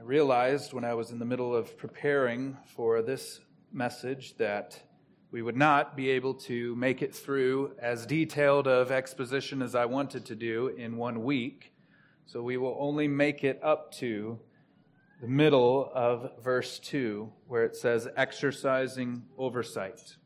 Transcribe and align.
I 0.00 0.02
realized 0.02 0.72
when 0.72 0.82
I 0.82 0.94
was 0.94 1.10
in 1.10 1.18
the 1.18 1.26
middle 1.26 1.54
of 1.54 1.76
preparing 1.76 2.56
for 2.74 3.02
this 3.02 3.38
message 3.70 4.34
that 4.38 4.80
we 5.30 5.42
would 5.42 5.58
not 5.58 5.94
be 5.94 6.08
able 6.08 6.32
to 6.34 6.74
make 6.74 7.02
it 7.02 7.14
through 7.14 7.72
as 7.78 8.06
detailed 8.06 8.66
of 8.66 8.90
exposition 8.90 9.60
as 9.60 9.74
I 9.74 9.84
wanted 9.84 10.24
to 10.24 10.34
do 10.34 10.68
in 10.68 10.96
one 10.96 11.22
week. 11.22 11.74
So 12.24 12.40
we 12.42 12.56
will 12.56 12.78
only 12.80 13.08
make 13.08 13.44
it 13.44 13.60
up 13.62 13.92
to 13.96 14.40
the 15.20 15.28
middle 15.28 15.92
of 15.94 16.30
verse 16.42 16.78
2, 16.78 17.30
where 17.46 17.64
it 17.66 17.76
says, 17.76 18.08
exercising 18.16 19.24
oversight. 19.36 20.16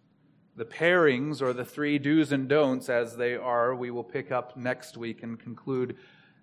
The 0.54 0.66
pairings, 0.66 1.42
or 1.42 1.52
the 1.52 1.64
three 1.64 1.98
do's 1.98 2.30
and 2.30 2.48
don'ts 2.48 2.88
as 2.88 3.16
they 3.16 3.34
are, 3.34 3.74
we 3.74 3.90
will 3.90 4.04
pick 4.04 4.30
up 4.30 4.56
next 4.56 4.96
week 4.96 5.24
and 5.24 5.36
conclude 5.36 5.96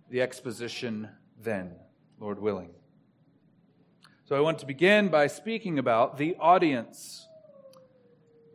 the 0.09 0.20
exposition 0.21 1.07
then, 1.41 1.77
Lord 2.20 2.38
willing. 2.38 2.71
So 4.31 4.38
I 4.38 4.40
want 4.40 4.59
to 4.59 4.66
begin 4.66 5.09
by 5.09 5.27
speaking 5.27 5.77
about 5.77 6.17
the 6.17 6.38
audience. 6.40 7.27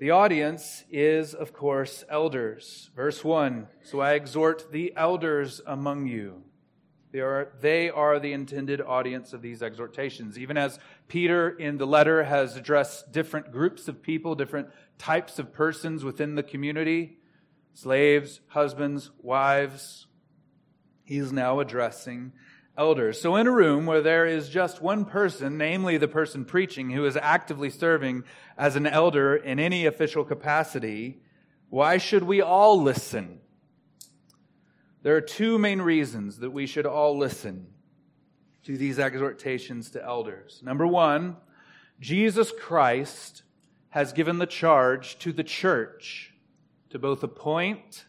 The 0.01 0.11
audience 0.11 0.85
is, 0.91 1.35
of 1.35 1.52
course, 1.52 2.02
elders. 2.09 2.89
Verse 2.97 3.23
1 3.23 3.69
So 3.83 4.01
I 4.01 4.12
exhort 4.12 4.73
the 4.73 4.95
elders 4.97 5.61
among 5.66 6.07
you. 6.07 6.45
They 7.12 7.21
are, 7.21 7.52
they 7.61 7.91
are 7.91 8.19
the 8.19 8.33
intended 8.33 8.80
audience 8.80 9.35
of 9.35 9.43
these 9.43 9.62
exhortations. 9.62 10.39
Even 10.39 10.57
as 10.57 10.79
Peter 11.09 11.51
in 11.51 11.77
the 11.77 11.87
letter 11.87 12.24
has 12.24 12.57
addressed 12.57 13.13
different 13.13 13.52
groups 13.52 13.87
of 13.87 14.01
people, 14.01 14.35
different 14.35 14.69
types 14.97 15.38
of 15.38 15.52
persons 15.52 16.02
within 16.02 16.37
the 16.37 16.43
community 16.43 17.19
slaves, 17.74 18.41
husbands, 18.49 19.11
wives 19.21 20.07
he's 21.07 21.33
now 21.33 21.61
addressing 21.61 22.33
elders. 22.77 23.21
So, 23.21 23.37
in 23.37 23.47
a 23.47 23.53
room 23.53 23.87
where 23.87 24.03
there 24.03 24.27
is 24.27 24.48
just 24.48 24.83
one 24.83 25.05
person, 25.05 25.59
namely 25.59 25.97
the 25.97 26.09
person 26.09 26.45
preaching, 26.45 26.91
who 26.91 27.05
is 27.07 27.16
actively 27.16 27.71
serving 27.71 28.24
as 28.57 28.77
an 28.77 28.87
elder 28.87 29.37
in 29.37 29.59
any 29.59 29.87
official 29.87 30.24
capacity, 30.24 31.23
why 31.69 31.99
should 31.99 32.23
we 32.23 32.41
all 32.41 32.80
listen? 32.80 33.41
There 35.02 35.16
are 35.16 35.21
two 35.21 35.59
main 35.59 35.80
reasons 35.80 36.38
that 36.38 36.51
we 36.51 36.66
should 36.66 36.87
all 36.87 37.16
listen 37.16 37.69
to 38.65 38.77
these 38.77 38.99
exhortations 38.99 39.91
to 39.91 40.04
elders. 40.04 40.60
Number 40.65 40.87
one, 40.87 41.37
Jesus 42.01 42.52
Christ 42.59 43.45
has 43.91 44.13
given 44.13 44.38
the 44.38 44.47
charge 44.47 45.19
to 45.21 45.32
the 45.32 45.45
church 45.45 46.35
to 46.91 46.99
both 46.99 47.23
appoint, 47.23 48.04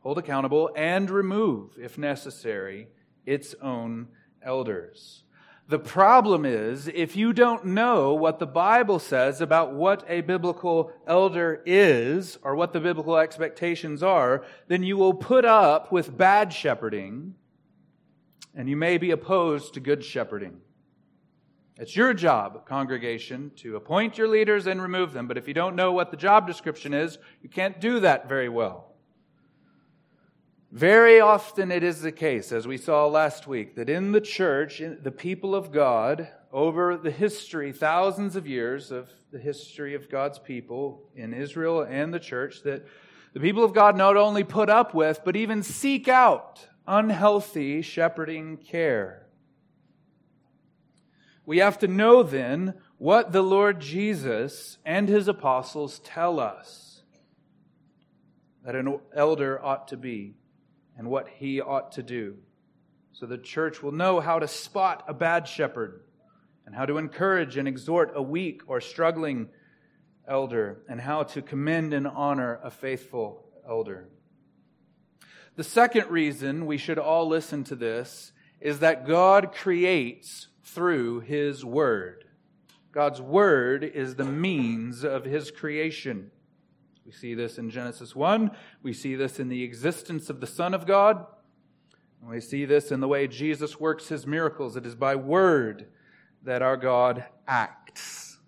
hold 0.00 0.18
accountable, 0.18 0.70
and 0.76 1.08
remove, 1.10 1.78
if 1.80 1.96
necessary, 1.96 2.88
its 3.26 3.54
own 3.62 4.08
elders. 4.42 5.24
The 5.66 5.78
problem 5.78 6.44
is, 6.44 6.88
if 6.88 7.16
you 7.16 7.32
don't 7.32 7.64
know 7.64 8.12
what 8.12 8.38
the 8.38 8.46
Bible 8.46 8.98
says 8.98 9.40
about 9.40 9.72
what 9.72 10.04
a 10.08 10.20
biblical 10.20 10.92
elder 11.06 11.62
is 11.64 12.38
or 12.42 12.54
what 12.54 12.74
the 12.74 12.80
biblical 12.80 13.16
expectations 13.16 14.02
are, 14.02 14.44
then 14.68 14.82
you 14.82 14.98
will 14.98 15.14
put 15.14 15.46
up 15.46 15.90
with 15.90 16.16
bad 16.16 16.52
shepherding 16.52 17.34
and 18.54 18.68
you 18.68 18.76
may 18.76 18.98
be 18.98 19.10
opposed 19.10 19.74
to 19.74 19.80
good 19.80 20.04
shepherding. 20.04 20.60
It's 21.78 21.96
your 21.96 22.14
job, 22.14 22.66
congregation, 22.66 23.50
to 23.56 23.76
appoint 23.76 24.16
your 24.16 24.28
leaders 24.28 24.66
and 24.66 24.80
remove 24.80 25.12
them. 25.12 25.26
But 25.26 25.38
if 25.38 25.48
you 25.48 25.54
don't 25.54 25.74
know 25.74 25.92
what 25.92 26.10
the 26.10 26.16
job 26.16 26.46
description 26.46 26.94
is, 26.94 27.18
you 27.42 27.48
can't 27.48 27.80
do 27.80 28.00
that 28.00 28.28
very 28.28 28.48
well. 28.48 28.93
Very 30.74 31.20
often 31.20 31.70
it 31.70 31.84
is 31.84 32.00
the 32.00 32.10
case, 32.10 32.50
as 32.50 32.66
we 32.66 32.78
saw 32.78 33.06
last 33.06 33.46
week, 33.46 33.76
that 33.76 33.88
in 33.88 34.10
the 34.10 34.20
church, 34.20 34.80
in 34.80 34.98
the 35.04 35.12
people 35.12 35.54
of 35.54 35.70
God, 35.70 36.26
over 36.50 36.96
the 36.96 37.12
history, 37.12 37.70
thousands 37.70 38.34
of 38.34 38.48
years 38.48 38.90
of 38.90 39.08
the 39.30 39.38
history 39.38 39.94
of 39.94 40.10
God's 40.10 40.40
people 40.40 41.08
in 41.14 41.32
Israel 41.32 41.82
and 41.82 42.12
the 42.12 42.18
church, 42.18 42.64
that 42.64 42.84
the 43.34 43.38
people 43.38 43.62
of 43.62 43.72
God 43.72 43.96
not 43.96 44.16
only 44.16 44.42
put 44.42 44.68
up 44.68 44.94
with, 44.94 45.20
but 45.24 45.36
even 45.36 45.62
seek 45.62 46.08
out 46.08 46.66
unhealthy 46.88 47.80
shepherding 47.80 48.56
care. 48.56 49.28
We 51.46 51.58
have 51.58 51.78
to 51.78 51.86
know 51.86 52.24
then 52.24 52.74
what 52.98 53.30
the 53.30 53.42
Lord 53.42 53.78
Jesus 53.78 54.78
and 54.84 55.08
his 55.08 55.28
apostles 55.28 56.00
tell 56.00 56.40
us 56.40 57.04
that 58.64 58.74
an 58.74 58.98
elder 59.14 59.64
ought 59.64 59.86
to 59.86 59.96
be 59.96 60.34
and 60.96 61.08
what 61.08 61.28
he 61.28 61.60
ought 61.60 61.92
to 61.92 62.02
do. 62.02 62.36
So 63.12 63.26
the 63.26 63.38
church 63.38 63.82
will 63.82 63.92
know 63.92 64.20
how 64.20 64.38
to 64.38 64.48
spot 64.48 65.04
a 65.08 65.14
bad 65.14 65.46
shepherd 65.46 66.02
and 66.66 66.74
how 66.74 66.86
to 66.86 66.98
encourage 66.98 67.56
and 67.56 67.68
exhort 67.68 68.12
a 68.14 68.22
weak 68.22 68.62
or 68.66 68.80
struggling 68.80 69.48
elder 70.26 70.82
and 70.88 71.00
how 71.00 71.22
to 71.22 71.42
commend 71.42 71.94
and 71.94 72.06
honor 72.06 72.58
a 72.62 72.70
faithful 72.70 73.44
elder. 73.68 74.08
The 75.56 75.64
second 75.64 76.10
reason 76.10 76.66
we 76.66 76.78
should 76.78 76.98
all 76.98 77.28
listen 77.28 77.62
to 77.64 77.76
this 77.76 78.32
is 78.60 78.80
that 78.80 79.06
God 79.06 79.52
creates 79.52 80.48
through 80.64 81.20
his 81.20 81.64
word. 81.64 82.24
God's 82.90 83.20
word 83.20 83.84
is 83.84 84.14
the 84.16 84.24
means 84.24 85.04
of 85.04 85.24
his 85.24 85.50
creation. 85.50 86.30
We 87.04 87.12
see 87.12 87.34
this 87.34 87.58
in 87.58 87.70
Genesis 87.70 88.16
1. 88.16 88.50
We 88.82 88.92
see 88.92 89.14
this 89.14 89.38
in 89.38 89.48
the 89.48 89.62
existence 89.62 90.30
of 90.30 90.40
the 90.40 90.46
Son 90.46 90.72
of 90.74 90.86
God. 90.86 91.26
And 92.20 92.30
we 92.30 92.40
see 92.40 92.64
this 92.64 92.90
in 92.90 93.00
the 93.00 93.08
way 93.08 93.26
Jesus 93.26 93.78
works 93.78 94.08
his 94.08 94.26
miracles. 94.26 94.76
It 94.76 94.86
is 94.86 94.94
by 94.94 95.14
word 95.14 95.86
that 96.42 96.62
our 96.62 96.76
God 96.76 97.24
acts. 97.46 98.38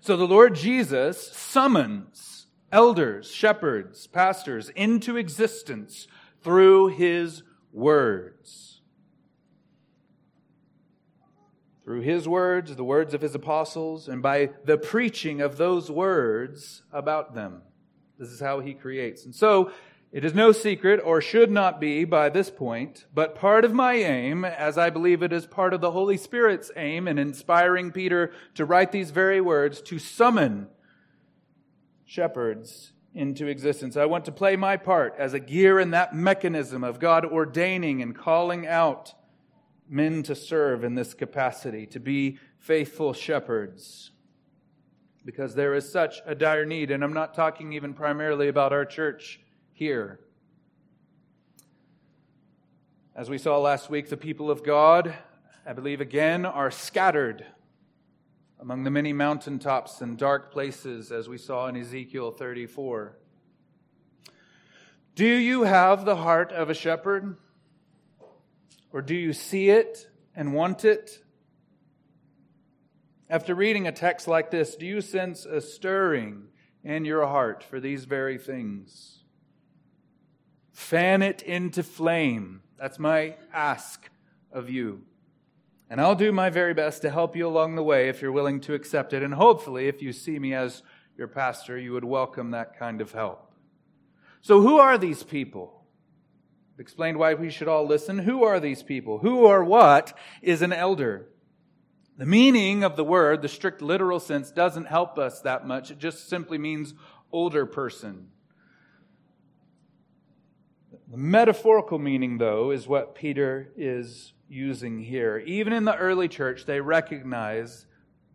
So 0.00 0.16
the 0.16 0.26
Lord 0.26 0.54
Jesus 0.54 1.32
summons 1.32 2.40
elders, 2.72 3.30
shepherds, 3.30 4.06
pastors 4.06 4.68
into 4.70 5.16
existence 5.16 6.06
through 6.42 6.88
his 6.88 7.42
words. 7.72 8.69
Through 11.90 12.02
his 12.02 12.28
words, 12.28 12.76
the 12.76 12.84
words 12.84 13.14
of 13.14 13.20
his 13.20 13.34
apostles, 13.34 14.06
and 14.06 14.22
by 14.22 14.48
the 14.64 14.78
preaching 14.78 15.40
of 15.40 15.56
those 15.56 15.90
words 15.90 16.82
about 16.92 17.34
them. 17.34 17.62
This 18.16 18.28
is 18.28 18.38
how 18.38 18.60
he 18.60 18.74
creates. 18.74 19.24
And 19.24 19.34
so, 19.34 19.72
it 20.12 20.24
is 20.24 20.32
no 20.32 20.52
secret, 20.52 21.00
or 21.04 21.20
should 21.20 21.50
not 21.50 21.80
be 21.80 22.04
by 22.04 22.28
this 22.28 22.48
point, 22.48 23.06
but 23.12 23.34
part 23.34 23.64
of 23.64 23.72
my 23.72 23.94
aim, 23.94 24.44
as 24.44 24.78
I 24.78 24.88
believe 24.90 25.20
it 25.24 25.32
is 25.32 25.46
part 25.46 25.74
of 25.74 25.80
the 25.80 25.90
Holy 25.90 26.16
Spirit's 26.16 26.70
aim 26.76 27.08
in 27.08 27.18
inspiring 27.18 27.90
Peter 27.90 28.30
to 28.54 28.64
write 28.64 28.92
these 28.92 29.10
very 29.10 29.40
words, 29.40 29.82
to 29.82 29.98
summon 29.98 30.68
shepherds 32.04 32.92
into 33.16 33.48
existence. 33.48 33.96
I 33.96 34.04
want 34.04 34.26
to 34.26 34.32
play 34.32 34.54
my 34.54 34.76
part 34.76 35.16
as 35.18 35.34
a 35.34 35.40
gear 35.40 35.80
in 35.80 35.90
that 35.90 36.14
mechanism 36.14 36.84
of 36.84 37.00
God 37.00 37.24
ordaining 37.24 38.00
and 38.00 38.16
calling 38.16 38.64
out 38.64 39.14
men 39.90 40.22
to 40.22 40.34
serve 40.34 40.84
in 40.84 40.94
this 40.94 41.12
capacity, 41.14 41.84
to 41.84 41.98
be 41.98 42.38
faithful 42.58 43.12
shepherds. 43.12 44.12
Because 45.24 45.54
there 45.54 45.74
is 45.74 45.90
such 45.90 46.20
a 46.24 46.34
dire 46.34 46.64
need, 46.64 46.90
and 46.90 47.02
I'm 47.02 47.12
not 47.12 47.34
talking 47.34 47.72
even 47.72 47.92
primarily 47.92 48.48
about 48.48 48.72
our 48.72 48.84
church 48.84 49.40
here. 49.72 50.20
As 53.14 53.28
we 53.28 53.36
saw 53.36 53.58
last 53.58 53.90
week, 53.90 54.08
the 54.08 54.16
people 54.16 54.50
of 54.50 54.64
God, 54.64 55.14
I 55.66 55.72
believe 55.72 56.00
again, 56.00 56.46
are 56.46 56.70
scattered 56.70 57.44
among 58.60 58.84
the 58.84 58.90
many 58.90 59.12
mountaintops 59.12 60.00
and 60.00 60.16
dark 60.16 60.52
places, 60.52 61.10
as 61.10 61.28
we 61.28 61.36
saw 61.36 61.66
in 61.66 61.76
Ezekiel 61.76 62.30
34. 62.30 63.16
Do 65.14 65.26
you 65.26 65.64
have 65.64 66.04
the 66.04 66.16
heart 66.16 66.52
of 66.52 66.70
a 66.70 66.74
shepherd? 66.74 67.36
Or 68.92 69.02
do 69.02 69.14
you 69.14 69.32
see 69.32 69.70
it 69.70 70.08
and 70.34 70.54
want 70.54 70.84
it? 70.84 71.22
After 73.28 73.54
reading 73.54 73.86
a 73.86 73.92
text 73.92 74.26
like 74.26 74.50
this, 74.50 74.74
do 74.74 74.86
you 74.86 75.00
sense 75.00 75.46
a 75.46 75.60
stirring 75.60 76.48
in 76.82 77.04
your 77.04 77.26
heart 77.26 77.62
for 77.62 77.78
these 77.78 78.04
very 78.04 78.38
things? 78.38 79.20
Fan 80.72 81.22
it 81.22 81.42
into 81.42 81.82
flame. 81.82 82.62
That's 82.78 82.98
my 82.98 83.36
ask 83.52 84.10
of 84.50 84.68
you. 84.68 85.02
And 85.88 86.00
I'll 86.00 86.14
do 86.14 86.32
my 86.32 86.50
very 86.50 86.74
best 86.74 87.02
to 87.02 87.10
help 87.10 87.36
you 87.36 87.46
along 87.46 87.74
the 87.74 87.82
way 87.82 88.08
if 88.08 88.22
you're 88.22 88.32
willing 88.32 88.60
to 88.62 88.74
accept 88.74 89.12
it. 89.12 89.22
And 89.22 89.34
hopefully, 89.34 89.88
if 89.88 90.02
you 90.02 90.12
see 90.12 90.38
me 90.38 90.54
as 90.54 90.82
your 91.16 91.28
pastor, 91.28 91.76
you 91.78 91.92
would 91.92 92.04
welcome 92.04 92.52
that 92.52 92.78
kind 92.78 93.00
of 93.00 93.12
help. 93.12 93.52
So, 94.40 94.60
who 94.60 94.78
are 94.78 94.96
these 94.96 95.22
people? 95.22 95.79
Explained 96.80 97.18
why 97.18 97.34
we 97.34 97.50
should 97.50 97.68
all 97.68 97.86
listen. 97.86 98.18
Who 98.18 98.42
are 98.42 98.58
these 98.58 98.82
people? 98.82 99.18
Who 99.18 99.44
or 99.44 99.62
what 99.62 100.16
is 100.40 100.62
an 100.62 100.72
elder? 100.72 101.28
The 102.16 102.26
meaning 102.26 102.82
of 102.82 102.96
the 102.96 103.04
word, 103.04 103.42
the 103.42 103.48
strict 103.48 103.82
literal 103.82 104.18
sense, 104.18 104.50
doesn't 104.50 104.86
help 104.86 105.18
us 105.18 105.40
that 105.42 105.66
much. 105.66 105.90
It 105.90 105.98
just 105.98 106.28
simply 106.28 106.58
means 106.58 106.94
older 107.30 107.66
person. 107.66 108.28
The 111.10 111.16
metaphorical 111.16 111.98
meaning, 111.98 112.38
though, 112.38 112.70
is 112.70 112.86
what 112.86 113.14
Peter 113.14 113.72
is 113.76 114.32
using 114.48 115.00
here. 115.00 115.38
Even 115.38 115.72
in 115.72 115.84
the 115.84 115.96
early 115.96 116.28
church, 116.28 116.64
they 116.64 116.80
recognize 116.80 117.86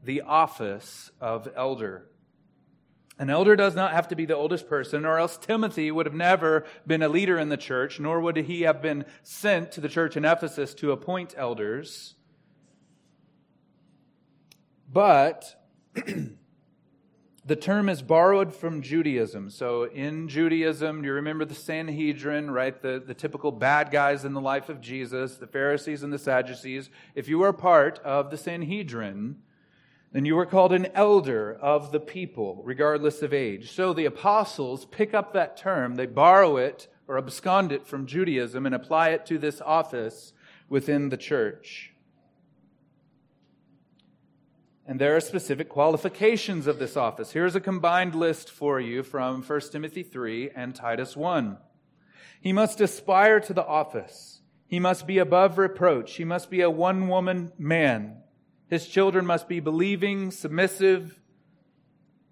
the 0.04 0.22
office 0.22 1.12
of 1.20 1.48
elder. 1.56 2.10
An 3.18 3.30
elder 3.30 3.56
does 3.56 3.76
not 3.76 3.94
have 3.94 4.10
to 4.10 4.16
be 4.16 4.26
the 4.26 4.36
oldest 4.36 4.68
person, 4.68 5.06
or 5.06 5.18
else 5.18 5.38
Timothy 5.38 5.90
would 5.90 6.06
have 6.06 6.16
never 6.16 6.66
been 6.86 7.02
a 7.02 7.08
leader 7.08 7.40
in 7.40 7.48
the 7.48 7.58
church, 7.58 8.00
nor 8.00 8.20
would 8.20 8.36
he 8.36 8.64
have 8.64 8.82
been 8.82 9.06
sent 9.24 9.72
to 9.74 9.82
the 9.82 9.88
church 9.88 10.18
in 10.18 10.26
Ephesus 10.26 10.74
to 10.76 10.92
appoint 10.92 11.34
elders. 11.38 12.16
But 14.92 15.62
the 17.46 17.56
term 17.56 17.88
is 17.88 18.02
borrowed 18.02 18.54
from 18.54 18.82
Judaism. 18.82 19.50
So 19.50 19.84
in 19.84 20.28
Judaism, 20.28 21.02
do 21.02 21.08
you 21.08 21.14
remember 21.14 21.46
the 21.46 21.56
Sanhedrin, 21.56 22.52
right? 22.52 22.82
The, 22.82 23.02
the 23.06 23.14
typical 23.14 23.52
bad 23.54 23.92
guys 23.92 24.26
in 24.26 24.34
the 24.34 24.42
life 24.42 24.68
of 24.68 24.82
Jesus, 24.82 25.38
the 25.38 25.48
Pharisees 25.48 26.04
and 26.04 26.12
the 26.12 26.20
Sadducees. 26.20 26.90
If 27.14 27.30
you 27.30 27.40
were 27.40 27.54
part 27.54 28.00
of 28.00 28.30
the 28.30 28.38
Sanhedrin, 28.38 29.38
then 30.16 30.24
you 30.24 30.38
were 30.38 30.46
called 30.46 30.72
an 30.72 30.88
elder 30.94 31.58
of 31.62 31.92
the 31.92 32.00
people, 32.00 32.62
regardless 32.64 33.22
of 33.22 33.34
age. 33.34 33.74
So 33.74 33.92
the 33.92 34.06
apostles 34.06 34.86
pick 34.86 35.14
up 35.14 35.34
that 35.34 35.58
term, 35.58 35.96
they 35.96 36.06
borrow 36.06 36.56
it 36.56 36.88
or 37.06 37.18
abscond 37.18 37.74
it 37.74 37.86
from 37.86 38.06
Judaism 38.06 38.66
and 38.66 38.74
apply 38.74 39.10
it 39.10 39.26
to 39.26 39.38
this 39.38 39.60
office 39.60 40.32
within 40.70 41.10
the 41.10 41.18
church. 41.18 41.92
And 44.88 45.02
there 45.02 45.18
are 45.18 45.20
specific 45.20 45.68
qualifications 45.68 46.66
of 46.66 46.80
this 46.80 46.96
office. 46.96 47.32
Here's 47.32 47.58
a 47.58 47.60
combined 47.60 48.16
list 48.16 48.50
for 48.50 48.80
you 48.80 49.04
from 49.04 49.44
1 49.44 49.62
Timothy 49.70 50.04
3 50.04 50.52
and 50.56 50.74
Titus 50.74 51.18
1. 51.18 51.58
He 52.40 52.54
must 52.54 52.80
aspire 52.80 53.42
to 53.42 53.54
the 53.54 53.66
office. 53.66 54.40
He 54.66 54.80
must 54.80 55.06
be 55.06 55.18
above 55.18 55.58
reproach. 55.58 56.16
He 56.16 56.24
must 56.24 56.50
be 56.50 56.62
a 56.62 56.70
one 56.70 57.10
woman 57.10 57.52
man 57.58 58.22
his 58.68 58.88
children 58.88 59.26
must 59.26 59.48
be 59.48 59.60
believing, 59.60 60.32
submissive. 60.32 61.20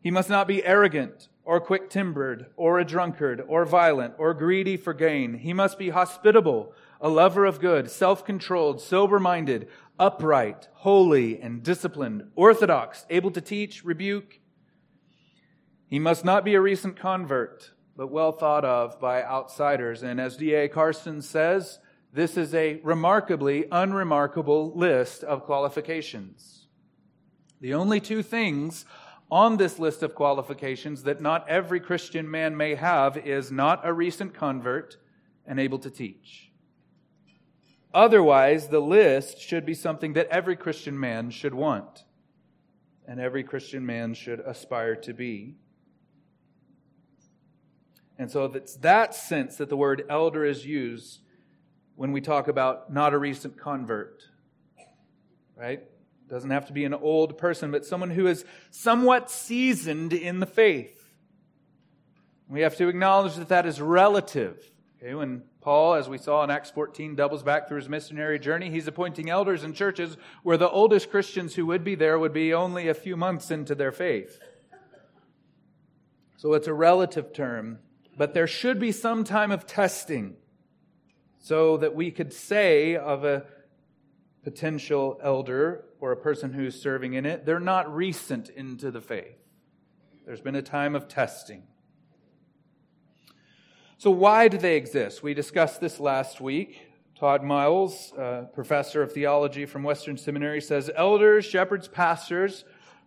He 0.01 0.11
must 0.11 0.29
not 0.29 0.47
be 0.47 0.65
arrogant 0.65 1.29
or 1.45 1.59
quick 1.59 1.89
tempered 1.89 2.47
or 2.55 2.79
a 2.79 2.85
drunkard 2.85 3.43
or 3.47 3.65
violent 3.65 4.15
or 4.17 4.33
greedy 4.33 4.77
for 4.77 4.93
gain. 4.93 5.35
He 5.35 5.53
must 5.53 5.77
be 5.77 5.89
hospitable, 5.89 6.73
a 6.99 7.09
lover 7.09 7.45
of 7.45 7.59
good, 7.59 7.91
self 7.91 8.25
controlled, 8.25 8.81
sober 8.81 9.19
minded, 9.19 9.67
upright, 9.99 10.69
holy, 10.73 11.39
and 11.39 11.61
disciplined, 11.61 12.23
orthodox, 12.35 13.05
able 13.09 13.31
to 13.31 13.41
teach, 13.41 13.83
rebuke. 13.83 14.39
He 15.87 15.99
must 15.99 16.25
not 16.25 16.43
be 16.43 16.55
a 16.55 16.61
recent 16.61 16.97
convert, 16.97 17.71
but 17.95 18.11
well 18.11 18.31
thought 18.31 18.65
of 18.65 18.99
by 18.99 19.21
outsiders. 19.21 20.01
And 20.01 20.19
as 20.19 20.37
D.A. 20.37 20.67
Carson 20.67 21.21
says, 21.21 21.77
this 22.13 22.37
is 22.37 22.53
a 22.53 22.79
remarkably 22.83 23.65
unremarkable 23.71 24.71
list 24.75 25.23
of 25.23 25.43
qualifications. 25.43 26.67
The 27.59 27.73
only 27.73 27.99
two 27.99 28.21
things 28.21 28.85
on 29.31 29.57
this 29.57 29.79
list 29.79 30.03
of 30.03 30.13
qualifications 30.13 31.03
that 31.03 31.21
not 31.21 31.49
every 31.49 31.79
Christian 31.79 32.29
man 32.29 32.55
may 32.55 32.75
have 32.75 33.17
is 33.17 33.51
not 33.51 33.81
a 33.83 33.91
recent 33.91 34.35
convert 34.35 34.97
and 35.47 35.59
able 35.59 35.79
to 35.79 35.89
teach. 35.89 36.51
Otherwise, 37.95 38.67
the 38.67 38.79
list 38.79 39.39
should 39.39 39.65
be 39.65 39.73
something 39.73 40.13
that 40.13 40.27
every 40.27 40.55
Christian 40.55 40.99
man 40.99 41.31
should 41.31 41.55
want 41.55 42.03
and 43.07 43.19
every 43.19 43.43
Christian 43.43 43.83
man 43.87 44.13
should 44.13 44.39
aspire 44.39 44.95
to 44.97 45.13
be. 45.13 45.55
And 48.19 48.29
so 48.29 48.45
it's 48.45 48.75
that 48.77 49.15
sense 49.15 49.57
that 49.57 49.69
the 49.69 49.77
word 49.77 50.05
elder 50.09 50.45
is 50.45 50.63
used 50.63 51.22
when 51.95 52.11
we 52.11 52.21
talk 52.21 52.47
about 52.47 52.91
not 52.91 53.13
a 53.13 53.17
recent 53.17 53.57
convert, 53.57 54.23
right? 55.55 55.83
Doesn't 56.29 56.49
have 56.49 56.67
to 56.67 56.73
be 56.73 56.85
an 56.85 56.93
old 56.93 57.37
person, 57.37 57.71
but 57.71 57.85
someone 57.85 58.09
who 58.09 58.27
is 58.27 58.45
somewhat 58.71 59.29
seasoned 59.29 60.13
in 60.13 60.39
the 60.39 60.45
faith. 60.45 60.99
We 62.47 62.61
have 62.61 62.75
to 62.77 62.87
acknowledge 62.87 63.35
that 63.35 63.49
that 63.49 63.65
is 63.65 63.79
relative. 63.79 64.57
Okay, 65.01 65.13
when 65.13 65.43
Paul, 65.61 65.95
as 65.95 66.07
we 66.07 66.17
saw 66.17 66.43
in 66.43 66.49
Acts 66.49 66.71
14, 66.71 67.15
doubles 67.15 67.43
back 67.43 67.67
through 67.67 67.79
his 67.79 67.89
missionary 67.89 68.39
journey, 68.39 68.69
he's 68.69 68.87
appointing 68.87 69.29
elders 69.29 69.63
in 69.63 69.73
churches 69.73 70.17
where 70.43 70.57
the 70.57 70.69
oldest 70.69 71.09
Christians 71.11 71.55
who 71.55 71.65
would 71.67 71.83
be 71.83 71.95
there 71.95 72.17
would 72.17 72.33
be 72.33 72.53
only 72.53 72.87
a 72.87 72.93
few 72.93 73.15
months 73.15 73.51
into 73.51 73.75
their 73.75 73.91
faith. 73.91 74.39
So 76.37 76.53
it's 76.53 76.67
a 76.67 76.73
relative 76.73 77.33
term, 77.33 77.79
but 78.17 78.33
there 78.33 78.47
should 78.47 78.79
be 78.79 78.91
some 78.91 79.23
time 79.23 79.51
of 79.51 79.65
testing 79.65 80.35
so 81.43 81.75
that 81.75 81.93
we 81.93 82.09
could 82.09 82.31
say 82.31 82.95
of 82.95 83.25
a 83.25 83.43
potential 84.45 85.19
elder 85.21 85.83
or 85.99 86.13
a 86.13 86.15
person 86.15 86.53
who's 86.53 86.81
serving 86.81 87.15
in 87.15 87.25
it, 87.25 87.45
they're 87.45 87.59
not 87.59 87.93
recent 87.93 88.47
into 88.47 88.91
the 88.91 89.01
faith. 89.01 89.35
There's 90.25 90.39
been 90.39 90.55
a 90.55 90.61
time 90.61 90.95
of 90.95 91.09
testing. 91.09 91.63
So, 93.97 94.09
why 94.09 94.47
do 94.47 94.57
they 94.57 94.77
exist? 94.77 95.21
We 95.21 95.33
discussed 95.33 95.81
this 95.81 95.99
last 95.99 96.39
week. 96.39 96.87
Todd 97.19 97.43
Miles, 97.43 98.13
professor 98.53 99.01
of 99.01 99.11
theology 99.11 99.65
from 99.65 99.83
Western 99.83 100.15
Seminary, 100.15 100.61
says 100.61 100.89
elders, 100.95 101.43
shepherds, 101.43 101.89
pastors 101.89 102.63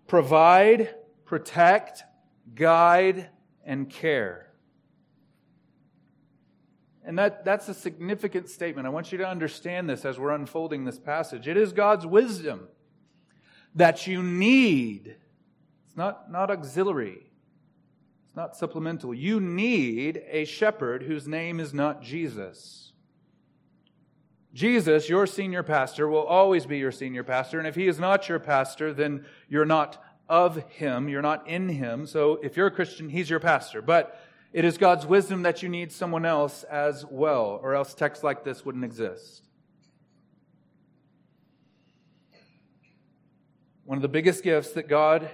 provide, 0.06 0.94
protect, 1.25 2.03
guide, 2.55 3.31
and 3.65 3.89
care. 3.89 4.45
And 7.06 7.17
that, 7.20 7.44
that's 7.44 7.69
a 7.69 7.75
significant 7.75 8.50
statement. 8.50 8.85
I 8.85 8.91
want 8.91 9.12
you 9.12 9.19
to 9.19 9.26
understand 9.26 9.88
this 9.88 10.05
as 10.05 10.19
we're 10.19 10.35
unfolding 10.35 10.85
this 10.85 10.99
passage. 10.99 11.47
It 11.47 11.56
is 11.56 11.73
God's 11.73 12.05
wisdom 12.05 12.67
that 13.76 14.08
you 14.08 14.25
need. 14.25 15.14
It's 15.87 15.97
not, 15.97 16.32
not 16.32 16.50
auxiliary. 16.50 17.31
It's 18.26 18.37
not 18.37 18.56
supplemental. 18.56 19.14
You 19.14 19.38
need 19.38 20.20
a 20.29 20.47
shepherd 20.47 21.05
whose 21.05 21.29
name 21.29 21.61
is 21.61 21.73
not 21.73 22.03
Jesus. 22.03 22.93
Jesus, 24.53 25.08
your 25.08 25.29
senior 25.29 25.62
pastor, 25.62 26.08
will 26.08 26.25
always 26.25 26.67
be 26.67 26.79
your 26.79 26.91
senior 26.91 27.23
pastor. 27.23 27.61
And 27.61 27.69
if 27.69 27.76
he 27.76 27.87
is 27.87 28.00
not 28.00 28.29
your 28.29 28.41
pastor, 28.41 28.93
then 28.93 29.26
you're 29.49 29.64
not 29.64 30.03
of 30.29 30.56
him. 30.70 31.08
You're 31.08 31.23
not 31.23 31.47
in 31.47 31.69
him. 31.69 32.05
So 32.06 32.41
if 32.43 32.56
you're 32.56 32.67
a 32.67 32.73
Christian, 32.73 33.08
he's 33.11 33.31
your 33.31 33.38
pastor. 33.38 33.81
But 33.81 34.20
it 34.56 34.64
is 34.64 34.79
God's 34.79 35.05
wisdom 35.05 35.43
that 35.43 35.62
you 35.62 35.69
need 35.69 35.93
someone 35.93 36.25
else 36.25 36.62
as 36.62 37.05
well, 37.11 37.61
or 37.62 37.75
else 37.75 37.93
texts 37.93 38.25
like 38.25 38.43
this 38.43 38.64
wouldn't 38.64 38.87
exist. 38.87 39.43
One 43.84 43.98
of 43.98 44.03
the 44.03 44.08
biggest 44.08 44.43
gifts 44.43 44.70
that 44.70 44.89
God 44.89 45.29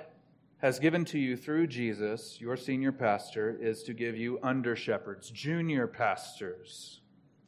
has 0.56 0.80
given 0.80 1.04
to 1.04 1.20
you 1.20 1.36
through 1.36 1.68
Jesus, 1.68 2.40
your 2.40 2.56
senior 2.56 2.90
pastor, 2.90 3.56
is 3.60 3.84
to 3.84 3.94
give 3.94 4.16
you 4.16 4.40
under 4.42 4.74
shepherds, 4.74 5.30
junior 5.30 5.86
pastors. 5.86 7.00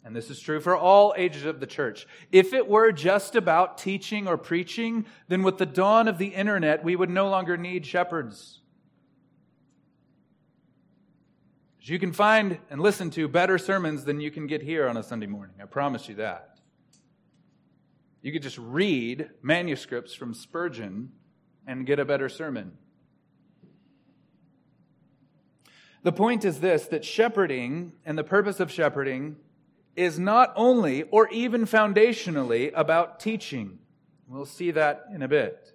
And 0.04 0.14
this 0.14 0.31
is 0.31 0.38
true 0.38 0.61
for 0.61 0.76
all 0.76 1.12
ages 1.16 1.45
of 1.45 1.59
the 1.59 1.66
church. 1.66 2.07
If 2.31 2.52
it 2.52 2.69
were 2.69 2.93
just 2.93 3.35
about 3.35 3.78
teaching 3.78 4.28
or 4.28 4.37
preaching, 4.37 5.07
then 5.26 5.43
with 5.43 5.59
the 5.59 5.66
dawn 5.66 6.07
of 6.07 6.19
the 6.19 6.28
internet, 6.28 6.85
we 6.85 6.95
would 6.95 7.11
no 7.11 7.28
longer 7.28 7.57
need 7.57 7.85
shepherds. 7.85 8.61
You 11.87 11.99
can 11.99 12.12
find 12.12 12.59
and 12.71 12.81
listen 12.81 13.11
to 13.11 13.29
better 13.29 13.59
sermons 13.59 14.05
than 14.05 14.19
you 14.19 14.31
can 14.31 14.47
get 14.47 14.62
here 14.62 14.88
on 14.88 14.97
a 14.97 15.03
Sunday 15.03 15.26
morning. 15.26 15.57
I 15.61 15.67
promise 15.67 16.09
you 16.09 16.14
that. 16.14 16.59
You 18.23 18.33
could 18.33 18.43
just 18.43 18.57
read 18.57 19.29
manuscripts 19.43 20.14
from 20.14 20.33
Spurgeon 20.33 21.12
and 21.67 21.85
get 21.85 21.99
a 21.99 22.07
better 22.07 22.31
sermon. 22.31 22.79
The 26.03 26.12
point 26.12 26.47
is 26.47 26.61
this 26.61 26.87
that 26.87 27.05
shepherding 27.05 27.93
and 28.07 28.17
the 28.17 28.25
purpose 28.25 28.61
of 28.61 28.73
shepherding 28.73 29.37
is 29.95 30.19
not 30.19 30.55
only 30.57 31.03
or 31.03 31.29
even 31.29 31.67
foundationally 31.67 32.73
about 32.75 33.21
teaching. 33.21 33.79
We'll 34.26 34.47
see 34.47 34.71
that 34.71 35.05
in 35.14 35.23
a 35.23 35.29
bit. 35.29 35.73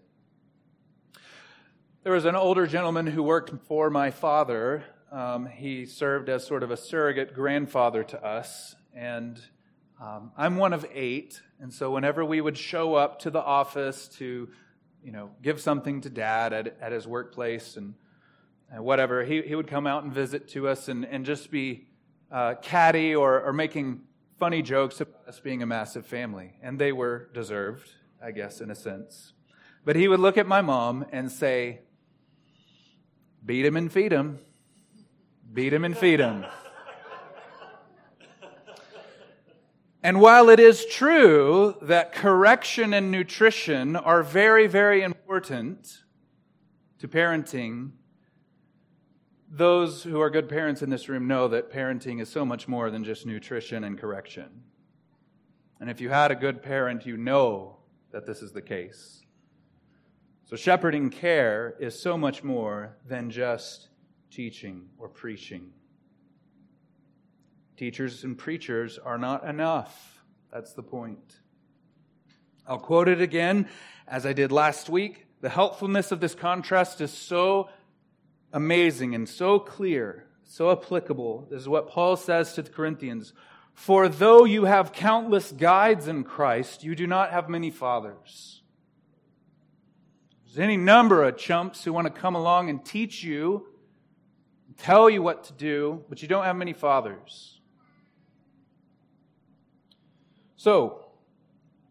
There 2.01 2.13
was 2.13 2.25
an 2.25 2.36
older 2.36 2.66
gentleman 2.66 3.06
who 3.06 3.22
worked 3.22 3.54
for 3.68 3.92
my 3.92 4.10
father 4.10 4.84
um, 5.12 5.46
he 5.48 5.86
served 5.86 6.30
as 6.30 6.46
sort 6.46 6.63
of 6.63 6.72
a 6.72 6.78
surrogate 6.78 7.34
grandfather 7.34 8.04
to 8.04 8.24
us. 8.24 8.75
And 8.96 9.39
um, 10.01 10.32
I'm 10.38 10.58
one 10.58 10.74
of 10.74 10.86
eight. 10.94 11.42
And 11.60 11.74
so 11.74 11.92
whenever 11.92 12.24
we 12.24 12.42
would 12.42 12.58
show 12.58 12.96
up 12.96 13.20
to 13.20 13.30
the 13.30 13.42
office 13.42 14.08
to, 14.20 14.50
you 15.04 15.12
know, 15.12 15.32
give 15.42 15.60
something 15.60 16.01
to 16.01 16.10
dad 16.10 16.54
at, 16.54 16.78
at 16.80 16.92
his 16.92 17.08
workplace 17.08 17.75
and, 17.75 17.96
and 18.72 18.84
whatever, 18.84 19.24
he, 19.24 19.42
he 19.42 19.56
would 19.56 19.68
come 19.68 19.88
out 19.88 20.04
and 20.04 20.13
visit 20.13 20.48
to 20.50 20.68
us 20.68 20.88
and, 20.88 21.06
and 21.06 21.25
just 21.25 21.50
be 21.51 21.88
uh, 22.32 22.56
catty 22.62 23.16
or, 23.16 23.42
or 23.42 23.54
making 23.54 24.01
funny 24.38 24.62
jokes 24.62 25.01
about 25.01 25.28
us 25.28 25.39
being 25.39 25.63
a 25.63 25.66
massive 25.66 26.06
family. 26.06 26.54
And 26.62 26.80
they 26.80 26.92
were 26.92 27.30
deserved, 27.34 27.89
I 28.24 28.32
guess, 28.32 28.62
in 28.62 28.70
a 28.70 28.75
sense. 28.75 29.34
But 29.84 29.96
he 29.96 30.08
would 30.08 30.20
look 30.20 30.38
at 30.38 30.48
my 30.48 30.62
mom 30.62 31.06
and 31.12 31.32
say, 31.32 31.82
Beat 33.46 33.66
him 33.66 33.78
and 33.78 33.92
feed 33.92 34.12
him. 34.12 34.39
Beat 35.51 35.74
him 35.74 35.86
and 35.86 35.98
feed 35.98 36.20
him. 36.20 36.46
And 40.01 40.22
while 40.22 40.50
it 40.50 40.60
is 40.60 40.86
true 40.86 41.75
that 41.82 42.13
correction 42.13 42.94
and 42.94 43.12
nutrition 43.12 43.98
are 43.98 44.24
very, 44.24 44.65
very 44.65 45.01
important 45.01 46.03
to 47.00 47.08
parenting, 47.08 47.91
those 49.50 50.03
who 50.03 50.22
are 50.22 50.29
good 50.29 50.48
parents 50.48 50.82
in 50.82 50.89
this 50.89 51.10
room 51.10 51.27
know 51.27 51.48
that 51.50 51.72
parenting 51.72 52.22
is 52.22 52.29
so 52.29 52.46
much 52.46 52.68
more 52.68 52.89
than 52.91 53.03
just 53.03 53.25
nutrition 53.25 53.84
and 53.84 54.00
correction. 54.00 54.63
And 55.82 55.89
if 55.89 56.00
you 56.00 56.10
had 56.10 56.32
a 56.32 56.36
good 56.36 56.62
parent, 56.62 57.06
you 57.06 57.18
know 57.18 57.77
that 58.12 58.25
this 58.25 58.41
is 58.41 58.53
the 58.53 58.62
case. 58.62 59.25
So, 60.46 60.56
shepherding 60.56 61.10
care 61.10 61.75
is 61.79 62.00
so 62.00 62.18
much 62.18 62.44
more 62.44 62.98
than 63.06 63.29
just 63.29 63.89
teaching 64.31 64.89
or 64.98 65.07
preaching. 65.07 65.71
Teachers 67.77 68.24
and 68.24 68.38
preachers 68.38 68.98
are 68.98 69.17
not 69.17 69.45
enough. 69.45 70.24
That's 70.51 70.74
the 70.74 70.83
point. 70.83 71.39
I'll 72.67 72.79
quote 72.79 73.07
it 73.07 73.21
again 73.21 73.67
as 74.07 74.25
I 74.25 74.33
did 74.33 74.51
last 74.51 74.89
week. 74.89 75.25
The 75.41 75.50
helpfulness 75.50 76.12
of 76.12 76.19
this 76.19 76.36
contrast 76.36 77.01
is 77.01 77.12
so 77.12 77.69
amazing 78.51 79.15
and 79.15 79.27
so 79.27 79.59
clear, 79.59 80.25
so 80.43 80.71
applicable. 80.71 81.48
This 81.50 81.62
is 81.62 81.69
what 81.69 81.88
Paul 81.88 82.15
says 82.15 82.53
to 82.53 82.62
the 82.62 82.69
Corinthians 82.69 83.33
For 83.74 84.09
though 84.09 84.43
you 84.43 84.65
have 84.65 84.91
countless 84.91 85.51
guides 85.51 86.07
in 86.07 86.25
Christ, 86.25 86.83
you 86.83 86.95
do 86.95 87.07
not 87.07 87.31
have 87.31 87.50
many 87.50 87.71
fathers. 87.71 88.62
There's 90.45 90.59
any 90.59 90.77
number 90.77 91.24
of 91.24 91.38
chumps 91.38 91.83
who 91.83 91.93
want 91.93 92.13
to 92.13 92.21
come 92.21 92.36
along 92.36 92.69
and 92.69 92.83
teach 92.83 93.24
you, 93.24 93.67
tell 94.79 95.09
you 95.09 95.21
what 95.21 95.43
to 95.45 95.53
do, 95.53 96.03
but 96.09 96.21
you 96.21 96.27
don't 96.27 96.45
have 96.45 96.55
many 96.55 96.74
fathers. 96.74 97.59
So, 100.55 101.05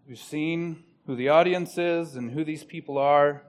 we've 0.07 0.19
seen 0.19 0.85
who 1.07 1.17
the 1.17 1.31
audience 1.31 1.79
is 1.79 2.17
and 2.17 2.31
who 2.31 2.45
these 2.45 2.65
people 2.65 2.99
are. 2.99 3.43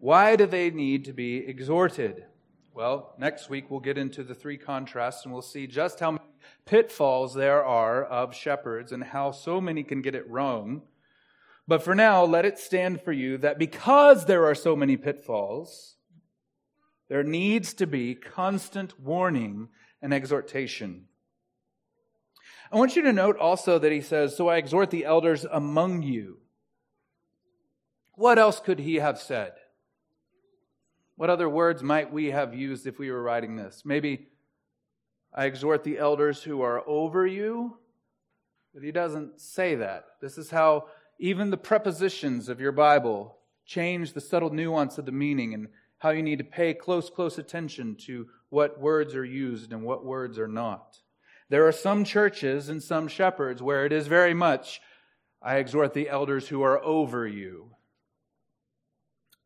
Why 0.00 0.36
do 0.36 0.44
they 0.44 0.70
need 0.70 1.04
to 1.06 1.12
be 1.12 1.38
exhorted? 1.38 2.26
Well, 2.74 3.14
next 3.18 3.48
week 3.48 3.70
we'll 3.70 3.80
get 3.80 3.96
into 3.96 4.22
the 4.22 4.34
three 4.34 4.58
contrasts 4.58 5.24
and 5.24 5.32
we'll 5.32 5.40
see 5.40 5.66
just 5.66 5.98
how 5.98 6.10
many 6.10 6.24
pitfalls 6.66 7.32
there 7.32 7.64
are 7.64 8.04
of 8.04 8.34
shepherds 8.34 8.92
and 8.92 9.02
how 9.02 9.30
so 9.30 9.62
many 9.62 9.82
can 9.82 10.02
get 10.02 10.14
it 10.14 10.28
wrong. 10.28 10.82
But 11.66 11.82
for 11.82 11.94
now, 11.94 12.24
let 12.24 12.44
it 12.44 12.58
stand 12.58 13.00
for 13.00 13.12
you 13.12 13.38
that 13.38 13.58
because 13.58 14.26
there 14.26 14.44
are 14.44 14.54
so 14.54 14.76
many 14.76 14.96
pitfalls, 14.96 15.95
there 17.08 17.22
needs 17.22 17.74
to 17.74 17.86
be 17.86 18.14
constant 18.14 18.98
warning 19.00 19.68
and 20.02 20.12
exhortation. 20.12 21.06
I 22.70 22.76
want 22.76 22.96
you 22.96 23.02
to 23.02 23.12
note 23.12 23.36
also 23.38 23.78
that 23.78 23.92
he 23.92 24.00
says, 24.00 24.36
So 24.36 24.48
I 24.48 24.56
exhort 24.56 24.90
the 24.90 25.04
elders 25.04 25.44
among 25.44 26.02
you. 26.02 26.38
What 28.14 28.38
else 28.38 28.60
could 28.60 28.80
he 28.80 28.96
have 28.96 29.18
said? 29.18 29.52
What 31.16 31.30
other 31.30 31.48
words 31.48 31.82
might 31.82 32.12
we 32.12 32.30
have 32.30 32.54
used 32.54 32.86
if 32.86 32.98
we 32.98 33.10
were 33.10 33.22
writing 33.22 33.56
this? 33.56 33.82
Maybe 33.84 34.28
I 35.32 35.44
exhort 35.46 35.84
the 35.84 35.98
elders 35.98 36.42
who 36.42 36.62
are 36.62 36.86
over 36.88 37.26
you, 37.26 37.78
but 38.74 38.82
he 38.82 38.90
doesn't 38.90 39.40
say 39.40 39.76
that. 39.76 40.06
This 40.20 40.38
is 40.38 40.50
how 40.50 40.86
even 41.18 41.50
the 41.50 41.56
prepositions 41.56 42.48
of 42.48 42.60
your 42.60 42.72
Bible 42.72 43.38
change 43.64 44.12
the 44.12 44.20
subtle 44.20 44.50
nuance 44.50 44.98
of 44.98 45.06
the 45.06 45.12
meaning 45.12 45.54
and 45.54 45.68
how 45.98 46.10
you 46.10 46.22
need 46.22 46.38
to 46.38 46.44
pay 46.44 46.74
close, 46.74 47.10
close 47.10 47.38
attention 47.38 47.96
to 48.06 48.26
what 48.48 48.80
words 48.80 49.14
are 49.14 49.24
used 49.24 49.72
and 49.72 49.82
what 49.82 50.04
words 50.04 50.38
are 50.38 50.48
not. 50.48 50.98
There 51.48 51.66
are 51.66 51.72
some 51.72 52.04
churches 52.04 52.68
and 52.68 52.82
some 52.82 53.08
shepherds 53.08 53.62
where 53.62 53.86
it 53.86 53.92
is 53.92 54.06
very 54.06 54.34
much, 54.34 54.80
I 55.42 55.56
exhort 55.56 55.94
the 55.94 56.08
elders 56.08 56.48
who 56.48 56.62
are 56.62 56.82
over 56.82 57.26
you. 57.26 57.70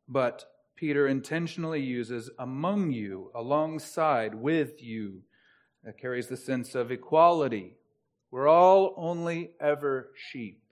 But 0.08 0.44
Peter 0.76 1.06
intentionally 1.06 1.82
uses 1.82 2.30
among 2.38 2.90
you, 2.90 3.30
alongside, 3.34 4.34
with 4.34 4.82
you. 4.82 5.22
That 5.84 5.98
carries 5.98 6.28
the 6.28 6.36
sense 6.36 6.74
of 6.74 6.90
equality. 6.90 7.74
We're 8.30 8.48
all 8.48 8.94
only 8.96 9.52
ever 9.60 10.10
sheep. 10.14 10.62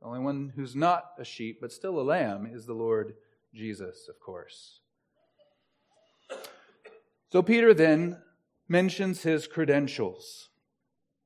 The 0.00 0.06
only 0.06 0.20
one 0.20 0.52
who's 0.54 0.74
not 0.74 1.04
a 1.18 1.24
sheep, 1.24 1.58
but 1.60 1.72
still 1.72 2.00
a 2.00 2.02
lamb, 2.02 2.50
is 2.52 2.66
the 2.66 2.74
Lord 2.74 3.14
Jesus, 3.54 4.08
of 4.08 4.18
course. 4.20 4.80
So 7.30 7.42
Peter 7.42 7.74
then 7.74 8.18
mentions 8.68 9.22
his 9.22 9.46
credentials. 9.46 10.48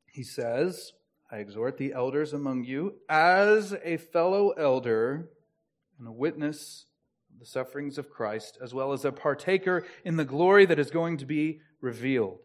He 0.07 0.23
says, 0.23 0.93
I 1.31 1.37
exhort 1.39 1.79
the 1.79 1.93
elders 1.93 2.33
among 2.33 2.65
you 2.65 2.95
as 3.09 3.75
a 3.85 3.97
fellow 3.97 4.51
elder 4.51 5.31
and 5.99 6.07
a 6.07 6.13
witness 6.13 6.87
of 7.33 7.41
the 7.41 7.47
sufferings 7.47 7.99
of 7.99 8.11
Christ, 8.11 8.59
as 8.63 8.73
well 8.73 8.93
as 8.93 9.05
a 9.05 9.13
partaker 9.13 9.85
in 10.05 10.17
the 10.17 10.25
glory 10.25 10.65
that 10.67 10.79
is 10.79 10.91
going 10.91 11.17
to 11.19 11.27
be 11.27 11.61
revealed. 11.81 12.39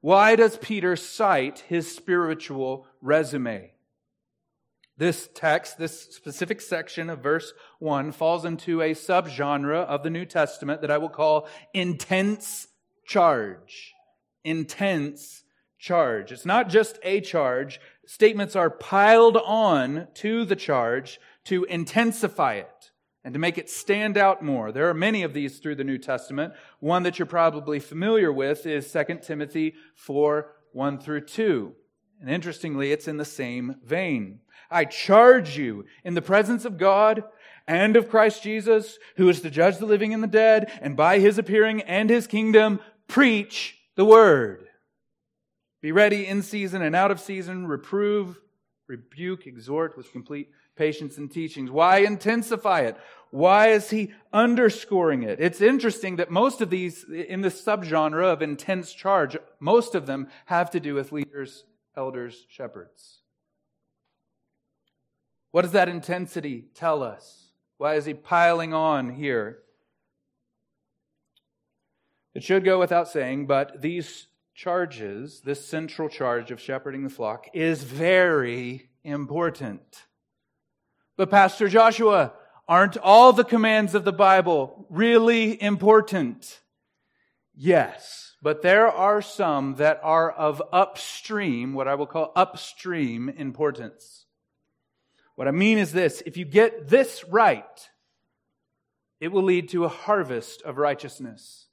Why 0.00 0.36
does 0.36 0.56
Peter 0.56 0.96
cite 0.96 1.64
his 1.68 1.94
spiritual 1.94 2.86
resume? 3.00 3.72
This 5.00 5.30
text, 5.32 5.78
this 5.78 6.14
specific 6.14 6.60
section 6.60 7.08
of 7.08 7.20
verse 7.20 7.54
1, 7.78 8.12
falls 8.12 8.44
into 8.44 8.82
a 8.82 8.90
subgenre 8.90 9.86
of 9.86 10.02
the 10.02 10.10
New 10.10 10.26
Testament 10.26 10.82
that 10.82 10.90
I 10.90 10.98
will 10.98 11.08
call 11.08 11.48
intense 11.72 12.66
charge. 13.06 13.94
Intense 14.44 15.42
charge. 15.78 16.32
It's 16.32 16.44
not 16.44 16.68
just 16.68 16.98
a 17.02 17.22
charge. 17.22 17.80
Statements 18.04 18.54
are 18.54 18.68
piled 18.68 19.38
on 19.38 20.08
to 20.16 20.44
the 20.44 20.54
charge 20.54 21.18
to 21.44 21.64
intensify 21.64 22.56
it 22.56 22.90
and 23.24 23.32
to 23.32 23.40
make 23.40 23.56
it 23.56 23.70
stand 23.70 24.18
out 24.18 24.44
more. 24.44 24.70
There 24.70 24.90
are 24.90 24.94
many 24.94 25.22
of 25.22 25.32
these 25.32 25.60
through 25.60 25.76
the 25.76 25.82
New 25.82 25.96
Testament. 25.96 26.52
One 26.78 27.04
that 27.04 27.18
you're 27.18 27.24
probably 27.24 27.78
familiar 27.78 28.30
with 28.30 28.66
is 28.66 28.92
2 28.92 29.20
Timothy 29.22 29.76
4 29.94 30.52
1 30.72 30.98
through 30.98 31.22
2. 31.22 31.74
And 32.20 32.28
interestingly, 32.30 32.92
it's 32.92 33.08
in 33.08 33.16
the 33.16 33.24
same 33.24 33.76
vein. 33.84 34.40
I 34.70 34.84
charge 34.84 35.56
you 35.56 35.86
in 36.04 36.14
the 36.14 36.22
presence 36.22 36.64
of 36.64 36.78
God 36.78 37.24
and 37.66 37.96
of 37.96 38.10
Christ 38.10 38.42
Jesus, 38.42 38.98
who 39.16 39.28
is 39.28 39.40
to 39.40 39.50
judge 39.50 39.78
the 39.78 39.86
living 39.86 40.12
and 40.12 40.22
the 40.22 40.28
dead, 40.28 40.70
and 40.80 40.96
by 40.96 41.18
his 41.18 41.38
appearing 41.38 41.82
and 41.82 42.10
his 42.10 42.26
kingdom, 42.26 42.80
preach 43.08 43.76
the 43.96 44.04
word. 44.04 44.66
Be 45.80 45.92
ready 45.92 46.26
in 46.26 46.42
season 46.42 46.82
and 46.82 46.94
out 46.94 47.10
of 47.10 47.20
season, 47.20 47.66
reprove, 47.66 48.38
rebuke, 48.86 49.46
exhort 49.46 49.96
with 49.96 50.12
complete 50.12 50.50
patience 50.76 51.16
and 51.16 51.30
teachings. 51.30 51.70
Why 51.70 51.98
intensify 51.98 52.80
it? 52.80 52.96
Why 53.30 53.68
is 53.68 53.90
he 53.90 54.12
underscoring 54.32 55.22
it? 55.22 55.40
It's 55.40 55.60
interesting 55.60 56.16
that 56.16 56.30
most 56.30 56.60
of 56.60 56.70
these, 56.70 57.04
in 57.04 57.40
this 57.40 57.64
subgenre 57.64 58.24
of 58.24 58.42
intense 58.42 58.92
charge, 58.92 59.36
most 59.60 59.94
of 59.94 60.06
them 60.06 60.28
have 60.46 60.70
to 60.72 60.80
do 60.80 60.94
with 60.94 61.12
leaders, 61.12 61.64
elders, 61.96 62.46
shepherds. 62.48 63.18
What 65.50 65.62
does 65.62 65.72
that 65.72 65.88
intensity 65.88 66.66
tell 66.74 67.02
us? 67.02 67.48
Why 67.78 67.94
is 67.94 68.04
he 68.04 68.14
piling 68.14 68.72
on 68.72 69.10
here? 69.10 69.58
It 72.34 72.44
should 72.44 72.64
go 72.64 72.78
without 72.78 73.08
saying, 73.08 73.46
but 73.46 73.80
these 73.82 74.28
charges, 74.54 75.40
this 75.40 75.64
central 75.64 76.08
charge 76.08 76.50
of 76.50 76.60
shepherding 76.60 77.02
the 77.02 77.10
flock, 77.10 77.46
is 77.52 77.82
very 77.82 78.90
important. 79.02 80.04
But, 81.16 81.30
Pastor 81.30 81.68
Joshua, 81.68 82.32
aren't 82.68 82.96
all 82.96 83.32
the 83.32 83.44
commands 83.44 83.94
of 83.94 84.04
the 84.04 84.12
Bible 84.12 84.86
really 84.88 85.60
important? 85.60 86.60
Yes, 87.54 88.29
but 88.42 88.62
there 88.62 88.88
are 88.88 89.20
some 89.20 89.74
that 89.76 90.00
are 90.02 90.30
of 90.30 90.62
upstream, 90.72 91.74
what 91.74 91.88
I 91.88 91.94
will 91.94 92.06
call 92.06 92.32
upstream 92.34 93.28
importance. 93.28 94.26
What 95.34 95.48
I 95.48 95.52
mean 95.52 95.78
is 95.78 95.92
this 95.92 96.22
if 96.26 96.36
you 96.36 96.44
get 96.44 96.88
this 96.88 97.24
right, 97.24 97.88
it 99.20 99.28
will 99.28 99.42
lead 99.42 99.68
to 99.70 99.84
a 99.84 99.88
harvest 99.88 100.62
of 100.62 100.78
righteousness. 100.78 101.66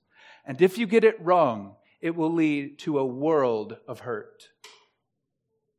And 0.45 0.61
if 0.61 0.77
you 0.77 0.87
get 0.87 1.03
it 1.03 1.21
wrong, 1.21 1.75
it 2.01 2.15
will 2.15 2.31
lead 2.31 2.79
to 2.79 2.99
a 2.99 3.05
world 3.05 3.77
of 3.87 4.01
hurt. 4.01 4.49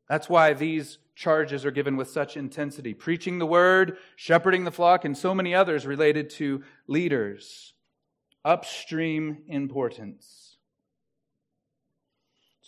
That's 0.08 0.28
why 0.28 0.54
these 0.54 0.98
charges 1.14 1.66
are 1.66 1.70
given 1.70 1.96
with 1.96 2.10
such 2.10 2.36
intensity 2.36 2.94
preaching 2.94 3.38
the 3.38 3.46
word, 3.46 3.98
shepherding 4.16 4.64
the 4.64 4.70
flock, 4.70 5.04
and 5.04 5.16
so 5.16 5.34
many 5.34 5.54
others 5.54 5.86
related 5.86 6.30
to 6.30 6.62
leaders. 6.86 7.74
Upstream 8.44 9.38
importance. 9.48 10.47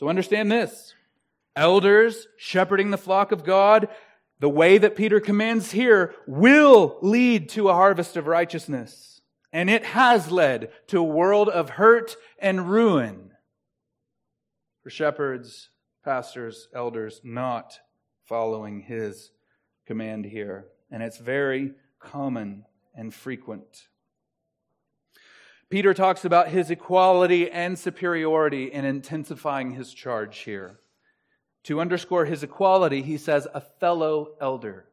So 0.01 0.09
understand 0.09 0.51
this 0.51 0.95
elders 1.55 2.27
shepherding 2.39 2.91
the 2.91 2.97
flock 2.97 3.33
of 3.33 3.45
God, 3.45 3.89
the 4.39 4.49
way 4.49 4.79
that 4.79 4.97
Peter 4.97 5.21
commands 5.21 5.73
here, 5.73 6.15
will 6.27 6.97
lead 7.03 7.51
to 7.51 7.69
a 7.69 7.75
harvest 7.75 8.17
of 8.17 8.27
righteousness. 8.27 9.21
And 9.53 9.69
it 9.69 9.85
has 9.85 10.31
led 10.31 10.71
to 10.87 11.01
a 11.01 11.03
world 11.03 11.51
of 11.51 11.69
hurt 11.69 12.17
and 12.39 12.71
ruin 12.71 13.33
for 14.83 14.89
shepherds, 14.89 15.69
pastors, 16.03 16.69
elders 16.75 17.21
not 17.23 17.79
following 18.25 18.81
his 18.81 19.33
command 19.87 20.25
here. 20.25 20.69
And 20.91 21.03
it's 21.03 21.19
very 21.19 21.75
common 21.99 22.65
and 22.95 23.13
frequent. 23.13 23.89
Peter 25.71 25.95
talks 25.95 26.25
about 26.25 26.49
his 26.49 26.69
equality 26.69 27.49
and 27.49 27.79
superiority 27.79 28.73
in 28.73 28.85
intensifying 28.85 29.71
his 29.71 29.95
charge 29.95 30.39
here. 30.41 30.81
To 31.65 31.81
underscore 31.81 32.25
his 32.25 32.43
equality, 32.43 33.03
he 33.03 33.17
says, 33.17 33.47
a 33.55 33.61
fellow 33.61 34.33
elder. 34.41 34.87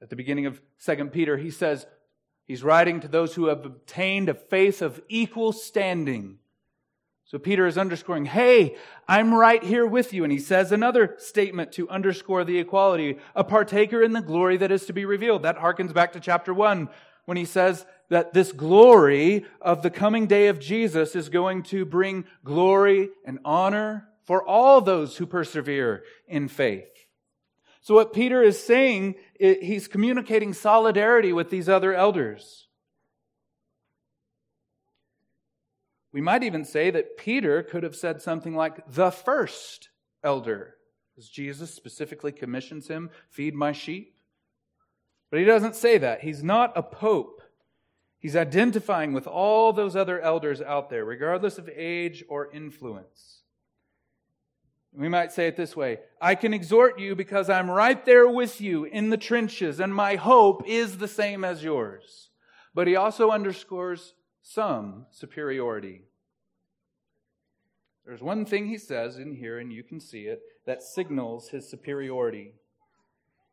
At 0.00 0.08
the 0.08 0.16
beginning 0.16 0.46
of 0.46 0.62
2 0.84 1.06
Peter, 1.06 1.36
he 1.36 1.50
says, 1.50 1.86
he's 2.46 2.64
writing 2.64 3.00
to 3.00 3.08
those 3.08 3.34
who 3.34 3.46
have 3.46 3.66
obtained 3.66 4.30
a 4.30 4.34
faith 4.34 4.80
of 4.80 5.02
equal 5.08 5.52
standing. 5.52 6.38
So 7.26 7.38
Peter 7.38 7.66
is 7.66 7.76
underscoring, 7.76 8.24
hey, 8.24 8.76
I'm 9.06 9.34
right 9.34 9.62
here 9.62 9.86
with 9.86 10.14
you. 10.14 10.24
And 10.24 10.32
he 10.32 10.38
says 10.38 10.72
another 10.72 11.16
statement 11.18 11.70
to 11.72 11.88
underscore 11.90 12.44
the 12.44 12.58
equality, 12.58 13.18
a 13.36 13.44
partaker 13.44 14.02
in 14.02 14.12
the 14.14 14.22
glory 14.22 14.56
that 14.56 14.72
is 14.72 14.86
to 14.86 14.94
be 14.94 15.04
revealed. 15.04 15.42
That 15.42 15.58
harkens 15.58 15.92
back 15.92 16.14
to 16.14 16.20
chapter 16.20 16.54
one 16.54 16.88
when 17.30 17.36
he 17.36 17.44
says 17.44 17.86
that 18.08 18.34
this 18.34 18.50
glory 18.50 19.46
of 19.60 19.82
the 19.82 19.90
coming 19.90 20.26
day 20.26 20.48
of 20.48 20.58
Jesus 20.58 21.14
is 21.14 21.28
going 21.28 21.62
to 21.62 21.84
bring 21.84 22.24
glory 22.44 23.08
and 23.24 23.38
honor 23.44 24.08
for 24.24 24.44
all 24.44 24.80
those 24.80 25.16
who 25.16 25.26
persevere 25.26 26.02
in 26.26 26.48
faith. 26.48 26.90
So 27.82 27.94
what 27.94 28.12
Peter 28.12 28.42
is 28.42 28.60
saying, 28.60 29.14
he's 29.38 29.86
communicating 29.86 30.52
solidarity 30.52 31.32
with 31.32 31.50
these 31.50 31.68
other 31.68 31.94
elders. 31.94 32.66
We 36.12 36.20
might 36.20 36.42
even 36.42 36.64
say 36.64 36.90
that 36.90 37.16
Peter 37.16 37.62
could 37.62 37.84
have 37.84 37.94
said 37.94 38.20
something 38.20 38.56
like 38.56 38.92
the 38.92 39.12
first 39.12 39.90
elder, 40.24 40.74
as 41.16 41.28
Jesus 41.28 41.72
specifically 41.72 42.32
commissions 42.32 42.88
him, 42.88 43.08
feed 43.28 43.54
my 43.54 43.70
sheep. 43.70 44.16
But 45.30 45.38
he 45.38 45.44
doesn't 45.44 45.76
say 45.76 45.98
that. 45.98 46.22
He's 46.22 46.42
not 46.42 46.72
a 46.76 46.82
pope. 46.82 47.40
He's 48.18 48.36
identifying 48.36 49.12
with 49.12 49.26
all 49.26 49.72
those 49.72 49.96
other 49.96 50.20
elders 50.20 50.60
out 50.60 50.90
there, 50.90 51.04
regardless 51.04 51.56
of 51.56 51.70
age 51.74 52.22
or 52.28 52.52
influence. 52.52 53.40
We 54.92 55.08
might 55.08 55.32
say 55.32 55.46
it 55.46 55.56
this 55.56 55.76
way 55.76 56.00
I 56.20 56.34
can 56.34 56.52
exhort 56.52 56.98
you 56.98 57.14
because 57.14 57.48
I'm 57.48 57.70
right 57.70 58.04
there 58.04 58.28
with 58.28 58.60
you 58.60 58.84
in 58.84 59.10
the 59.10 59.16
trenches, 59.16 59.80
and 59.80 59.94
my 59.94 60.16
hope 60.16 60.64
is 60.66 60.98
the 60.98 61.08
same 61.08 61.44
as 61.44 61.62
yours. 61.62 62.30
But 62.74 62.86
he 62.86 62.96
also 62.96 63.30
underscores 63.30 64.14
some 64.42 65.06
superiority. 65.10 66.02
There's 68.04 68.22
one 68.22 68.44
thing 68.44 68.66
he 68.66 68.78
says 68.78 69.18
in 69.18 69.36
here, 69.36 69.58
and 69.58 69.72
you 69.72 69.84
can 69.84 70.00
see 70.00 70.22
it, 70.22 70.40
that 70.66 70.82
signals 70.82 71.50
his 71.50 71.70
superiority. 71.70 72.54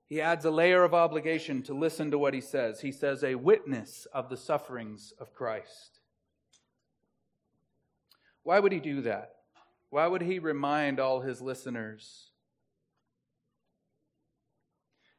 He 0.08 0.22
adds 0.22 0.46
a 0.46 0.52
layer 0.52 0.84
of 0.84 0.94
obligation 0.94 1.62
to 1.64 1.74
listen 1.74 2.12
to 2.12 2.18
what 2.18 2.34
he 2.34 2.40
says. 2.40 2.80
He 2.80 2.94
says, 2.94 3.24
a 3.24 3.36
witness 3.36 4.08
of 4.14 4.30
the 4.30 4.38
sufferings 4.38 5.14
of 5.20 5.34
Christ. 5.34 6.00
Why 8.44 8.60
would 8.60 8.72
he 8.72 8.80
do 8.80 9.02
that? 9.02 9.34
Why 9.90 10.08
would 10.08 10.22
he 10.22 10.40
remind 10.40 11.02
all 11.02 11.20
his 11.20 11.42
listeners? 11.42 12.32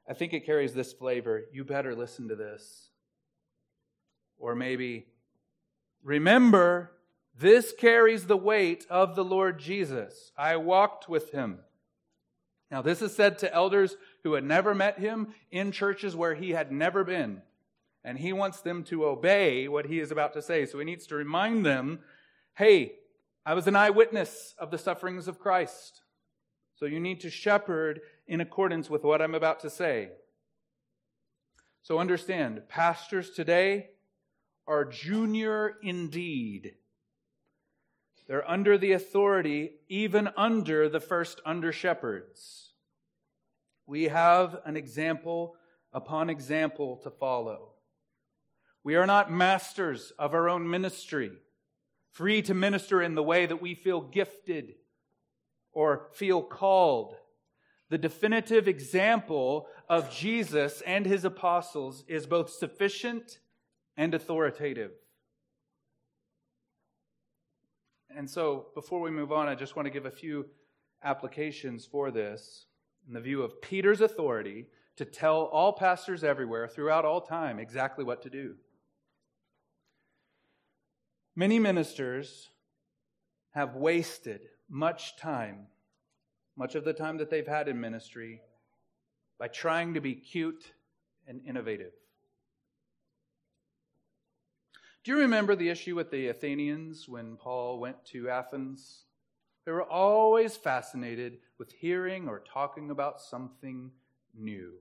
I 0.09 0.15
think 0.15 0.33
it 0.33 0.47
carries 0.47 0.73
this 0.73 0.95
flavor. 0.95 1.45
You 1.53 1.65
better 1.65 1.95
listen 1.95 2.29
to 2.29 2.37
this. 2.37 2.89
Or 4.39 4.55
maybe, 4.55 5.07
remember, 6.03 6.93
this 7.39 7.75
carries 7.79 8.25
the 8.25 8.37
weight 8.39 8.87
of 8.89 9.17
the 9.17 9.25
Lord 9.25 9.59
Jesus. 9.59 10.33
I 10.39 10.57
walked 10.57 11.11
with 11.11 11.33
him. 11.33 11.59
Now, 12.71 12.83
this 12.83 13.03
is 13.03 13.15
said 13.15 13.39
to 13.39 13.53
elders 13.53 13.97
who 14.29 14.35
had 14.35 14.45
never 14.45 14.75
met 14.75 14.99
him 14.99 15.29
in 15.51 15.73
churches 15.73 16.15
where 16.15 16.35
he 16.35 16.51
had 16.51 16.71
never 16.71 17.03
been. 17.03 17.41
And 18.05 18.19
he 18.19 18.33
wants 18.33 18.61
them 18.61 18.85
to 18.85 19.07
obey 19.07 19.69
what 19.69 19.87
he 19.87 20.01
is 20.01 20.11
about 20.11 20.35
to 20.35 20.43
say. 20.43 20.67
So 20.67 20.79
he 20.79 20.85
needs 20.85 21.07
to 21.07 21.15
remind 21.15 21.65
them 21.65 22.01
hey, 22.55 22.93
I 23.47 23.55
was 23.55 23.67
an 23.69 23.77
eyewitness 23.77 24.55
of 24.59 24.71
the 24.71 24.79
sufferings 24.79 25.29
of 25.29 25.39
Christ. 25.39 26.03
So 26.75 26.87
you 26.87 27.01
need 27.01 27.21
to 27.21 27.31
shepherd 27.31 28.01
in 28.27 28.41
accordance 28.41 28.91
with 28.91 29.05
what 29.05 29.23
I'm 29.23 29.35
about 29.35 29.61
to 29.61 29.71
say. 29.71 30.11
So 31.83 31.99
understand, 31.99 32.63
pastors 32.69 33.31
today 33.31 33.91
are 34.67 34.85
junior 34.85 35.77
indeed. 35.83 36.75
They're 38.27 38.49
under 38.49 38.77
the 38.77 38.93
authority, 38.93 39.77
even 39.89 40.29
under 40.37 40.89
the 40.89 41.01
first 41.01 41.41
under 41.47 41.73
shepherds. 41.73 42.68
We 43.89 44.05
have 44.05 44.61
an 44.67 44.77
example 44.77 45.57
upon 45.95 46.29
example 46.29 46.99
to 46.99 47.11
follow. 47.11 47.71
We 48.85 48.97
are 48.97 49.07
not 49.07 49.33
masters 49.33 50.13
of 50.19 50.35
our 50.35 50.51
own 50.51 50.69
ministry 50.69 51.33
free 52.11 52.43
to 52.43 52.53
minister 52.53 53.01
in 53.01 53.15
the 53.15 53.23
way 53.23 53.47
that 53.47 53.63
we 53.63 53.75
feel 53.75 54.03
gifted 54.03 54.75
or 55.73 56.09
feel 56.13 56.43
called. 56.43 57.15
The 57.89 57.97
definitive 57.97 58.69
example 58.69 59.69
of 59.89 60.15
Jesus 60.15 60.83
and 60.83 61.07
his 61.07 61.25
apostles 61.25 62.05
is 62.09 62.27
both 62.27 62.51
sufficient 62.51 63.39
and 63.97 64.13
authoritative. 64.13 64.91
And 68.15 68.29
so, 68.29 68.67
before 68.75 69.01
we 69.01 69.11
move 69.11 69.33
on, 69.33 69.49
I 69.49 69.55
just 69.55 69.77
want 69.77 69.87
to 69.87 69.91
give 69.91 70.05
a 70.05 70.11
few 70.11 70.47
applications 71.03 71.87
for 71.87 72.11
this 72.11 72.67
in 73.09 73.15
the 73.15 73.21
view 73.21 73.43
of 73.43 73.61
Peter's 73.63 74.03
authority 74.03 74.67
to 74.97 75.05
tell 75.05 75.45
all 75.45 75.73
pastors 75.73 76.23
everywhere 76.23 76.69
throughout 76.69 77.07
all 77.07 77.23
time 77.23 77.59
exactly 77.59 78.05
what 78.05 78.23
to 78.23 78.31
do. 78.31 78.55
Many 81.35 81.59
ministers 81.59 82.51
have 83.53 83.75
wasted 83.75 84.43
much 84.69 85.17
time, 85.17 85.69
much 86.57 86.75
of 86.75 86.85
the 86.85 86.93
time 86.93 87.17
that 87.17 87.31
they've 87.31 87.47
had 87.47 87.69
in 87.69 87.81
ministry, 87.81 88.43
by 89.39 89.49
trying 89.49 89.95
to 89.95 90.01
be 90.01 90.15
cute 90.15 90.73
and 91.27 91.41
innovative. 91.47 91.93
Do 95.05 95.13
you 95.13 95.21
remember 95.21 95.57
the 95.57 95.71
issue 95.71 95.95
with 95.95 96.11
the 96.11 96.29
Athenians 96.29 97.09
when 97.09 97.37
Paul 97.37 97.79
went 97.79 98.05
to 98.07 98.29
Athens? 98.29 99.05
They 99.69 99.73
were 99.73 99.83
always 99.83 100.57
fascinated 100.57 101.41
with 101.59 101.73
hearing 101.73 102.27
or 102.27 102.41
talking 102.41 102.91
about 102.91 103.21
something 103.21 103.91
new. 104.35 104.73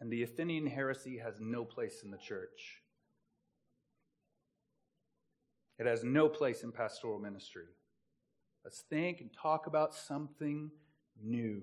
And 0.00 0.10
the 0.10 0.22
Athenian 0.22 0.66
heresy 0.66 1.18
has 1.18 1.34
no 1.38 1.66
place 1.66 2.00
in 2.02 2.10
the 2.10 2.16
church. 2.16 2.80
It 5.78 5.84
has 5.84 6.02
no 6.02 6.30
place 6.30 6.62
in 6.62 6.72
pastoral 6.72 7.18
ministry. 7.18 7.66
Let's 8.64 8.84
think 8.88 9.20
and 9.20 9.28
talk 9.30 9.66
about 9.66 9.94
something 9.94 10.70
new. 11.22 11.60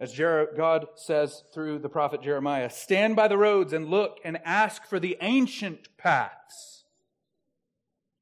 As 0.00 0.14
God 0.14 0.86
says 0.96 1.44
through 1.54 1.78
the 1.78 1.88
prophet 1.88 2.20
Jeremiah, 2.20 2.68
stand 2.68 3.16
by 3.16 3.28
the 3.28 3.38
roads 3.38 3.72
and 3.72 3.88
look 3.88 4.18
and 4.22 4.38
ask 4.44 4.84
for 4.84 5.00
the 5.00 5.16
ancient 5.22 5.88
paths 5.96 6.81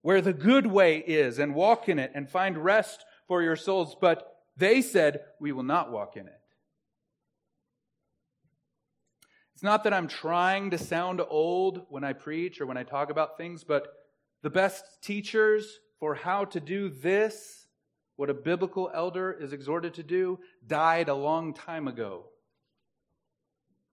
where 0.02 0.20
the 0.20 0.32
good 0.32 0.66
way 0.66 0.98
is 0.98 1.38
and 1.38 1.54
walk 1.54 1.88
in 1.88 1.98
it 1.98 2.12
and 2.14 2.28
find 2.28 2.56
rest 2.56 3.04
for 3.28 3.42
your 3.42 3.56
souls. 3.56 3.96
But 4.00 4.26
they 4.56 4.82
said, 4.82 5.20
we 5.40 5.52
will 5.52 5.62
not 5.62 5.92
walk 5.92 6.16
in 6.16 6.26
it. 6.26 6.32
It's 9.54 9.62
not 9.62 9.84
that 9.84 9.92
I'm 9.92 10.08
trying 10.08 10.70
to 10.70 10.78
sound 10.78 11.20
old 11.28 11.82
when 11.90 12.02
I 12.02 12.14
preach 12.14 12.60
or 12.60 12.66
when 12.66 12.78
I 12.78 12.82
talk 12.82 13.10
about 13.10 13.36
things, 13.36 13.62
but 13.62 13.88
the 14.42 14.48
best 14.48 14.84
teachers 15.02 15.80
for 15.98 16.14
how 16.14 16.46
to 16.46 16.60
do 16.60 16.88
this, 16.88 17.66
what 18.16 18.30
a 18.30 18.34
biblical 18.34 18.90
elder 18.94 19.30
is 19.38 19.52
exhorted 19.52 19.92
to 19.94 20.02
do, 20.02 20.38
died 20.66 21.10
a 21.10 21.14
long 21.14 21.52
time 21.52 21.88
ago. 21.88 22.24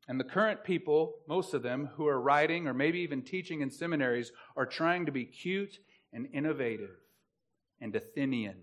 And 0.08 0.18
the 0.18 0.24
current 0.24 0.64
people, 0.64 1.16
most 1.28 1.54
of 1.54 1.64
them, 1.64 1.90
who 1.96 2.08
are 2.08 2.22
writing 2.22 2.66
or 2.66 2.74
maybe 2.74 3.00
even 3.00 3.22
teaching 3.22 3.60
in 3.60 3.70
seminaries, 3.70 4.32
are 4.56 4.66
trying 4.66 5.06
to 5.06 5.12
be 5.12 5.26
cute 5.26 5.80
and 6.18 6.28
innovative 6.34 6.90
and 7.80 7.96
Athenian. 7.96 8.58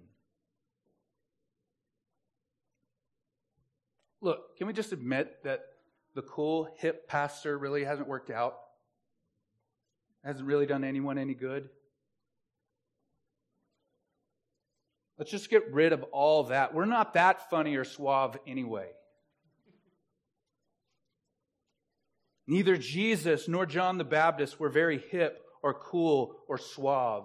Look, 4.21 4.59
can 4.59 4.67
we 4.67 4.73
just 4.73 4.93
admit 4.93 5.45
that 5.45 5.61
the 6.17 6.23
cool, 6.23 6.69
hip 6.79 7.07
pastor 7.07 7.57
really 7.57 7.85
hasn't 7.85 8.09
worked 8.09 8.31
out? 8.31 8.57
hasn't 10.25 10.47
really 10.47 10.65
done 10.65 10.85
anyone 10.85 11.19
any 11.19 11.35
good. 11.35 11.69
Let's 15.19 15.31
just 15.31 15.51
get 15.51 15.71
rid 15.71 15.93
of 15.93 16.03
all 16.05 16.45
that. 16.45 16.75
We're 16.75 16.87
not 16.87 17.13
that 17.13 17.51
funny 17.51 17.77
or 17.77 17.85
suave 17.85 18.39
anyway. 18.47 18.89
Neither 22.47 22.79
Jesus 22.79 23.47
nor 23.47 23.67
John 23.67 23.99
the 23.99 24.05
Baptist 24.05 24.59
were 24.59 24.71
very 24.71 24.99
hip 24.99 25.45
or 25.65 25.73
cool 25.73 26.37
or 26.47 26.59
suave. 26.59 27.25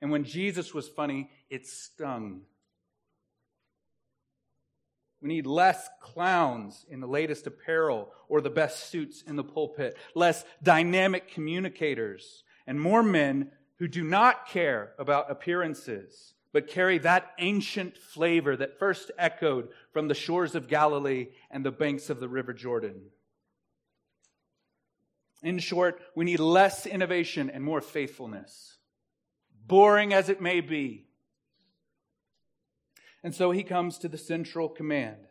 And 0.00 0.10
when 0.10 0.24
Jesus 0.24 0.72
was 0.72 0.88
funny, 0.88 1.30
it 1.50 1.66
stung. 1.66 2.42
We 5.20 5.28
need 5.28 5.46
less 5.46 5.88
clowns 6.00 6.86
in 6.88 7.00
the 7.00 7.06
latest 7.06 7.46
apparel 7.46 8.10
or 8.28 8.40
the 8.40 8.48
best 8.48 8.90
suits 8.90 9.22
in 9.22 9.36
the 9.36 9.44
pulpit, 9.44 9.96
less 10.14 10.44
dynamic 10.62 11.30
communicators, 11.30 12.42
and 12.66 12.80
more 12.80 13.02
men 13.02 13.50
who 13.78 13.88
do 13.88 14.02
not 14.02 14.48
care 14.48 14.92
about 14.98 15.30
appearances, 15.30 16.34
but 16.52 16.68
carry 16.68 16.98
that 16.98 17.32
ancient 17.38 17.98
flavor 17.98 18.56
that 18.56 18.78
first 18.78 19.10
echoed 19.18 19.68
from 19.92 20.08
the 20.08 20.14
shores 20.14 20.54
of 20.54 20.68
Galilee 20.68 21.28
and 21.50 21.64
the 21.64 21.70
banks 21.70 22.08
of 22.08 22.18
the 22.20 22.28
River 22.28 22.52
Jordan. 22.52 23.02
In 25.42 25.58
short, 25.58 26.00
we 26.14 26.24
need 26.24 26.40
less 26.40 26.86
innovation 26.86 27.50
and 27.50 27.64
more 27.64 27.80
faithfulness, 27.80 28.78
boring 29.70 30.12
as 30.12 30.28
it 30.28 30.40
may 30.40 30.60
be. 30.60 31.06
And 33.22 33.32
so 33.32 33.52
he 33.52 33.62
comes 33.62 33.98
to 33.98 34.08
the 34.08 34.18
central 34.18 34.68
command. 34.68 35.28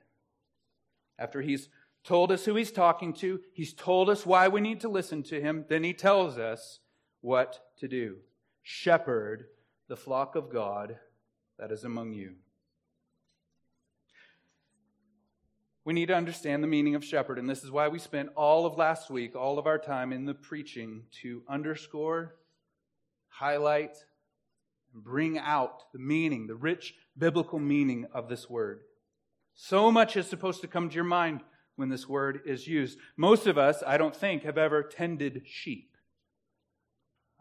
After 1.18 1.42
he's 1.42 1.68
told 2.06 2.32
us 2.32 2.46
who 2.46 2.56
he's 2.56 2.72
talking 2.72 3.12
to, 3.16 3.42
he's 3.52 3.74
told 3.74 4.10
us 4.10 4.26
why 4.26 4.48
we 4.48 4.62
need 4.62 4.80
to 4.80 4.88
listen 4.88 5.24
to 5.24 5.42
him, 5.42 5.66
then 5.68 5.84
he 5.84 5.94
tells 5.94 6.38
us 6.38 6.80
what 7.20 7.60
to 7.80 7.90
do 7.90 8.16
shepherd 8.64 9.48
the 9.90 9.98
flock 9.98 10.36
of 10.36 10.50
God 10.50 10.98
that 11.58 11.72
is 11.72 11.84
among 11.84 12.14
you. 12.14 12.36
We 15.84 15.94
need 15.94 16.06
to 16.08 16.16
understand 16.16 16.64
the 16.64 16.68
meaning 16.68 16.96
of 16.96 17.04
shepherd, 17.04 17.40
and 17.40 17.50
this 17.50 17.64
is 17.64 17.72
why 17.72 17.90
we 17.90 18.00
spent 18.00 18.30
all 18.36 18.66
of 18.66 18.78
last 18.78 19.10
week, 19.10 19.36
all 19.36 19.60
of 19.60 19.68
our 19.68 19.80
time 19.80 20.14
in 20.14 20.26
the 20.26 20.36
preaching 20.36 21.04
to 21.24 21.42
underscore, 21.50 22.36
highlight, 23.28 23.98
and 24.94 25.04
bring 25.04 25.38
out 25.38 25.92
the 25.94 26.00
meaning, 26.00 26.48
the 26.48 26.56
rich 26.56 26.96
biblical 27.18 27.60
meaning 27.60 28.06
of 28.14 28.30
this 28.30 28.50
word. 28.50 28.82
So 29.54 29.92
much 29.92 30.16
is 30.16 30.28
supposed 30.28 30.62
to 30.62 30.68
come 30.68 30.90
to 30.90 30.96
your 30.96 31.04
mind 31.04 31.42
when 31.76 31.90
this 31.90 32.08
word 32.08 32.42
is 32.46 32.68
used. 32.68 32.98
Most 33.18 33.48
of 33.48 33.58
us, 33.58 33.84
I 33.86 33.98
don't 33.98 34.16
think, 34.16 34.44
have 34.44 34.58
ever 34.58 34.84
tended 34.84 35.44
sheep. 35.46 35.96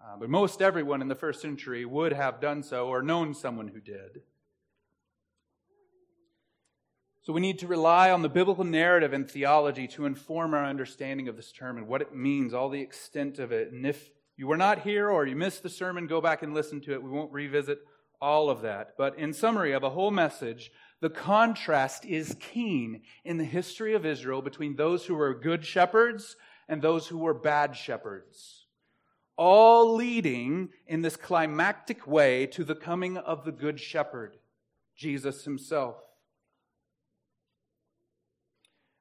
Uh, 0.01 0.17
but 0.19 0.31
most 0.31 0.63
everyone 0.63 1.03
in 1.03 1.09
the 1.09 1.15
first 1.15 1.41
century 1.41 1.85
would 1.85 2.13
have 2.13 2.41
done 2.41 2.63
so 2.63 2.87
or 2.87 3.03
known 3.03 3.35
someone 3.35 3.69
who 3.69 3.81
did. 3.81 4.23
So 7.23 7.33
we 7.33 7.41
need 7.41 7.59
to 7.59 7.67
rely 7.67 8.11
on 8.11 8.23
the 8.23 8.29
biblical 8.29 8.65
narrative 8.65 9.13
and 9.13 9.31
theology 9.31 9.87
to 9.89 10.07
inform 10.07 10.55
our 10.55 10.65
understanding 10.65 11.29
of 11.29 11.37
this 11.37 11.53
term 11.53 11.77
and 11.77 11.87
what 11.87 12.01
it 12.01 12.15
means, 12.15 12.55
all 12.55 12.71
the 12.71 12.81
extent 12.81 13.39
of 13.39 13.53
it. 13.53 13.71
And 13.71 13.87
if 13.87 14.11
you 14.39 14.47
were 14.47 14.57
not 14.57 14.83
here 14.83 15.11
or 15.11 15.27
you 15.27 15.35
missed 15.35 15.65
the 15.65 15.69
sermon, 15.69 16.07
go 16.07 16.21
back 16.21 16.45
and 16.45 16.55
listen 16.55 16.81
to 16.83 16.93
it. 16.93 17.03
We 17.03 17.11
won't 17.11 17.33
revisit 17.33 17.81
all 18.21 18.49
of 18.49 18.63
that. 18.63 18.95
But 18.97 19.19
in 19.19 19.33
summary 19.33 19.73
of 19.73 19.83
a 19.83 19.91
whole 19.91 20.13
message, 20.13 20.71
the 21.01 21.11
contrast 21.11 22.05
is 22.05 22.37
keen 22.39 23.03
in 23.25 23.39
the 23.39 23.45
history 23.45 23.95
of 23.95 24.07
Israel 24.07 24.41
between 24.41 24.77
those 24.77 25.05
who 25.05 25.17
were 25.17 25.35
good 25.35 25.67
shepherds 25.67 26.37
and 26.69 26.81
those 26.81 27.09
who 27.09 27.19
were 27.19 27.35
bad 27.35 27.77
shepherds. 27.77 28.67
All 29.37 29.97
leading 29.97 30.69
in 30.87 31.03
this 31.03 31.17
climactic 31.17 32.07
way 32.07 32.47
to 32.47 32.63
the 32.63 32.77
coming 32.77 33.17
of 33.17 33.45
the 33.45 33.53
good 33.53 33.81
shepherd, 33.81 34.37
Jesus 34.97 35.45
himself. 35.45 35.97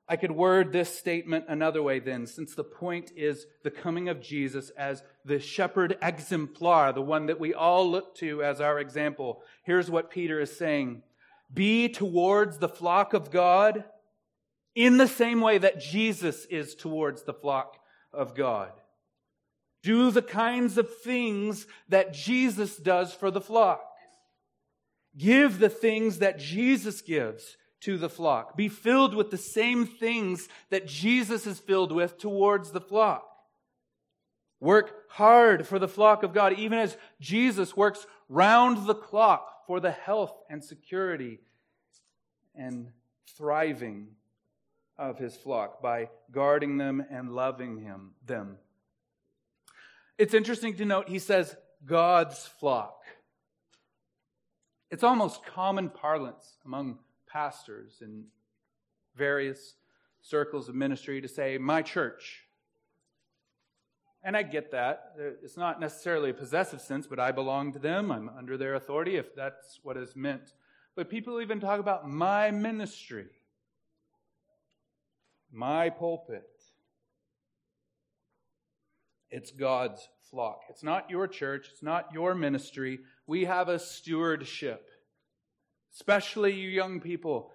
I 0.09 0.15
could 0.15 0.31
word 0.31 0.71
this 0.71 0.97
statement 0.97 1.45
another 1.49 1.83
way 1.83 1.99
then, 1.99 2.27
since 2.27 2.55
the 2.55 2.63
point 2.63 3.11
is 3.15 3.45
the 3.63 3.71
coming 3.71 4.07
of 4.07 4.21
Jesus 4.21 4.69
as 4.77 5.03
the 5.25 5.39
shepherd 5.39 5.97
exemplar, 6.01 6.93
the 6.93 7.01
one 7.01 7.25
that 7.25 7.41
we 7.41 7.53
all 7.53 7.89
look 7.89 8.15
to 8.17 8.41
as 8.41 8.61
our 8.61 8.79
example. 8.79 9.41
Here's 9.63 9.91
what 9.91 10.09
Peter 10.09 10.39
is 10.39 10.57
saying 10.57 11.03
Be 11.53 11.89
towards 11.89 12.59
the 12.59 12.69
flock 12.69 13.13
of 13.13 13.31
God 13.31 13.83
in 14.75 14.97
the 14.97 15.07
same 15.07 15.41
way 15.41 15.57
that 15.57 15.81
Jesus 15.81 16.45
is 16.45 16.73
towards 16.73 17.23
the 17.23 17.33
flock 17.33 17.77
of 18.13 18.33
God. 18.33 18.71
Do 19.83 20.09
the 20.11 20.21
kinds 20.21 20.77
of 20.77 20.89
things 20.99 21.67
that 21.89 22.13
Jesus 22.13 22.77
does 22.77 23.13
for 23.13 23.29
the 23.29 23.41
flock. 23.41 23.81
Give 25.17 25.59
the 25.59 25.69
things 25.69 26.19
that 26.19 26.39
Jesus 26.39 27.01
gives 27.01 27.57
to 27.81 27.97
the 27.97 28.09
flock. 28.09 28.57
Be 28.57 28.69
filled 28.69 29.13
with 29.13 29.29
the 29.29 29.37
same 29.37 29.85
things 29.85 30.47
that 30.69 30.87
Jesus 30.87 31.45
is 31.45 31.59
filled 31.59 31.91
with 31.91 32.17
towards 32.17 32.71
the 32.71 32.81
flock. 32.81 33.23
Work 34.59 35.09
hard 35.09 35.67
for 35.67 35.77
the 35.77 35.87
flock 35.87 36.23
of 36.23 36.33
God, 36.33 36.53
even 36.53 36.79
as 36.79 36.97
Jesus 37.19 37.77
works 37.77 38.07
round 38.27 38.87
the 38.87 38.95
clock 38.95 39.67
for 39.67 39.79
the 39.79 39.91
health 39.91 40.33
and 40.49 40.63
security 40.63 41.39
and 42.55 42.91
thriving 43.37 44.07
of 44.97 45.19
his 45.19 45.35
flock 45.35 45.81
by 45.81 46.09
guarding 46.31 46.77
them 46.77 47.05
and 47.11 47.35
loving 47.35 47.77
him 47.77 48.11
them. 48.25 48.57
It's 50.17 50.33
interesting 50.33 50.75
to 50.77 50.85
note 50.85 51.07
he 51.07 51.19
says 51.19 51.55
God's 51.85 52.47
flock. 52.59 53.03
It's 54.89 55.03
almost 55.03 55.45
common 55.45 55.89
parlance 55.89 56.57
among 56.65 56.97
pastors 57.37 58.01
in 58.01 58.23
various 59.15 59.75
circles 60.21 60.69
of 60.69 60.73
ministry 60.75 61.21
to 61.21 61.27
say, 61.27 61.57
my 61.59 61.83
church. 61.83 62.41
And 64.23 64.35
I 64.35 64.41
get 64.41 64.71
that. 64.71 65.13
It's 65.43 65.55
not 65.55 65.79
necessarily 65.79 66.31
a 66.31 66.33
possessive 66.33 66.81
sense, 66.81 67.05
but 67.05 67.19
I 67.19 67.31
belong 67.31 67.73
to 67.73 67.79
them. 67.79 68.11
I'm 68.11 68.29
under 68.35 68.57
their 68.57 68.73
authority, 68.73 69.17
if 69.17 69.35
that's 69.35 69.79
what 69.83 69.97
is 69.97 70.15
meant. 70.15 70.53
But 70.95 71.11
people 71.11 71.39
even 71.39 71.59
talk 71.59 71.79
about 71.79 72.09
my 72.09 72.49
ministry, 72.49 73.27
my 75.51 75.91
pulpit. 75.91 76.49
It's 79.29 79.51
God's 79.51 80.09
flock. 80.31 80.61
It's 80.69 80.83
not 80.83 81.11
your 81.11 81.27
church, 81.27 81.67
it's 81.71 81.83
not 81.83 82.09
your 82.11 82.33
ministry. 82.33 82.99
We 83.27 83.45
have 83.45 83.69
a 83.69 83.77
stewardship 83.77 84.89
especially 85.97 86.53
you 86.53 86.69
young 86.69 86.99
people, 86.99 87.49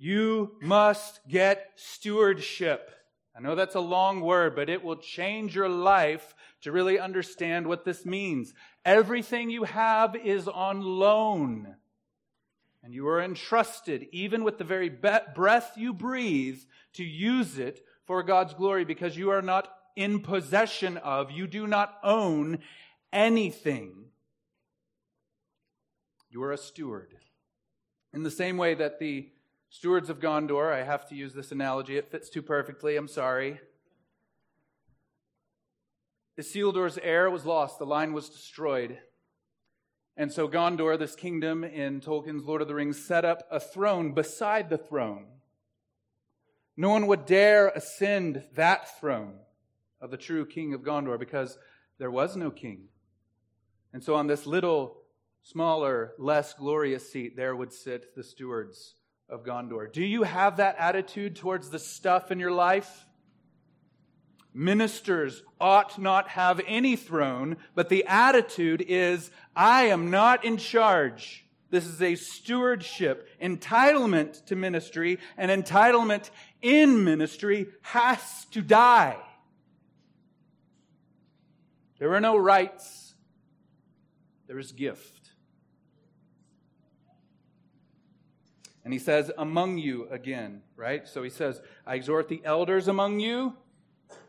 you 0.00 0.56
must 0.60 1.20
get 1.28 1.70
stewardship. 1.76 2.90
I 3.36 3.40
know 3.40 3.54
that's 3.54 3.76
a 3.76 3.80
long 3.80 4.22
word, 4.22 4.56
but 4.56 4.68
it 4.68 4.82
will 4.82 4.96
change 4.96 5.54
your 5.54 5.68
life 5.68 6.34
to 6.62 6.72
really 6.72 6.98
understand 6.98 7.68
what 7.68 7.84
this 7.84 8.04
means. 8.04 8.52
Everything 8.84 9.50
you 9.50 9.64
have 9.64 10.16
is 10.16 10.48
on 10.48 10.82
loan. 10.82 11.76
And 12.82 12.92
you 12.92 13.06
are 13.06 13.22
entrusted, 13.22 14.08
even 14.10 14.42
with 14.42 14.58
the 14.58 14.64
very 14.64 14.88
breath 14.88 15.72
you 15.76 15.92
breathe, 15.92 16.58
to 16.94 17.04
use 17.04 17.56
it 17.56 17.84
for 18.04 18.24
God's 18.24 18.54
glory 18.54 18.84
because 18.84 19.16
you 19.16 19.30
are 19.30 19.42
not 19.42 19.72
in 19.94 20.20
possession 20.20 20.96
of, 20.96 21.30
you 21.30 21.46
do 21.46 21.68
not 21.68 21.98
own 22.02 22.58
anything. 23.12 24.06
You 26.30 26.42
are 26.42 26.52
a 26.52 26.58
steward. 26.58 27.14
In 28.12 28.22
the 28.22 28.30
same 28.30 28.56
way 28.56 28.74
that 28.74 28.98
the 28.98 29.30
stewards 29.68 30.10
of 30.10 30.18
Gondor, 30.18 30.72
I 30.72 30.82
have 30.82 31.08
to 31.08 31.14
use 31.14 31.32
this 31.32 31.52
analogy, 31.52 31.96
it 31.96 32.10
fits 32.10 32.28
too 32.28 32.42
perfectly, 32.42 32.96
I'm 32.96 33.08
sorry. 33.08 33.60
Isildur's 36.38 36.98
heir 37.02 37.30
was 37.30 37.46
lost, 37.46 37.78
the 37.78 37.86
line 37.86 38.12
was 38.12 38.28
destroyed. 38.28 38.98
And 40.16 40.32
so 40.32 40.48
Gondor, 40.48 40.98
this 40.98 41.14
kingdom 41.14 41.62
in 41.64 42.00
Tolkien's 42.00 42.44
Lord 42.44 42.62
of 42.62 42.68
the 42.68 42.74
Rings, 42.74 43.02
set 43.02 43.24
up 43.24 43.46
a 43.50 43.60
throne 43.60 44.12
beside 44.12 44.68
the 44.68 44.78
throne. 44.78 45.26
No 46.76 46.90
one 46.90 47.06
would 47.06 47.26
dare 47.26 47.68
ascend 47.68 48.44
that 48.54 48.98
throne 48.98 49.34
of 50.00 50.10
the 50.10 50.16
true 50.16 50.46
king 50.46 50.74
of 50.74 50.82
Gondor 50.82 51.18
because 51.18 51.58
there 51.98 52.10
was 52.10 52.36
no 52.36 52.50
king. 52.50 52.88
And 53.92 54.02
so 54.02 54.14
on 54.14 54.26
this 54.26 54.46
little 54.46 54.99
smaller, 55.42 56.12
less 56.18 56.54
glorious 56.54 57.10
seat, 57.10 57.36
there 57.36 57.56
would 57.56 57.72
sit 57.72 58.14
the 58.14 58.22
stewards 58.22 58.94
of 59.28 59.44
Gondor. 59.44 59.92
Do 59.92 60.04
you 60.04 60.24
have 60.24 60.56
that 60.58 60.76
attitude 60.78 61.36
towards 61.36 61.70
the 61.70 61.78
stuff 61.78 62.30
in 62.30 62.40
your 62.40 62.52
life? 62.52 63.06
Ministers 64.52 65.42
ought 65.60 65.98
not 65.98 66.28
have 66.28 66.60
any 66.66 66.96
throne, 66.96 67.56
but 67.74 67.88
the 67.88 68.04
attitude 68.06 68.84
is, 68.86 69.30
I 69.54 69.84
am 69.84 70.10
not 70.10 70.44
in 70.44 70.56
charge. 70.56 71.44
This 71.70 71.86
is 71.86 72.02
a 72.02 72.16
stewardship. 72.16 73.28
Entitlement 73.40 74.44
to 74.46 74.56
ministry 74.56 75.20
and 75.36 75.50
entitlement 75.50 76.30
in 76.60 77.04
ministry 77.04 77.68
has 77.82 78.44
to 78.50 78.60
die. 78.60 79.16
There 82.00 82.12
are 82.14 82.20
no 82.20 82.36
rights. 82.36 83.14
There 84.48 84.58
is 84.58 84.72
gift. 84.72 85.19
And 88.90 88.94
he 88.98 88.98
says, 88.98 89.30
among 89.38 89.78
you 89.78 90.08
again, 90.10 90.62
right? 90.74 91.06
So 91.06 91.22
he 91.22 91.30
says, 91.30 91.60
I 91.86 91.94
exhort 91.94 92.26
the 92.26 92.42
elders 92.44 92.88
among 92.88 93.20
you, 93.20 93.54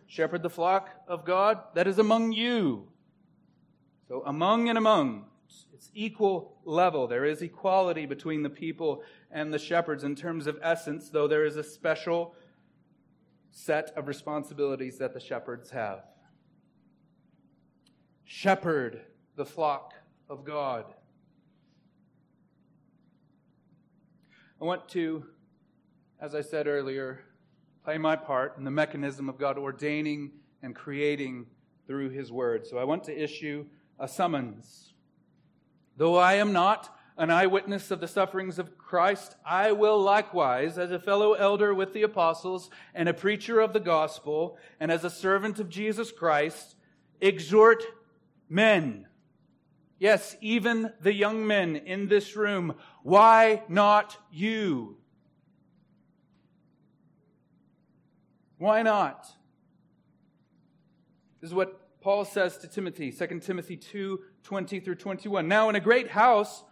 shepherd 0.06 0.43
the 0.43 0.52
flock 0.52 0.88
of 1.08 1.26
God 1.26 1.58
that 1.74 1.88
is 1.88 1.97
among 1.97 2.32
you. 2.32 2.88
So 4.08 4.21
among 4.24 4.69
and 4.69 4.78
among, 4.78 5.26
it's 5.74 5.89
equal 5.95 6.60
level. 6.63 7.08
There 7.08 7.26
is 7.26 7.41
equality 7.41 8.06
between 8.06 8.43
the 8.43 8.52
people 8.52 9.02
and 9.32 9.52
the 9.52 9.58
shepherds 9.58 10.04
in 10.04 10.15
terms 10.15 10.45
of 10.45 10.60
essence, 10.62 11.10
though 11.10 11.28
there 11.28 11.43
is 11.43 11.56
a 11.56 11.63
special 11.63 12.36
set 13.50 13.91
of 13.97 14.08
responsibilities 14.08 15.00
that 15.00 15.15
the 15.15 15.19
shepherds 15.19 15.71
have. 15.71 16.04
Shepherd 18.26 19.02
the 19.36 19.45
flock 19.47 19.95
of 20.30 20.45
God. 20.45 20.86
I 24.62 24.63
want 24.63 24.88
to, 24.89 25.26
as 26.19 26.36
I 26.36 26.41
said 26.41 26.67
earlier, 26.67 27.24
play 27.84 27.97
my 27.97 28.15
part 28.15 28.60
in 28.60 28.63
the 28.63 28.69
mechanism 28.69 29.28
of 29.28 29.39
God 29.39 29.58
ordaining 29.58 30.34
and 30.62 30.76
creating 30.76 31.47
through 31.88 32.12
His 32.12 32.32
Word. 32.32 32.67
So 32.67 32.78
I 32.78 32.84
want 32.84 33.04
to 33.06 33.24
issue 33.24 33.65
a 34.00 34.08
summons. 34.08 34.93
Though 35.97 36.15
I 36.15 36.36
am 36.36 36.54
not 36.54 36.95
an 37.17 37.32
eyewitness 37.32 37.89
of 37.89 38.02
the 38.02 38.08
sufferings 38.08 38.60
of 38.60 38.78
Christ, 38.78 39.36
I 39.43 39.71
will 39.71 40.00
likewise, 40.00 40.78
as 40.78 40.91
a 40.91 41.00
fellow 41.00 41.34
elder 41.34 41.74
with 41.74 41.95
the 41.95 42.04
apostles 42.04 42.69
and 42.93 43.10
a 43.10 43.15
preacher 43.15 43.60
of 43.60 43.74
the 43.74 43.80
gospel, 43.80 44.60
and 44.80 44.91
as 44.91 45.04
a 45.04 45.10
servant 45.10 45.60
of 45.60 45.69
Jesus 45.69 46.12
Christ, 46.12 46.76
exhort 47.19 47.84
men. 48.47 49.08
Yes, 49.97 50.36
even 50.41 50.91
the 51.02 51.13
young 51.13 51.45
men 51.45 51.76
in 51.76 52.08
this 52.08 52.36
room. 52.36 52.76
Why 53.04 53.64
not 53.68 54.18
you? 54.32 54.98
Why 58.58 58.84
not? 58.84 59.26
This 61.40 61.50
is 61.50 61.54
what 61.56 61.80
Paul 62.02 62.26
says 62.26 62.58
to 62.60 62.68
Timothy, 62.68 63.12
2 63.12 63.40
Timothy 63.40 63.78
2 63.78 64.20
20 64.44 64.80
through 64.80 64.96
21. 64.96 65.48
Now, 65.48 65.70
in 65.70 65.76
a 65.76 65.80
great 65.80 66.10
house, 66.10 66.64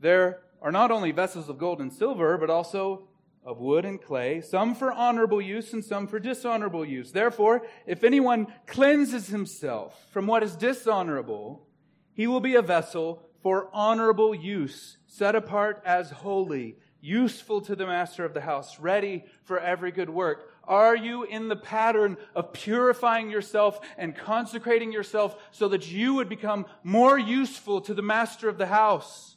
there 0.00 0.40
are 0.60 0.72
not 0.72 0.90
only 0.90 1.12
vessels 1.12 1.48
of 1.48 1.58
gold 1.58 1.80
and 1.80 1.92
silver, 1.92 2.36
but 2.38 2.50
also 2.50 3.08
of 3.44 3.58
wood 3.58 3.84
and 3.84 4.02
clay, 4.02 4.40
some 4.40 4.74
for 4.74 4.92
honorable 4.92 5.40
use 5.40 5.72
and 5.72 5.84
some 5.84 6.06
for 6.06 6.18
dishonorable 6.18 6.84
use. 6.84 7.12
Therefore, 7.12 7.62
if 7.86 8.04
anyone 8.04 8.46
cleanses 8.66 9.28
himself 9.28 10.06
from 10.10 10.26
what 10.26 10.42
is 10.42 10.56
dishonorable, 10.56 11.66
he 12.12 12.26
will 12.26 12.40
be 12.40 12.56
a 12.56 12.62
vessel 12.62 13.22
for 13.42 13.68
honorable 13.72 14.34
use, 14.34 14.98
set 15.06 15.34
apart 15.34 15.82
as 15.84 16.10
holy, 16.10 16.76
useful 17.00 17.60
to 17.62 17.76
the 17.76 17.86
master 17.86 18.24
of 18.24 18.34
the 18.34 18.40
house, 18.40 18.80
ready 18.80 19.24
for 19.44 19.58
every 19.58 19.92
good 19.92 20.10
work. 20.10 20.50
Are 20.64 20.96
you 20.96 21.24
in 21.24 21.48
the 21.48 21.56
pattern 21.56 22.16
of 22.34 22.52
purifying 22.52 23.30
yourself 23.30 23.80
and 23.96 24.14
consecrating 24.14 24.92
yourself 24.92 25.36
so 25.50 25.68
that 25.68 25.90
you 25.90 26.14
would 26.14 26.28
become 26.28 26.66
more 26.82 27.18
useful 27.18 27.80
to 27.82 27.94
the 27.94 28.02
master 28.02 28.48
of 28.48 28.58
the 28.58 28.66
house? 28.66 29.36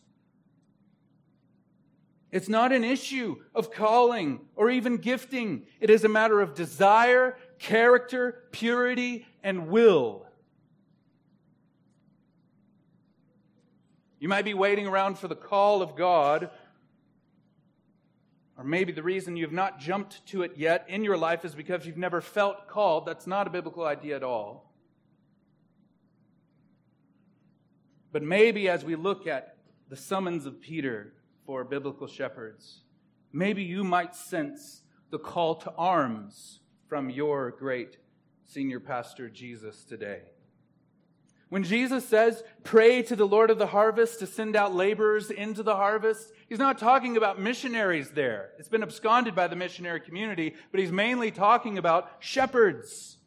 It's 2.31 2.49
not 2.49 2.71
an 2.71 2.83
issue 2.83 3.37
of 3.53 3.71
calling 3.71 4.41
or 4.55 4.69
even 4.69 4.97
gifting. 4.97 5.65
It 5.79 5.89
is 5.89 6.03
a 6.05 6.09
matter 6.09 6.39
of 6.39 6.53
desire, 6.53 7.37
character, 7.59 8.43
purity, 8.51 9.25
and 9.43 9.67
will. 9.67 10.25
You 14.21 14.29
might 14.29 14.45
be 14.45 14.53
waiting 14.53 14.87
around 14.87 15.17
for 15.17 15.27
the 15.27 15.35
call 15.35 15.81
of 15.81 15.97
God 15.97 16.49
or 18.61 18.63
maybe 18.63 18.91
the 18.91 19.01
reason 19.01 19.35
you've 19.35 19.51
not 19.51 19.79
jumped 19.79 20.23
to 20.27 20.43
it 20.43 20.51
yet 20.55 20.85
in 20.87 21.03
your 21.03 21.17
life 21.17 21.43
is 21.43 21.55
because 21.55 21.87
you've 21.87 21.97
never 21.97 22.21
felt 22.21 22.67
called. 22.67 23.07
That's 23.07 23.25
not 23.25 23.47
a 23.47 23.49
biblical 23.49 23.83
idea 23.83 24.15
at 24.15 24.21
all. 24.21 24.71
But 28.11 28.21
maybe 28.21 28.69
as 28.69 28.85
we 28.85 28.95
look 28.95 29.25
at 29.25 29.55
the 29.89 29.95
summons 29.95 30.45
of 30.45 30.61
Peter 30.61 31.13
for 31.47 31.63
biblical 31.63 32.05
shepherds, 32.05 32.83
maybe 33.33 33.63
you 33.63 33.83
might 33.83 34.15
sense 34.15 34.83
the 35.09 35.17
call 35.17 35.55
to 35.55 35.73
arms 35.75 36.59
from 36.87 37.09
your 37.09 37.49
great 37.49 37.97
senior 38.45 38.79
pastor, 38.79 39.27
Jesus, 39.27 39.83
today. 39.83 40.21
When 41.51 41.63
Jesus 41.63 42.07
says, 42.07 42.45
pray 42.63 43.01
to 43.01 43.13
the 43.13 43.27
Lord 43.27 43.49
of 43.49 43.57
the 43.57 43.67
harvest 43.67 44.19
to 44.19 44.25
send 44.25 44.55
out 44.55 44.73
laborers 44.73 45.29
into 45.29 45.63
the 45.63 45.75
harvest, 45.75 46.31
he's 46.47 46.59
not 46.59 46.77
talking 46.77 47.17
about 47.17 47.41
missionaries 47.41 48.11
there. 48.11 48.51
It's 48.57 48.69
been 48.69 48.83
absconded 48.83 49.35
by 49.35 49.49
the 49.49 49.57
missionary 49.57 49.99
community, 49.99 50.55
but 50.71 50.79
he's 50.79 50.93
mainly 50.93 51.29
talking 51.29 51.77
about 51.77 52.09
shepherds. 52.19 53.17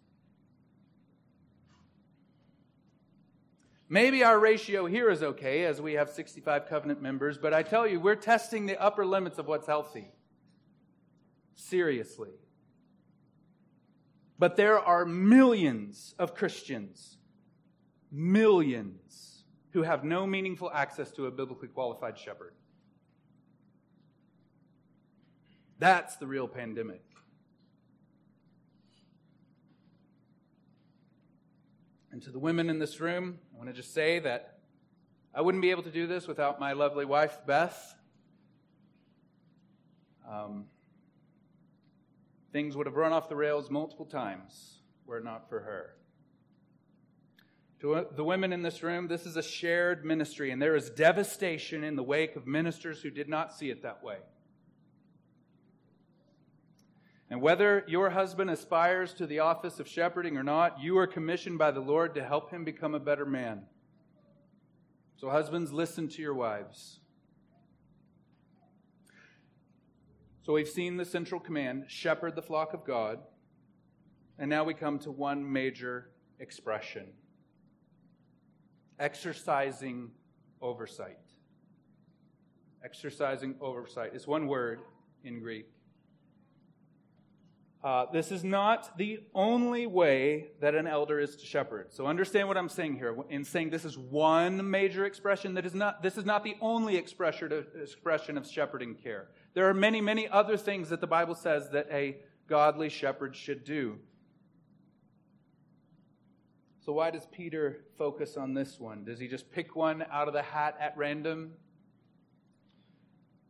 Maybe 3.91 4.25
our 4.25 4.39
ratio 4.39 4.87
here 4.87 5.11
is 5.11 5.23
okay 5.23 5.67
as 5.67 5.83
we 5.83 5.93
have 5.93 6.09
65 6.09 6.67
covenant 6.67 7.03
members, 7.03 7.37
but 7.37 7.53
I 7.53 7.63
tell 7.63 7.87
you, 7.87 8.01
we're 8.01 8.17
testing 8.17 8.65
the 8.65 8.81
upper 8.81 9.05
limits 9.05 9.39
of 9.39 9.47
what's 9.49 9.67
healthy. 9.67 10.09
Seriously. 11.57 12.33
But 14.39 14.57
there 14.57 14.81
are 14.81 15.05
millions 15.05 16.15
of 16.19 16.35
Christians 16.35 17.19
millions 18.15 19.43
who 19.73 19.83
have 19.83 20.05
no 20.05 20.25
meaningful 20.27 20.71
access 20.73 21.11
to 21.11 21.27
a 21.27 21.31
biblically 21.31 21.69
qualified 21.69 22.17
shepherd. 22.17 22.55
That's 25.81 26.17
the 26.17 26.27
real 26.27 26.47
pandemic. 26.47 27.03
And 32.13 32.23
to 32.23 32.31
the 32.31 32.39
women 32.39 32.71
in 32.71 32.79
this 32.79 33.01
room, 33.01 33.41
I 33.53 33.59
want 33.59 33.69
to 33.69 33.75
just 33.75 33.93
say 33.93 34.21
that 34.21 34.59
I 35.35 35.41
wouldn't 35.41 35.63
be 35.63 35.73
able 35.73 35.83
to 35.83 35.91
do 35.91 36.07
this 36.07 36.29
without 36.29 36.61
my 36.61 36.73
lovely 36.73 37.05
wife, 37.05 37.37
Beth. 37.45 37.97
Um, 40.31 40.67
things 42.53 42.77
would 42.77 42.87
have 42.87 42.95
run 42.95 43.13
off 43.13 43.29
the 43.29 43.35
rails 43.35 43.69
multiple 43.69 44.07
times 44.07 44.79
were 45.07 45.19
it 45.19 45.25
not 45.25 45.49
for 45.49 45.61
her. 45.61 45.97
To 47.81 48.07
the 48.15 48.25
women 48.25 48.53
in 48.53 48.63
this 48.63 48.83
room, 48.83 49.09
this 49.09 49.27
is 49.27 49.37
a 49.37 49.43
shared 49.43 50.05
ministry, 50.05 50.51
and 50.51 50.63
there 50.63 50.77
is 50.77 50.91
devastation 50.91 51.85
in 51.85 51.97
the 51.97 52.03
wake 52.03 52.37
of 52.37 52.47
ministers 52.47 53.03
who 53.03 53.11
did 53.11 53.29
not 53.29 53.53
see 53.53 53.71
it 53.71 53.83
that 53.83 54.03
way. 54.03 54.19
And 57.31 57.43
whether 57.43 57.85
your 57.89 58.11
husband 58.11 58.51
aspires 58.51 59.13
to 59.15 59.27
the 59.27 59.41
office 59.41 59.81
of 59.81 59.89
shepherding 59.89 60.37
or 60.37 60.45
not, 60.45 60.81
you 60.81 60.97
are 60.99 61.07
commissioned 61.07 61.59
by 61.59 61.73
the 61.73 61.81
Lord 61.81 62.15
to 62.15 62.25
help 62.25 62.51
him 62.51 62.65
become 62.65 62.95
a 62.95 63.01
better 63.01 63.27
man. 63.27 63.63
So, 65.17 65.31
husbands, 65.31 65.73
listen 65.73 66.09
to 66.11 66.23
your 66.23 66.35
wives. 66.35 67.01
So, 70.43 70.53
we've 70.53 70.69
seen 70.69 70.97
the 70.97 71.05
central 71.05 71.41
command 71.41 71.87
shepherd 71.89 72.37
the 72.37 72.43
flock 72.43 72.73
of 72.75 72.85
God. 72.85 73.21
And 74.39 74.51
now 74.51 74.65
we 74.65 74.75
come 74.75 74.99
to 75.01 75.11
one 75.11 75.51
major 75.53 76.11
expression 76.39 77.07
exercising 78.99 80.11
oversight. 80.61 81.19
Exercising 82.85 83.55
oversight 83.61 84.15
is 84.15 84.27
one 84.27 84.47
word 84.47 84.81
in 85.23 85.41
Greek. 85.41 85.67
Uh, 87.83 88.07
this 88.11 88.33
is 88.33 88.43
not 88.43 88.97
the 88.97 89.21
only 89.35 89.87
way 89.87 90.47
that 90.61 90.75
an 90.75 90.87
elder 90.87 91.21
is 91.21 91.37
to 91.37 91.45
shepherd. 91.45 91.93
So 91.93 92.07
understand 92.07 92.49
what 92.49 92.57
I'm 92.57 92.71
saying 92.71 92.97
here. 92.97 93.15
In 93.29 93.45
saying 93.45 93.69
this 93.69 93.85
is 93.85 93.99
one 93.99 94.71
major 94.71 95.05
expression, 95.05 95.53
that 95.55 95.67
is 95.67 95.75
not, 95.75 96.03
this 96.03 96.17
is 96.17 96.25
not 96.25 96.45
the 96.45 96.57
only 96.63 96.97
expression 96.97 97.53
of, 97.53 97.67
expression 97.79 98.39
of 98.39 98.47
shepherding 98.47 98.95
care. 98.95 99.29
There 99.53 99.69
are 99.69 99.75
many, 99.75 100.01
many 100.01 100.27
other 100.27 100.57
things 100.57 100.89
that 100.89 101.03
the 101.03 101.07
Bible 101.07 101.35
says 101.35 101.69
that 101.71 101.87
a 101.91 102.17
godly 102.49 102.89
shepherd 102.89 103.37
should 103.37 103.65
do. 103.65 103.99
So, 106.85 106.93
why 106.93 107.11
does 107.11 107.27
Peter 107.33 107.79
focus 107.97 108.37
on 108.37 108.53
this 108.53 108.79
one? 108.79 109.05
Does 109.05 109.19
he 109.19 109.27
just 109.27 109.51
pick 109.51 109.75
one 109.75 110.05
out 110.13 110.29
of 110.29 110.35
the 110.35 110.43
hat 110.43 110.77
at 110.79 110.95
random? 110.99 111.53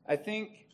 I 0.07 0.15
think 0.15 0.69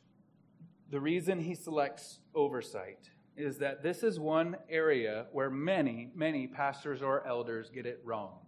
the 0.91 1.01
reason 1.01 1.41
he 1.41 1.55
selects 1.55 2.19
oversight 2.35 3.09
is 3.35 3.57
that 3.59 3.83
this 3.83 4.03
is 4.03 4.21
one 4.21 4.59
area 4.69 5.25
where 5.33 5.49
many, 5.49 6.11
many 6.15 6.47
pastors 6.47 7.01
or 7.01 7.27
elders 7.27 7.71
get 7.71 7.87
it 7.87 8.03
wrong. 8.05 8.41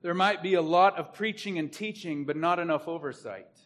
There 0.00 0.14
might 0.14 0.42
be 0.42 0.54
a 0.54 0.62
lot 0.62 0.98
of 0.98 1.12
preaching 1.12 1.58
and 1.58 1.70
teaching, 1.70 2.24
but 2.24 2.38
not 2.38 2.58
enough 2.58 2.88
oversight. 2.88 3.58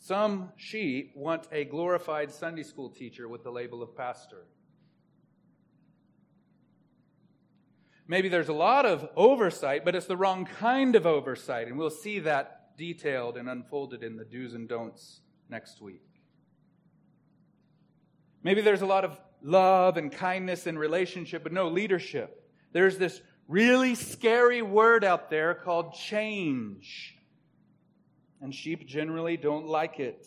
Some 0.00 0.50
sheep 0.56 1.12
want 1.14 1.46
a 1.52 1.64
glorified 1.64 2.32
Sunday 2.32 2.64
school 2.64 2.90
teacher 2.90 3.28
with 3.28 3.44
the 3.44 3.52
label 3.52 3.84
of 3.84 3.96
pastor. 3.96 4.46
Maybe 8.10 8.28
there's 8.28 8.48
a 8.48 8.52
lot 8.52 8.86
of 8.86 9.08
oversight, 9.14 9.84
but 9.84 9.94
it's 9.94 10.06
the 10.06 10.16
wrong 10.16 10.44
kind 10.44 10.96
of 10.96 11.06
oversight. 11.06 11.68
And 11.68 11.78
we'll 11.78 11.90
see 11.90 12.18
that 12.18 12.76
detailed 12.76 13.36
and 13.36 13.48
unfolded 13.48 14.02
in 14.02 14.16
the 14.16 14.24
do's 14.24 14.52
and 14.52 14.68
don'ts 14.68 15.20
next 15.48 15.80
week. 15.80 16.02
Maybe 18.42 18.62
there's 18.62 18.82
a 18.82 18.86
lot 18.86 19.04
of 19.04 19.16
love 19.44 19.96
and 19.96 20.10
kindness 20.10 20.66
and 20.66 20.76
relationship, 20.76 21.44
but 21.44 21.52
no 21.52 21.68
leadership. 21.68 22.50
There's 22.72 22.98
this 22.98 23.20
really 23.46 23.94
scary 23.94 24.60
word 24.60 25.04
out 25.04 25.30
there 25.30 25.54
called 25.54 25.94
change. 25.94 27.16
And 28.40 28.52
sheep 28.52 28.88
generally 28.88 29.36
don't 29.36 29.68
like 29.68 30.00
it. 30.00 30.26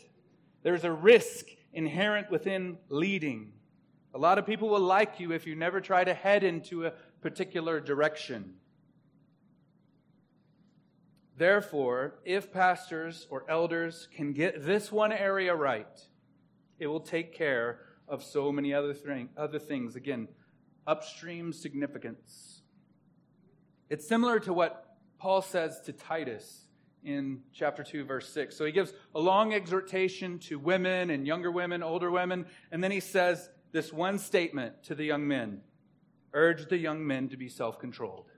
There's 0.62 0.86
a 0.86 0.92
risk 0.94 1.48
inherent 1.74 2.32
within 2.32 2.78
leading. 2.88 3.52
A 4.16 4.20
lot 4.20 4.38
of 4.38 4.46
people 4.46 4.70
will 4.70 4.80
like 4.80 5.20
you 5.20 5.34
if 5.34 5.46
you 5.46 5.56
never 5.56 5.82
try 5.82 6.04
to 6.04 6.14
head 6.14 6.46
into 6.46 6.86
a 6.86 6.94
particular 7.24 7.80
direction. 7.80 8.54
Therefore, 11.38 12.20
if 12.26 12.52
pastors 12.52 13.26
or 13.32 13.46
elders 13.50 14.08
can 14.14 14.34
get 14.34 14.64
this 14.66 14.92
one 14.92 15.12
area 15.12 15.56
right, 15.56 16.00
it 16.78 16.88
will 16.88 17.00
take 17.00 17.34
care 17.34 17.80
of 18.08 18.22
so 18.24 18.52
many 18.52 18.74
other, 18.74 18.94
thing, 18.94 19.30
other 19.36 19.58
things. 19.58 19.96
Again, 19.96 20.28
upstream 20.86 21.54
significance. 21.54 22.62
It's 23.90 24.08
similar 24.08 24.40
to 24.42 24.54
what 24.54 24.98
Paul 25.18 25.42
says 25.42 25.80
to 25.86 25.94
Titus 25.94 26.68
in 27.04 27.40
chapter 27.54 27.84
2, 27.84 28.04
verse 28.04 28.30
6. 28.30 28.56
So 28.56 28.66
he 28.66 28.72
gives 28.74 28.94
a 29.16 29.20
long 29.20 29.54
exhortation 29.54 30.40
to 30.40 30.60
women 30.60 31.10
and 31.10 31.26
younger 31.26 31.52
women, 31.52 31.82
older 31.82 32.12
women, 32.12 32.46
and 32.72 32.84
then 32.84 32.92
he 32.92 33.00
says 33.00 33.50
this 33.72 33.94
one 33.94 34.20
statement 34.20 34.84
to 34.84 34.94
the 34.94 35.06
young 35.06 35.28
men 35.28 35.62
urge 36.34 36.68
the 36.68 36.78
young 36.78 37.06
men 37.06 37.30
to 37.30 37.38
be 37.38 37.50
self 37.50 37.80
controlled. 37.80 38.30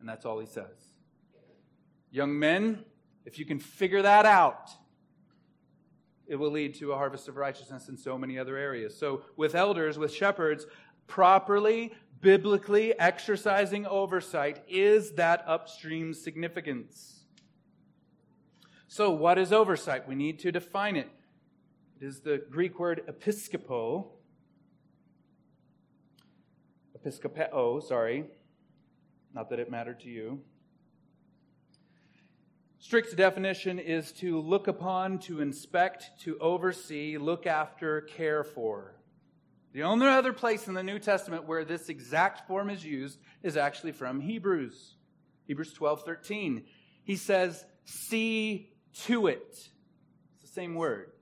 And 0.00 0.08
that's 0.08 0.24
all 0.24 0.38
he 0.38 0.46
says. 0.46 0.92
Young 2.10 2.38
men, 2.38 2.84
if 3.24 3.38
you 3.38 3.44
can 3.44 3.58
figure 3.58 4.02
that 4.02 4.26
out, 4.26 4.70
it 6.26 6.36
will 6.36 6.50
lead 6.50 6.74
to 6.76 6.92
a 6.92 6.96
harvest 6.96 7.28
of 7.28 7.36
righteousness 7.36 7.88
in 7.88 7.96
so 7.96 8.16
many 8.16 8.38
other 8.38 8.56
areas. 8.56 8.96
So, 8.96 9.22
with 9.36 9.54
elders, 9.54 9.98
with 9.98 10.12
shepherds, 10.12 10.66
properly, 11.06 11.92
biblically 12.20 12.98
exercising 12.98 13.86
oversight 13.86 14.62
is 14.68 15.12
that 15.12 15.44
upstream 15.46 16.14
significance. 16.14 17.24
So, 18.88 19.10
what 19.10 19.38
is 19.38 19.52
oversight? 19.52 20.08
We 20.08 20.14
need 20.14 20.38
to 20.40 20.52
define 20.52 20.96
it. 20.96 21.08
It 22.00 22.06
is 22.06 22.20
the 22.20 22.42
Greek 22.50 22.78
word 22.78 23.02
episkopo. 23.08 24.06
Episkopeo, 27.04 27.82
sorry. 27.82 28.24
Not 29.34 29.50
that 29.50 29.58
it 29.58 29.70
mattered 29.70 30.00
to 30.00 30.08
you. 30.08 30.40
Strict 32.78 33.16
definition 33.16 33.78
is 33.78 34.12
to 34.12 34.40
look 34.40 34.66
upon, 34.66 35.18
to 35.20 35.40
inspect, 35.40 36.10
to 36.20 36.38
oversee, 36.38 37.16
look 37.16 37.46
after, 37.46 38.02
care 38.02 38.44
for. 38.44 38.96
The 39.72 39.84
only 39.84 40.06
other 40.06 40.32
place 40.32 40.68
in 40.68 40.74
the 40.74 40.82
New 40.82 40.98
Testament 40.98 41.46
where 41.46 41.64
this 41.64 41.88
exact 41.88 42.46
form 42.46 42.68
is 42.68 42.84
used 42.84 43.18
is 43.42 43.56
actually 43.56 43.92
from 43.92 44.20
Hebrews. 44.20 44.96
Hebrews 45.46 45.72
12, 45.72 46.02
13. 46.04 46.64
He 47.04 47.16
says, 47.16 47.64
see 47.84 48.72
to 49.04 49.28
it. 49.28 49.46
It's 49.48 50.42
the 50.42 50.48
same 50.48 50.74
word. 50.74 51.12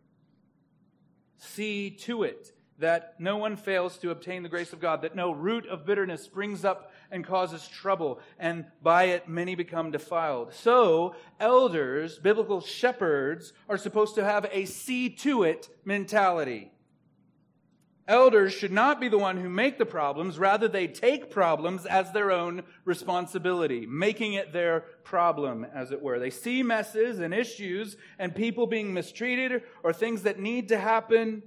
See 1.37 1.91
to 1.91 2.25
it 2.25 2.53
that 2.81 3.15
no 3.19 3.37
one 3.37 3.57
fails 3.57 3.97
to 3.99 4.11
obtain 4.11 4.43
the 4.43 4.49
grace 4.49 4.73
of 4.73 4.81
God, 4.81 5.03
that 5.03 5.15
no 5.15 5.31
root 5.31 5.67
of 5.67 5.87
bitterness 5.87 6.23
springs 6.23 6.65
up 6.65 6.93
and 7.11 7.25
causes 7.25 7.69
trouble, 7.69 8.21
and 8.39 8.65
by 8.83 9.05
it 9.05 9.29
many 9.29 9.55
become 9.55 9.91
defiled. 9.91 10.53
So, 10.53 11.15
elders, 11.39 12.19
biblical 12.19 12.61
shepherds, 12.61 13.53
are 13.69 13.79
supposed 13.79 14.15
to 14.17 14.25
have 14.25 14.49
a 14.51 14.65
see 14.65 15.11
to 15.11 15.43
it 15.45 15.69
mentality. 15.85 16.73
Elders 18.09 18.53
should 18.53 18.73
not 18.73 18.99
be 18.99 19.09
the 19.09 19.19
one 19.19 19.37
who 19.37 19.49
make 19.49 19.79
the 19.79 19.87
problems, 19.87 20.37
rather, 20.37 20.67
they 20.67 20.89
take 20.89 21.31
problems 21.31 21.87
as 21.87 22.11
their 22.11 22.33
own 22.33 22.65
responsibility, 22.85 23.87
making 23.87 24.33
it 24.33 24.53
their 24.53 24.81
problem, 25.05 25.65
as 25.73 25.93
it 25.93 26.03
were. 26.03 26.19
They 26.19 26.31
see 26.31 26.65
messes 26.65 27.21
and 27.21 27.33
issues 27.33 27.97
and 28.19 28.35
people 28.35 28.67
being 28.67 28.93
mistreated 28.93 29.63
or 29.85 29.93
things 29.93 30.23
that 30.23 30.41
need 30.41 30.69
to 30.71 30.79
happen 30.79 31.45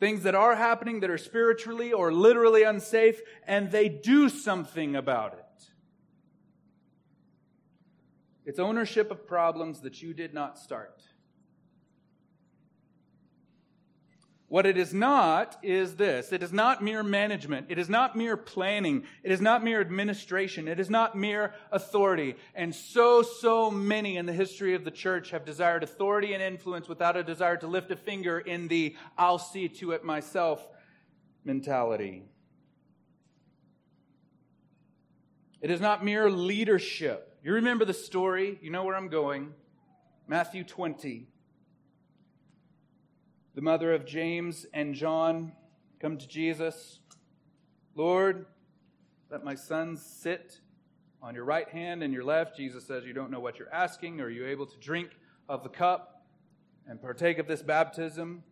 things 0.00 0.22
that 0.22 0.34
are 0.34 0.56
happening 0.56 1.00
that 1.00 1.10
are 1.10 1.18
spiritually 1.18 1.92
or 1.92 2.12
literally 2.12 2.62
unsafe, 2.62 3.20
and 3.46 3.70
they 3.70 3.88
do 3.88 4.28
something 4.28 4.96
about 4.96 5.34
it. 5.34 5.44
It's 8.46 8.58
ownership 8.58 9.10
of 9.10 9.26
problems 9.26 9.82
that 9.82 10.02
you 10.02 10.14
did 10.14 10.34
not 10.34 10.58
start. 10.58 11.02
What 14.50 14.66
it 14.66 14.76
is 14.76 14.92
not 14.92 15.56
is 15.62 15.94
this 15.94 16.32
it 16.32 16.42
is 16.42 16.52
not 16.52 16.82
mere 16.82 17.04
management, 17.04 17.66
it 17.68 17.78
is 17.78 17.88
not 17.88 18.16
mere 18.16 18.36
planning, 18.36 19.04
it 19.22 19.30
is 19.30 19.40
not 19.40 19.62
mere 19.62 19.80
administration, 19.80 20.66
it 20.66 20.80
is 20.80 20.90
not 20.90 21.16
mere 21.16 21.54
authority. 21.70 22.34
And 22.56 22.74
so, 22.74 23.22
so 23.22 23.70
many 23.70 24.16
in 24.16 24.26
the 24.26 24.32
history 24.32 24.74
of 24.74 24.84
the 24.84 24.90
church 24.90 25.30
have 25.30 25.44
desired 25.44 25.84
authority 25.84 26.34
and 26.34 26.42
influence 26.42 26.88
without 26.88 27.16
a 27.16 27.22
desire 27.22 27.58
to 27.58 27.68
lift 27.68 27.92
a 27.92 27.96
finger 27.96 28.40
in 28.40 28.66
the 28.66 28.96
I'll 29.16 29.38
see 29.38 29.68
to 29.68 29.92
it 29.92 30.02
myself 30.02 30.66
mentality. 31.44 32.24
It 35.60 35.70
is 35.70 35.80
not 35.80 36.04
mere 36.04 36.28
leadership. 36.28 37.38
You 37.44 37.52
remember 37.52 37.84
the 37.84 37.94
story, 37.94 38.58
you 38.60 38.72
know 38.72 38.82
where 38.82 38.96
I'm 38.96 39.10
going. 39.10 39.54
Matthew 40.26 40.64
20 40.64 41.29
the 43.60 43.64
mother 43.64 43.92
of 43.92 44.06
James 44.06 44.64
and 44.72 44.94
John, 44.94 45.52
come 46.00 46.16
to 46.16 46.26
Jesus. 46.26 47.00
Lord, 47.94 48.46
let 49.30 49.44
my 49.44 49.54
sons 49.54 50.00
sit 50.02 50.60
on 51.22 51.34
your 51.34 51.44
right 51.44 51.68
hand 51.68 52.02
and 52.02 52.10
your 52.10 52.24
left. 52.24 52.56
Jesus 52.56 52.86
says, 52.86 53.04
You 53.04 53.12
don't 53.12 53.30
know 53.30 53.38
what 53.38 53.58
you're 53.58 53.70
asking. 53.70 54.22
Are 54.22 54.30
you 54.30 54.46
able 54.46 54.64
to 54.64 54.78
drink 54.78 55.10
of 55.46 55.62
the 55.62 55.68
cup 55.68 56.24
and 56.86 57.02
partake 57.02 57.38
of 57.38 57.46
this 57.46 57.60
baptism? 57.60 58.44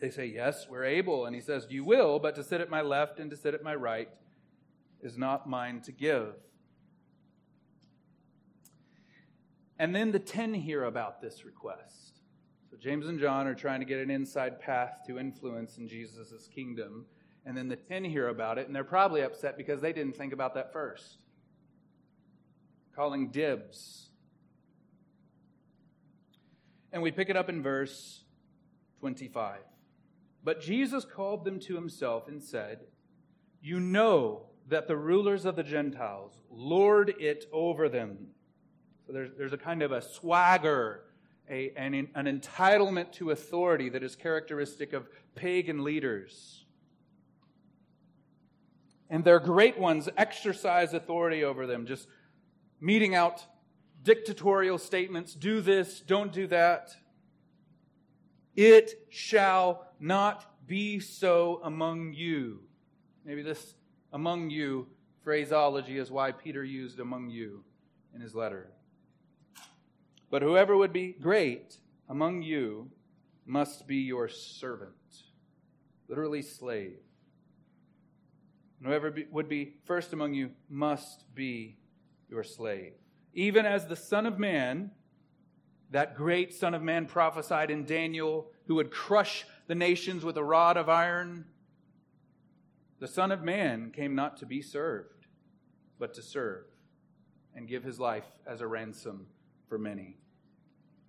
They 0.00 0.10
say, 0.10 0.26
Yes, 0.26 0.66
we're 0.68 0.84
able. 0.84 1.24
And 1.24 1.34
he 1.34 1.40
says, 1.40 1.68
You 1.70 1.82
will, 1.82 2.18
but 2.18 2.34
to 2.34 2.44
sit 2.44 2.60
at 2.60 2.68
my 2.68 2.82
left 2.82 3.20
and 3.20 3.30
to 3.30 3.38
sit 3.38 3.54
at 3.54 3.62
my 3.62 3.74
right 3.74 4.10
is 5.00 5.16
not 5.16 5.48
mine 5.48 5.80
to 5.86 5.92
give. 5.92 6.34
And 9.78 9.94
then 9.94 10.12
the 10.12 10.18
ten 10.18 10.52
hear 10.52 10.84
about 10.84 11.22
this 11.22 11.42
request. 11.46 12.19
James 12.80 13.06
and 13.06 13.20
John 13.20 13.46
are 13.46 13.54
trying 13.54 13.80
to 13.80 13.86
get 13.86 14.00
an 14.00 14.10
inside 14.10 14.58
path 14.58 15.02
to 15.06 15.18
influence 15.18 15.76
in 15.76 15.86
Jesus' 15.86 16.48
kingdom. 16.54 17.04
And 17.44 17.54
then 17.54 17.68
the 17.68 17.76
10 17.76 18.04
hear 18.04 18.28
about 18.28 18.56
it, 18.56 18.66
and 18.66 18.74
they're 18.74 18.84
probably 18.84 19.20
upset 19.20 19.58
because 19.58 19.82
they 19.82 19.92
didn't 19.92 20.16
think 20.16 20.32
about 20.32 20.54
that 20.54 20.72
first. 20.72 21.18
Calling 22.96 23.28
dibs. 23.28 24.08
And 26.92 27.02
we 27.02 27.10
pick 27.10 27.28
it 27.28 27.36
up 27.36 27.50
in 27.50 27.62
verse 27.62 28.24
25. 29.00 29.58
But 30.42 30.62
Jesus 30.62 31.04
called 31.04 31.44
them 31.44 31.60
to 31.60 31.74
himself 31.74 32.28
and 32.28 32.42
said, 32.42 32.80
You 33.60 33.78
know 33.78 34.46
that 34.68 34.88
the 34.88 34.96
rulers 34.96 35.44
of 35.44 35.54
the 35.54 35.62
Gentiles 35.62 36.40
lord 36.50 37.14
it 37.18 37.44
over 37.52 37.90
them. 37.90 38.28
So 39.06 39.12
there's, 39.12 39.30
there's 39.36 39.52
a 39.52 39.58
kind 39.58 39.82
of 39.82 39.92
a 39.92 40.00
swagger 40.00 41.04
a, 41.50 41.72
an, 41.76 42.08
an 42.14 42.40
entitlement 42.40 43.12
to 43.12 43.30
authority 43.30 43.88
that 43.90 44.02
is 44.02 44.14
characteristic 44.14 44.92
of 44.92 45.08
pagan 45.34 45.82
leaders. 45.82 46.64
And 49.10 49.24
their 49.24 49.40
great 49.40 49.78
ones 49.78 50.08
exercise 50.16 50.94
authority 50.94 51.42
over 51.42 51.66
them, 51.66 51.86
just 51.86 52.06
meting 52.80 53.14
out 53.14 53.44
dictatorial 54.02 54.78
statements 54.78 55.34
do 55.34 55.60
this, 55.60 56.00
don't 56.00 56.32
do 56.32 56.46
that. 56.46 56.90
It 58.54 59.06
shall 59.10 59.88
not 59.98 60.66
be 60.66 61.00
so 61.00 61.60
among 61.64 62.12
you. 62.14 62.60
Maybe 63.24 63.42
this 63.42 63.74
among 64.12 64.50
you 64.50 64.86
phraseology 65.22 65.98
is 65.98 66.10
why 66.10 66.32
Peter 66.32 66.64
used 66.64 67.00
among 67.00 67.30
you 67.30 67.64
in 68.14 68.20
his 68.20 68.34
letter. 68.34 68.70
But 70.30 70.42
whoever 70.42 70.76
would 70.76 70.92
be 70.92 71.12
great 71.12 71.76
among 72.08 72.42
you 72.42 72.90
must 73.44 73.86
be 73.86 73.96
your 73.96 74.28
servant, 74.28 74.94
literally 76.08 76.42
slave. 76.42 76.98
And 78.78 78.88
whoever 78.88 79.10
be, 79.10 79.26
would 79.30 79.48
be 79.48 79.74
first 79.84 80.12
among 80.12 80.34
you 80.34 80.50
must 80.68 81.34
be 81.34 81.76
your 82.28 82.44
slave. 82.44 82.92
Even 83.34 83.66
as 83.66 83.86
the 83.86 83.96
Son 83.96 84.24
of 84.24 84.38
Man, 84.38 84.92
that 85.90 86.16
great 86.16 86.54
Son 86.54 86.74
of 86.74 86.82
Man 86.82 87.06
prophesied 87.06 87.70
in 87.70 87.84
Daniel, 87.84 88.52
who 88.66 88.76
would 88.76 88.92
crush 88.92 89.44
the 89.66 89.74
nations 89.74 90.24
with 90.24 90.36
a 90.36 90.44
rod 90.44 90.76
of 90.76 90.88
iron, 90.88 91.44
the 93.00 93.08
Son 93.08 93.32
of 93.32 93.42
Man 93.42 93.90
came 93.90 94.14
not 94.14 94.36
to 94.36 94.46
be 94.46 94.62
served, 94.62 95.26
but 95.98 96.14
to 96.14 96.22
serve 96.22 96.66
and 97.54 97.66
give 97.66 97.82
his 97.82 97.98
life 97.98 98.26
as 98.46 98.60
a 98.60 98.66
ransom 98.66 99.26
for 99.68 99.78
many. 99.78 100.19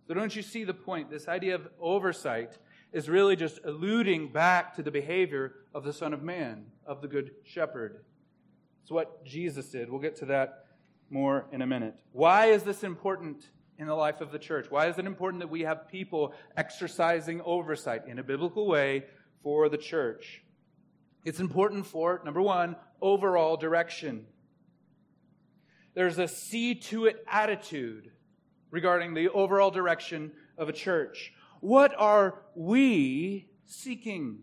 So, 0.07 0.13
don't 0.13 0.35
you 0.35 0.41
see 0.41 0.63
the 0.63 0.73
point? 0.73 1.09
This 1.09 1.27
idea 1.27 1.55
of 1.55 1.67
oversight 1.79 2.57
is 2.91 3.07
really 3.07 3.35
just 3.35 3.59
alluding 3.63 4.31
back 4.31 4.75
to 4.75 4.83
the 4.83 4.91
behavior 4.91 5.55
of 5.73 5.83
the 5.83 5.93
Son 5.93 6.13
of 6.13 6.21
Man, 6.21 6.65
of 6.85 7.01
the 7.01 7.07
Good 7.07 7.31
Shepherd. 7.43 8.03
It's 8.81 8.91
what 8.91 9.23
Jesus 9.25 9.69
did. 9.69 9.89
We'll 9.89 10.01
get 10.01 10.17
to 10.17 10.25
that 10.25 10.65
more 11.09 11.45
in 11.51 11.61
a 11.61 11.67
minute. 11.67 11.95
Why 12.11 12.47
is 12.47 12.63
this 12.63 12.83
important 12.83 13.49
in 13.77 13.87
the 13.87 13.95
life 13.95 14.21
of 14.21 14.31
the 14.31 14.39
church? 14.39 14.67
Why 14.69 14.87
is 14.87 14.97
it 14.97 15.05
important 15.05 15.41
that 15.41 15.49
we 15.49 15.61
have 15.61 15.87
people 15.87 16.33
exercising 16.57 17.41
oversight 17.41 18.07
in 18.07 18.19
a 18.19 18.23
biblical 18.23 18.67
way 18.67 19.05
for 19.43 19.69
the 19.69 19.77
church? 19.77 20.43
It's 21.23 21.39
important 21.39 21.85
for, 21.85 22.21
number 22.25 22.41
one, 22.41 22.75
overall 23.01 23.55
direction. 23.55 24.25
There's 25.93 26.17
a 26.17 26.27
see 26.27 26.75
to 26.75 27.05
it 27.05 27.23
attitude 27.29 28.11
regarding 28.72 29.13
the 29.13 29.30
overall 29.30 29.69
direction 29.69 30.32
of 30.57 30.69
a 30.69 30.74
church. 30.74 31.34
What 31.59 31.93
are 31.97 32.41
we 32.55 33.49
seeking? 33.65 34.39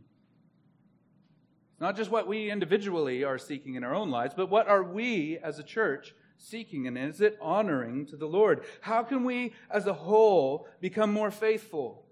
Not 1.80 1.96
just 1.96 2.10
what 2.10 2.26
we 2.26 2.50
individually 2.50 3.24
are 3.24 3.38
seeking 3.38 3.74
in 3.74 3.84
our 3.84 3.94
own 3.94 4.10
lives, 4.10 4.34
but 4.36 4.50
what 4.50 4.68
are 4.68 4.82
we 4.82 5.38
as 5.38 5.58
a 5.58 5.64
church 5.64 6.14
seeking? 6.36 6.86
And 6.86 6.98
is 6.98 7.20
it 7.20 7.38
honoring 7.40 8.06
to 8.06 8.16
the 8.16 8.26
Lord? 8.26 8.64
How 8.82 9.02
can 9.02 9.24
we 9.24 9.52
as 9.70 9.86
a 9.86 9.92
whole 9.92 10.68
become 10.80 11.12
more 11.12 11.30
faithful? 11.30 12.04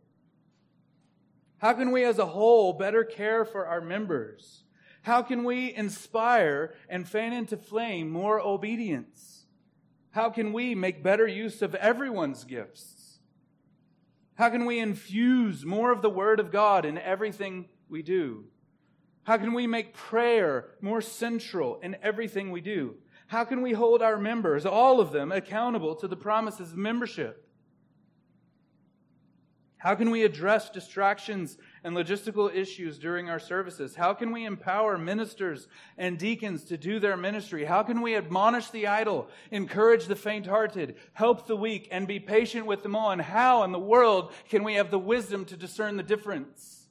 How 1.59 1.73
can 1.73 1.91
we 1.91 2.05
as 2.05 2.19
a 2.19 2.27
whole 2.27 2.73
better 2.73 3.03
care 3.03 3.45
for 3.45 3.67
our 3.67 3.81
members? 3.81 4.65
How 5.03 5.23
can 5.23 5.45
we 5.45 5.75
inspire 5.75 6.75
and 6.89 7.09
fan 7.09 7.33
into 7.33 7.57
flame 7.57 8.11
more 8.11 8.41
obedience? 8.41 9.36
How 10.17 10.31
can 10.31 10.55
we 10.55 10.75
make 10.75 11.03
better 11.03 11.27
use 11.27 11.61
of 11.61 11.75
everyone's 11.75 12.45
gifts? 12.45 13.19
How 14.37 14.49
can 14.49 14.65
we 14.65 14.79
infuse 14.79 15.67
more 15.67 15.93
of 15.93 16.01
the 16.01 16.09
Word 16.09 16.41
of 16.41 16.51
God 16.51 16.87
in 16.87 16.97
everything 16.97 17.69
we 17.91 18.03
do? 18.03 18.45
How 19.25 19.37
can 19.37 19.53
we 19.53 19.67
make 19.67 19.93
prayer 19.93 20.71
more 20.81 21.03
central 21.03 21.79
in 21.83 21.99
everything 22.03 22.51
we 22.51 22.63
do? 22.63 22.95
How 23.27 23.45
can 23.45 23.61
we 23.61 23.75
hold 23.75 24.01
our 24.01 24.17
members, 24.17 24.65
all 24.65 25.01
of 25.01 25.13
them, 25.13 25.33
accountable 25.33 25.95
to 25.97 26.09
the 26.09 26.17
promises 26.17 26.73
of 26.73 26.79
membership? 26.79 27.47
How 29.77 29.95
can 29.95 30.11
we 30.11 30.25
address 30.25 30.71
distractions 30.71 31.59
and 31.87 31.97
logistical 31.97 32.53
issues 32.53 32.99
during 32.99 33.31
our 33.31 33.39
services? 33.39 33.95
How 33.95 34.13
can 34.13 34.33
we 34.33 34.45
empower 34.45 34.99
ministers 34.99 35.69
and 35.97 36.19
deacons 36.19 36.65
to 36.65 36.77
do 36.77 36.99
their 36.99 37.17
ministry? 37.17 37.65
How 37.65 37.85
can 37.85 38.03
we 38.03 38.17
admonish 38.17 38.71
the 38.71 38.89
idle, 38.89 39.29
encourage 39.53 40.07
the 40.07 40.17
faint 40.17 40.47
hearted, 40.47 40.97
help 41.13 41.47
the 41.47 41.55
weak, 41.55 41.87
and 41.93 42.09
be 42.09 42.19
patient 42.19 42.67
with 42.67 42.83
them 42.83 42.97
all? 42.97 43.13
And 43.13 43.23
how 43.23 43.63
in 43.63 43.71
the 43.71 43.79
world 43.79 44.33
can 44.49 44.65
we 44.65 44.75
have 44.75 44.91
the 44.91 44.99
wisdom 44.99 45.45
to 45.45 45.57
discern 45.57 45.97
the 45.97 46.03
difference? 46.03 46.89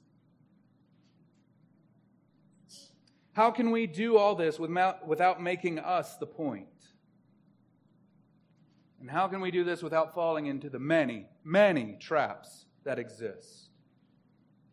How 3.34 3.52
can 3.52 3.72
we 3.72 3.88
do 3.88 4.16
all 4.16 4.36
this 4.36 4.58
without 4.58 5.42
making 5.44 5.78
us 5.78 6.16
the 6.16 6.26
point? 6.26 6.68
And 9.02 9.12
how 9.12 9.28
can 9.28 9.42
we 9.42 9.52
do 9.52 9.66
this 9.66 9.84
without 9.84 10.16
falling 10.16 10.46
into 10.46 10.70
the 10.70 10.80
many, 10.80 11.28
many 11.44 11.98
traps 12.00 12.64
that 12.86 12.98
exist? 12.98 13.72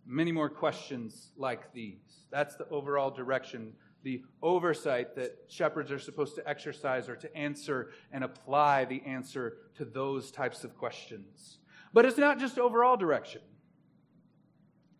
Many 0.06 0.32
more 0.32 0.48
questions 0.48 1.30
like 1.36 1.72
these. 1.72 2.26
That's 2.30 2.56
the 2.56 2.68
overall 2.68 3.10
direction, 3.10 3.72
the 4.02 4.22
oversight 4.42 5.14
that 5.16 5.38
shepherds 5.48 5.92
are 5.92 5.98
supposed 5.98 6.34
to 6.36 6.48
exercise 6.48 7.08
or 7.08 7.16
to 7.16 7.36
answer 7.36 7.90
and 8.10 8.24
apply 8.24 8.84
the 8.84 9.02
answer 9.06 9.58
to 9.76 9.84
those 9.84 10.30
types 10.30 10.64
of 10.64 10.76
questions. 10.76 11.58
But 11.92 12.04
it's 12.04 12.18
not 12.18 12.38
just 12.38 12.58
overall 12.58 12.96
direction. 12.96 13.42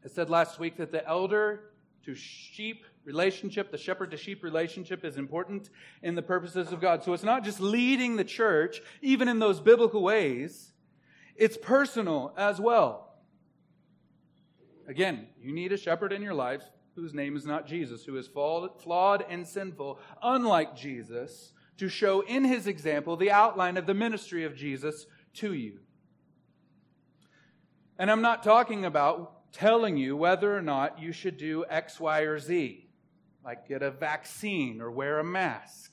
I 0.05 0.09
said 0.09 0.31
last 0.31 0.59
week 0.59 0.77
that 0.77 0.93
the 0.93 1.07
elder 1.07 1.73
to 2.05 2.15
sheep 2.15 2.85
relationship, 3.05 3.71
the 3.71 3.79
shepherd 3.79 4.11
to 4.11 4.17
sheep 4.17 4.43
relationship 4.43 5.05
is 5.05 5.17
important 5.17 5.71
in 6.03 6.15
the 6.15 6.23
purposes 6.23 6.73
of 6.73 6.81
God. 6.81 7.03
So 7.03 7.13
it's 7.13 7.23
not 7.23 7.45
just 7.45 7.61
leading 7.61 8.17
the 8.17 8.25
church, 8.25 8.83
even 9.01 9.29
in 9.29 9.39
those 9.39 9.61
biblical 9.61 10.03
ways, 10.03 10.73
it's 11.37 11.57
personal 11.57 12.33
as 12.37 12.61
well. 12.61 13.12
Again, 14.89 15.29
you 15.41 15.53
need 15.53 15.73
a 15.73 15.77
shepherd 15.77 16.13
in 16.13 16.23
your 16.23 16.35
life 16.35 16.63
whose 16.95 17.15
name 17.15 17.37
is 17.37 17.47
not 17.47 17.67
Jesus, 17.67 18.05
who 18.05 18.17
is 18.17 18.29
flawed 18.29 19.25
and 19.29 19.47
sinful, 19.47 19.99
unlike 20.23 20.77
Jesus, 20.77 21.53
to 21.79 21.89
show 21.89 22.21
in 22.21 22.45
his 22.45 22.67
example 22.67 23.17
the 23.17 23.31
outline 23.31 23.77
of 23.77 23.87
the 23.87 23.95
ministry 23.95 24.45
of 24.45 24.55
Jesus 24.55 25.07
to 25.35 25.55
you. 25.55 25.79
And 27.99 28.11
I'm 28.11 28.23
not 28.23 28.43
talking 28.43 28.85
about 28.85 29.53
telling 29.53 29.97
you 29.97 30.17
whether 30.17 30.57
or 30.57 30.63
not 30.63 31.01
you 31.01 31.13
should 31.13 31.37
do 31.37 31.65
X, 31.69 31.99
Y, 32.01 32.21
or 32.21 32.39
Z 32.39 32.89
like 33.45 33.69
get 33.69 33.83
a 33.83 33.91
vaccine 33.91 34.81
or 34.81 34.91
wear 34.91 35.19
a 35.19 35.25
mask. 35.25 35.93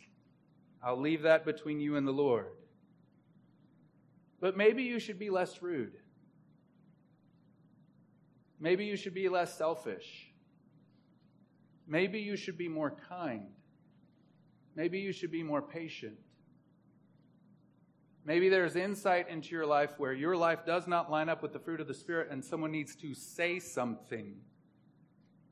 I'll 0.84 1.00
leave 1.00 1.24
that 1.24 1.46
between 1.46 1.80
you 1.80 1.96
and 1.96 2.08
the 2.08 2.12
Lord. 2.12 2.48
But 4.40 4.56
maybe 4.56 4.84
you 4.84 5.00
should 5.00 5.20
be 5.20 5.30
less 5.30 5.62
rude. 5.62 5.94
Maybe 8.60 8.86
you 8.86 8.96
should 8.96 9.14
be 9.14 9.30
less 9.30 9.58
selfish. 9.58 10.32
Maybe 11.88 12.20
you 12.20 12.36
should 12.36 12.58
be 12.58 12.68
more 12.68 12.96
kind. 13.08 13.48
Maybe 14.76 15.00
you 15.00 15.12
should 15.12 15.32
be 15.32 15.44
more 15.44 15.62
patient. 15.62 16.18
Maybe 18.26 18.50
there's 18.50 18.76
insight 18.76 19.30
into 19.30 19.50
your 19.52 19.66
life 19.66 19.94
where 19.98 20.14
your 20.14 20.36
life 20.36 20.66
does 20.66 20.88
not 20.88 21.10
line 21.10 21.30
up 21.30 21.42
with 21.42 21.54
the 21.54 21.60
fruit 21.60 21.80
of 21.80 21.88
the 21.88 21.94
Spirit 21.94 22.28
and 22.30 22.44
someone 22.44 22.72
needs 22.72 22.96
to 22.98 23.14
say 23.14 23.60
something. 23.60 24.36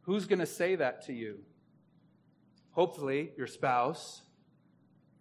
Who's 0.02 0.26
going 0.26 0.40
to 0.40 0.46
say 0.46 0.76
that 0.76 1.06
to 1.06 1.14
you? 1.14 1.40
hopefully 2.78 3.32
your 3.36 3.48
spouse, 3.48 4.22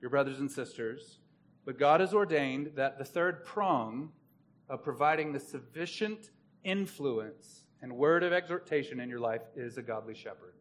your 0.02 0.10
brothers 0.10 0.40
and 0.40 0.50
sisters. 0.50 1.20
But 1.64 1.78
God 1.78 2.00
has 2.00 2.12
ordained 2.12 2.72
that 2.76 2.98
the 2.98 3.04
third 3.04 3.46
prong 3.46 4.10
of 4.68 4.84
providing 4.84 5.32
the 5.32 5.40
sufficient 5.40 6.30
influence 6.64 7.62
and 7.82 7.92
word 7.92 8.22
of 8.22 8.32
exhortation 8.32 9.00
in 9.00 9.08
your 9.08 9.20
life 9.20 9.42
is 9.54 9.78
a 9.78 9.82
godly 9.82 10.14
shepherd. 10.14 10.54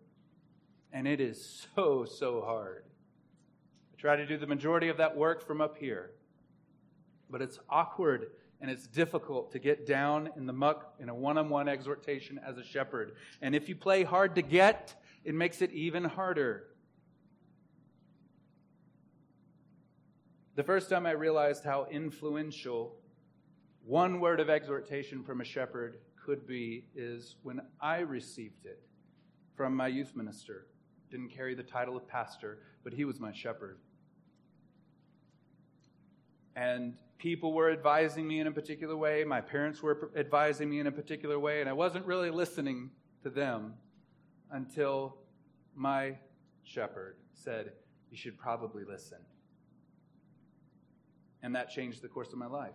And 0.92 1.08
it 1.08 1.20
is 1.20 1.68
so, 1.76 2.06
so 2.06 2.42
hard. 2.42 2.84
I 3.94 4.02
try 4.02 4.16
to 4.16 4.26
do 4.26 4.38
the 4.38 4.48
majority 4.48 4.90
of 4.90 4.98
that 4.98 5.16
work 5.16 5.46
from 5.46 5.62
up 5.62 5.78
here. 5.78 6.12
But 7.30 7.42
it's 7.42 7.60
awkward 7.70 8.28
and 8.62 8.72
it's 8.72 8.88
difficult 8.88 9.52
to 9.52 9.60
get 9.60 9.86
down 9.86 10.30
in 10.38 10.46
the 10.46 10.54
muck 10.54 10.96
in 11.00 11.10
a 11.10 11.16
one 11.16 11.38
on 11.38 11.50
one 11.50 11.68
exhortation 11.68 12.40
as 12.46 12.58
a 12.58 12.64
shepherd. 12.64 13.16
And 13.42 13.56
if 13.56 13.68
you 13.68 13.76
play 13.76 14.04
hard 14.04 14.36
to 14.36 14.42
get, 14.42 14.96
it 15.24 15.36
makes 15.36 15.62
it 15.62 15.72
even 15.72 16.04
harder. 16.04 16.68
The 20.56 20.64
first 20.64 20.90
time 20.90 21.06
I 21.06 21.12
realized 21.12 21.66
how 21.66 21.88
influential 21.92 22.96
one 23.86 24.20
word 24.20 24.40
of 24.40 24.50
exhortation 24.50 25.24
from 25.24 25.42
a 25.42 25.44
shepherd 25.44 25.98
could 26.26 26.48
be 26.48 26.86
is 26.96 27.36
when 27.44 27.62
I 27.80 28.00
received 28.00 28.66
it 28.66 28.82
from 29.56 29.76
my 29.76 29.88
youth 29.88 30.16
minister. 30.16 30.66
Didn't 31.12 31.30
carry 31.30 31.54
the 31.54 31.64
title 31.64 31.96
of 31.96 32.08
pastor, 32.08 32.60
but 32.84 32.94
he 32.94 33.06
was 33.06 33.20
my 33.20 33.32
shepherd. 33.32 33.78
And 36.56 36.96
people 37.20 37.54
were 37.54 37.72
advising 37.72 38.28
me 38.28 38.40
in 38.40 38.48
a 38.48 38.52
particular 38.52 38.98
way. 38.98 39.24
My 39.24 39.42
parents 39.42 39.84
were 39.84 40.12
advising 40.16 40.70
me 40.70 40.80
in 40.80 40.88
a 40.88 40.92
particular 40.92 41.38
way, 41.38 41.62
and 41.62 41.70
I 41.70 41.74
wasn't 41.74 42.06
really 42.06 42.32
listening 42.32 42.90
to 43.24 43.30
them 43.30 43.76
until 44.52 45.18
my 45.76 46.18
shepherd 46.64 47.18
said, 47.34 47.74
You 48.10 48.18
should 48.18 48.38
probably 48.38 48.84
listen. 48.84 49.20
And 51.44 51.56
that 51.56 51.70
changed 51.70 52.02
the 52.02 52.08
course 52.08 52.34
of 52.34 52.40
my 52.40 52.48
life. 52.48 52.74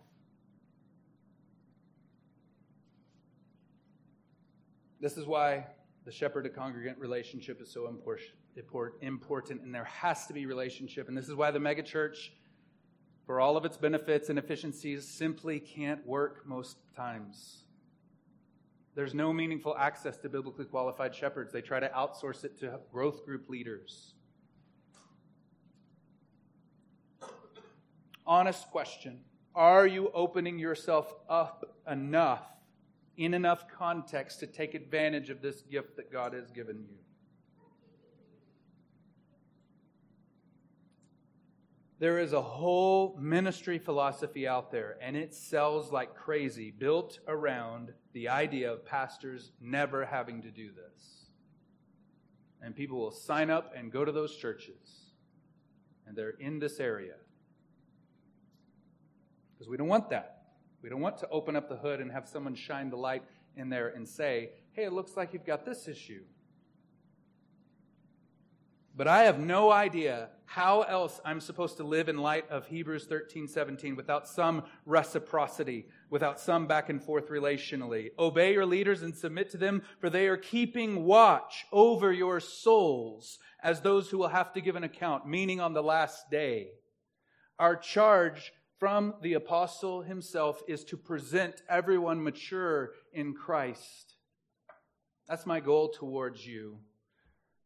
This 5.01 5.17
is 5.17 5.27
why 5.27 5.67
the 6.05 6.13
shepherd 6.13 6.43
to 6.43 6.51
congregant 6.51 6.99
relationship 6.99 7.61
is 7.61 7.73
so 7.73 7.89
important, 7.89 9.63
and 9.63 9.75
there 9.75 9.85
has 9.85 10.27
to 10.27 10.33
be 10.33 10.47
relationship. 10.47 11.09
And 11.09 11.17
this 11.17 11.29
is 11.29 11.35
why 11.35 11.51
the 11.51 11.59
megachurch, 11.59 12.31
for 13.27 13.41
all 13.41 13.57
of 13.57 13.65
its 13.65 13.77
benefits 13.77 14.29
and 14.29 14.39
efficiencies, 14.39 15.09
simply 15.09 15.61
can't 15.61 16.07
work 16.07 16.47
most 16.47 16.77
times. 16.95 17.65
There's 18.95 19.15
no 19.15 19.33
meaningful 19.33 19.77
access 19.77 20.19
to 20.19 20.29
biblically 20.29 20.65
qualified 20.65 21.15
shepherds. 21.15 21.53
They 21.53 21.63
try 21.63 21.81
to 21.81 21.89
outsource 21.89 22.45
it 22.45 22.59
to 22.61 22.81
growth 22.93 23.25
group 23.25 23.49
leaders. 23.49 24.15
honest 28.31 28.71
question 28.71 29.21
Are 29.55 29.87
you 29.87 30.11
opening 30.15 30.59
yourself 30.59 31.13
up 31.29 31.77
enough, 31.91 32.47
in 33.21 33.35
enough 33.35 33.67
context, 33.69 34.41
to 34.41 34.47
take 34.47 34.75
advantage 34.75 35.31
of 35.31 35.43
this 35.43 35.63
gift 35.63 35.97
that 35.97 36.11
God 36.11 36.33
has 36.33 36.51
given 36.51 36.85
you? 36.89 36.97
There 41.99 42.19
is 42.19 42.33
a 42.33 42.41
whole 42.41 43.17
ministry 43.21 43.79
philosophy 43.79 44.49
out 44.49 44.73
there, 44.73 44.97
and 45.03 45.17
it 45.17 45.35
sells 45.35 45.93
like 45.93 46.17
crazy, 46.17 46.71
built 46.71 47.19
around 47.29 47.93
the 48.15 48.29
idea 48.29 48.73
of 48.73 48.87
pastors 48.87 49.53
never 49.61 50.07
having 50.07 50.41
to 50.43 50.51
do 50.51 50.71
this. 50.73 51.27
And 52.63 52.75
people 52.75 52.99
will 52.99 53.11
sign 53.11 53.51
up 53.51 53.75
and 53.77 53.93
go 53.93 54.05
to 54.05 54.13
those 54.13 54.37
churches 54.37 55.11
and 56.11 56.19
they're 56.19 56.35
in 56.41 56.59
this 56.59 56.81
area. 56.81 57.15
Because 59.55 59.71
we 59.71 59.77
don't 59.77 59.87
want 59.87 60.11
that. 60.11 60.40
We 60.83 60.89
don't 60.89 61.01
want 61.01 61.19
to 61.19 61.29
open 61.29 61.57
up 61.57 61.69
the 61.69 61.77
hood 61.77 62.01
and 62.01 62.11
have 62.11 62.29
someone 62.29 62.55
shine 62.55 62.91
the 62.91 62.97
light 62.97 63.23
in 63.57 63.69
there 63.69 63.89
and 63.89 64.09
say, 64.09 64.51
hey, 64.73 64.85
it 64.85 64.93
looks 64.93 65.17
like 65.17 65.33
you've 65.33 65.47
got 65.47 65.65
this 65.65 65.89
issue. 65.89 66.23
But 68.97 69.07
I 69.09 69.23
have 69.25 69.39
no 69.39 69.71
idea 69.71 70.31
how 70.45 70.83
else 70.83 71.21
I'm 71.25 71.41
supposed 71.41 71.77
to 71.77 71.85
live 71.85 72.09
in 72.09 72.19
light 72.19 72.51
of 72.51 72.67
Hebrews 72.67 73.07
13, 73.07 73.47
17 73.47 73.95
without 73.95 74.27
some 74.27 74.65
reciprocity, 74.85 75.87
without 76.11 76.41
some 76.41 76.67
back 76.67 76.91
and 76.91 77.03
forth 77.03 77.29
relationally. 77.29 78.11
Obey 78.19 78.53
your 78.53 78.67
leaders 78.67 79.03
and 79.03 79.17
submit 79.17 79.49
to 79.51 79.57
them, 79.57 79.83
for 80.01 80.11
they 80.11 80.27
are 80.27 80.37
keeping 80.37 81.05
watch 81.05 81.67
over 81.73 82.13
your 82.13 82.41
souls 82.41 83.39
as 83.63 83.81
those 83.81 84.11
who 84.11 84.19
will 84.19 84.29
have 84.29 84.53
to 84.55 84.61
give 84.61 84.77
an 84.77 84.85
account, 84.85 85.27
meaning 85.27 85.61
on 85.61 85.73
the 85.73 85.83
last 85.83 86.29
day. 86.29 86.73
Our 87.59 87.77
charge 87.77 88.53
from 88.81 89.13
the 89.21 89.35
apostle 89.35 90.01
himself 90.01 90.63
is 90.67 90.85
to 90.85 90.97
present 90.97 91.63
everyone 91.69 92.25
mature 92.25 92.93
in 93.13 93.35
Christ. 93.35 94.15
That's 95.29 95.45
my 95.45 95.61
goal 95.61 95.91
towards 95.91 96.47
you. 96.47 96.79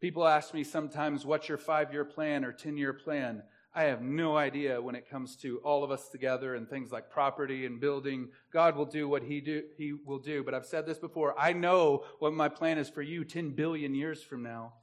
People 0.00 0.26
ask 0.26 0.52
me 0.52 0.64
sometimes, 0.64 1.24
what's 1.24 1.48
your 1.48 1.56
five 1.56 1.92
year 1.92 2.04
plan 2.04 2.44
or 2.44 2.52
10 2.52 2.76
year 2.76 2.92
plan? 2.92 3.44
I 3.76 3.84
have 3.84 4.02
no 4.02 4.36
idea 4.36 4.82
when 4.82 4.96
it 4.96 5.08
comes 5.08 5.36
to 5.36 5.58
all 5.58 5.84
of 5.84 5.92
us 5.92 6.08
together 6.08 6.56
and 6.56 6.68
things 6.68 6.90
like 6.90 7.10
property 7.10 7.64
and 7.64 7.80
building. 7.80 8.30
God 8.52 8.76
will 8.76 8.84
do 8.84 9.08
what 9.08 9.22
he, 9.22 9.40
do, 9.40 9.62
he 9.78 9.92
will 9.92 10.18
do. 10.18 10.42
But 10.42 10.54
I've 10.54 10.66
said 10.66 10.84
this 10.84 10.98
before. 10.98 11.38
I 11.38 11.52
know 11.52 12.04
what 12.18 12.34
my 12.34 12.48
plan 12.48 12.76
is 12.76 12.90
for 12.90 13.02
you 13.02 13.24
10 13.24 13.50
billion 13.50 13.94
years 13.94 14.20
from 14.20 14.42
now. 14.42 14.74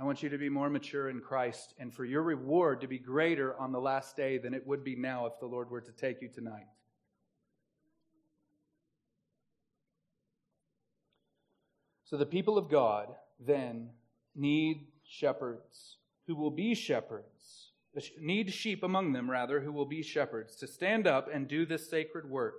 I 0.00 0.04
want 0.04 0.22
you 0.22 0.30
to 0.30 0.38
be 0.38 0.48
more 0.48 0.70
mature 0.70 1.10
in 1.10 1.20
Christ 1.20 1.74
and 1.78 1.92
for 1.92 2.06
your 2.06 2.22
reward 2.22 2.80
to 2.80 2.86
be 2.86 2.98
greater 2.98 3.54
on 3.60 3.70
the 3.70 3.80
last 3.80 4.16
day 4.16 4.38
than 4.38 4.54
it 4.54 4.66
would 4.66 4.82
be 4.82 4.96
now 4.96 5.26
if 5.26 5.34
the 5.38 5.46
Lord 5.46 5.70
were 5.70 5.82
to 5.82 5.92
take 5.92 6.22
you 6.22 6.28
tonight. 6.28 6.66
So 12.04 12.16
the 12.16 12.24
people 12.24 12.56
of 12.56 12.70
God 12.70 13.08
then 13.38 13.90
need 14.34 14.86
shepherds 15.04 15.98
who 16.26 16.34
will 16.34 16.50
be 16.50 16.74
shepherds, 16.74 17.72
need 18.18 18.50
sheep 18.54 18.82
among 18.82 19.12
them, 19.12 19.30
rather, 19.30 19.60
who 19.60 19.72
will 19.72 19.84
be 19.84 20.02
shepherds 20.02 20.56
to 20.56 20.66
stand 20.66 21.06
up 21.06 21.28
and 21.30 21.46
do 21.46 21.66
this 21.66 21.90
sacred 21.90 22.28
work. 22.28 22.54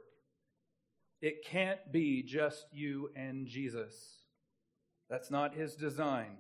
It 1.22 1.44
can't 1.44 1.92
be 1.92 2.22
just 2.22 2.68
you 2.72 3.10
and 3.16 3.48
Jesus. 3.48 4.26
That's 5.10 5.32
not 5.32 5.56
his 5.56 5.74
design. 5.76 6.38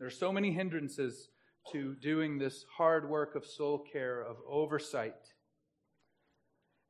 There 0.00 0.06
are 0.06 0.10
so 0.10 0.32
many 0.32 0.50
hindrances 0.50 1.28
to 1.72 1.94
doing 1.94 2.38
this 2.38 2.64
hard 2.78 3.06
work 3.06 3.34
of 3.34 3.44
soul 3.44 3.84
care, 3.92 4.22
of 4.22 4.38
oversight. 4.48 5.12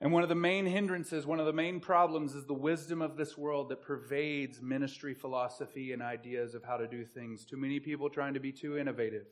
And 0.00 0.12
one 0.12 0.22
of 0.22 0.28
the 0.28 0.36
main 0.36 0.64
hindrances, 0.64 1.26
one 1.26 1.40
of 1.40 1.46
the 1.46 1.52
main 1.52 1.80
problems 1.80 2.36
is 2.36 2.46
the 2.46 2.54
wisdom 2.54 3.02
of 3.02 3.16
this 3.16 3.36
world 3.36 3.70
that 3.70 3.82
pervades 3.82 4.62
ministry 4.62 5.12
philosophy 5.12 5.92
and 5.92 6.00
ideas 6.00 6.54
of 6.54 6.62
how 6.62 6.76
to 6.76 6.86
do 6.86 7.04
things. 7.04 7.44
Too 7.44 7.56
many 7.56 7.80
people 7.80 8.08
trying 8.08 8.34
to 8.34 8.40
be 8.40 8.52
too 8.52 8.78
innovative 8.78 9.26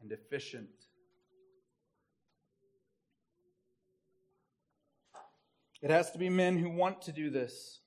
and 0.00 0.12
efficient. 0.12 0.70
It 5.82 5.90
has 5.90 6.12
to 6.12 6.18
be 6.18 6.30
men 6.30 6.56
who 6.56 6.70
want 6.70 7.02
to 7.02 7.12
do 7.12 7.30
this 7.30 7.80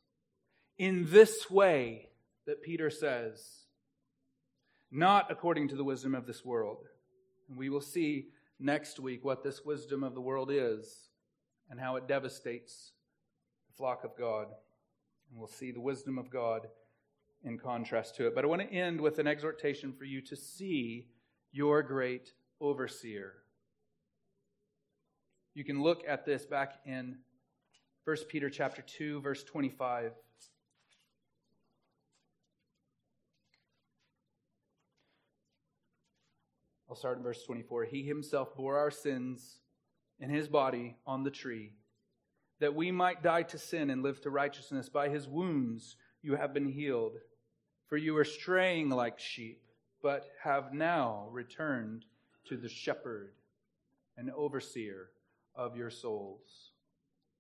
in 0.78 1.08
this 1.10 1.50
way 1.50 2.10
that 2.46 2.62
Peter 2.62 2.90
says, 2.90 3.60
not 4.92 5.32
according 5.32 5.68
to 5.70 5.76
the 5.76 5.84
wisdom 5.84 6.16
of 6.16 6.26
this 6.26 6.44
world. 6.44 6.88
And 7.48 7.58
we 7.58 7.70
will 7.70 7.82
see 7.82 8.28
next 8.60 9.00
week 9.00 9.24
what 9.24 9.44
this 9.44 9.64
wisdom 9.64 10.04
of 10.04 10.16
the 10.16 10.22
world 10.22 10.50
is 10.52 11.10
and 11.70 11.80
how 11.80 11.96
it 11.96 12.08
devastates 12.08 12.92
the 13.68 13.78
flock 13.78 14.04
of 14.04 14.18
God. 14.18 14.48
And 15.30 15.40
we'll 15.40 15.48
see 15.48 15.72
the 15.72 15.82
wisdom 15.82 16.18
of 16.18 16.30
God 16.30 16.68
in 17.44 17.58
contrast 17.58 18.16
to 18.16 18.28
it. 18.28 18.36
But 18.36 18.44
I 18.44 18.48
want 18.48 18.62
to 18.62 18.74
end 18.74 19.00
with 19.00 19.20
an 19.20 19.28
exhortation 19.28 19.94
for 19.94 20.06
you 20.06 20.22
to 20.22 20.36
see 20.36 21.08
your 21.52 21.82
great 21.84 22.34
overseer. 22.60 23.34
You 25.54 25.64
can 25.64 25.82
look 25.82 26.04
at 26.08 26.26
this 26.26 26.46
back 26.46 26.80
in 26.86 27.18
1 28.06 28.18
Peter 28.28 28.50
chapter 28.50 28.82
2 28.82 29.22
verse 29.22 29.44
25. 29.44 30.12
I'll 36.90 36.96
start 36.96 37.18
in 37.18 37.24
verse 37.24 37.44
24. 37.44 37.86
He 37.86 38.04
himself 38.04 38.56
bore 38.56 38.78
our 38.80 38.90
sins 38.90 39.60
in 40.20 40.30
his 40.30 40.48
body 40.48 40.96
on 41.06 41.24
the 41.24 41.30
tree, 41.30 41.74
that 42.60 42.74
we 42.74 42.92
might 42.92 43.22
die 43.22 43.44
to 43.44 43.58
sin 43.60 43.92
and 43.92 44.02
live 44.02 44.20
to 44.22 44.32
righteousness. 44.32 44.90
By 44.90 45.10
his 45.10 45.28
wounds 45.28 45.96
you 46.24 46.36
have 46.36 46.54
been 46.54 46.68
healed. 46.68 47.18
For 47.88 47.98
you 47.98 48.14
were 48.14 48.26
straying 48.26 48.90
like 48.90 49.20
sheep, 49.20 49.62
but 50.02 50.30
have 50.44 50.74
now 50.74 51.28
returned 51.32 52.06
to 52.48 52.58
the 52.58 52.70
shepherd 52.70 53.34
and 54.18 54.32
overseer 54.32 55.10
of 55.56 55.76
your 55.76 55.90
souls, 55.90 56.72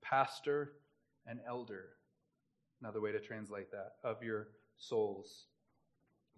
pastor 0.01 0.73
and 1.25 1.39
elder. 1.47 1.89
Another 2.81 3.01
way 3.01 3.11
to 3.11 3.19
translate 3.19 3.71
that, 3.71 3.93
of 4.03 4.23
your 4.23 4.49
souls. 4.77 5.45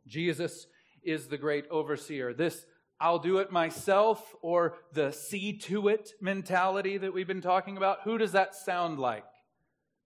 Jesus 0.07 0.67
is 1.03 1.27
the 1.27 1.37
great 1.37 1.65
overseer. 1.69 2.33
This 2.33 2.65
I'll 3.01 3.19
do 3.19 3.39
it 3.39 3.51
myself 3.51 4.35
or 4.43 4.75
the 4.93 5.11
see 5.11 5.53
to 5.53 5.87
it 5.87 6.13
mentality 6.21 6.99
that 6.99 7.13
we've 7.13 7.27
been 7.27 7.41
talking 7.41 7.75
about? 7.75 8.01
Who 8.03 8.19
does 8.19 8.33
that 8.33 8.53
sound 8.53 8.99
like? 8.99 9.25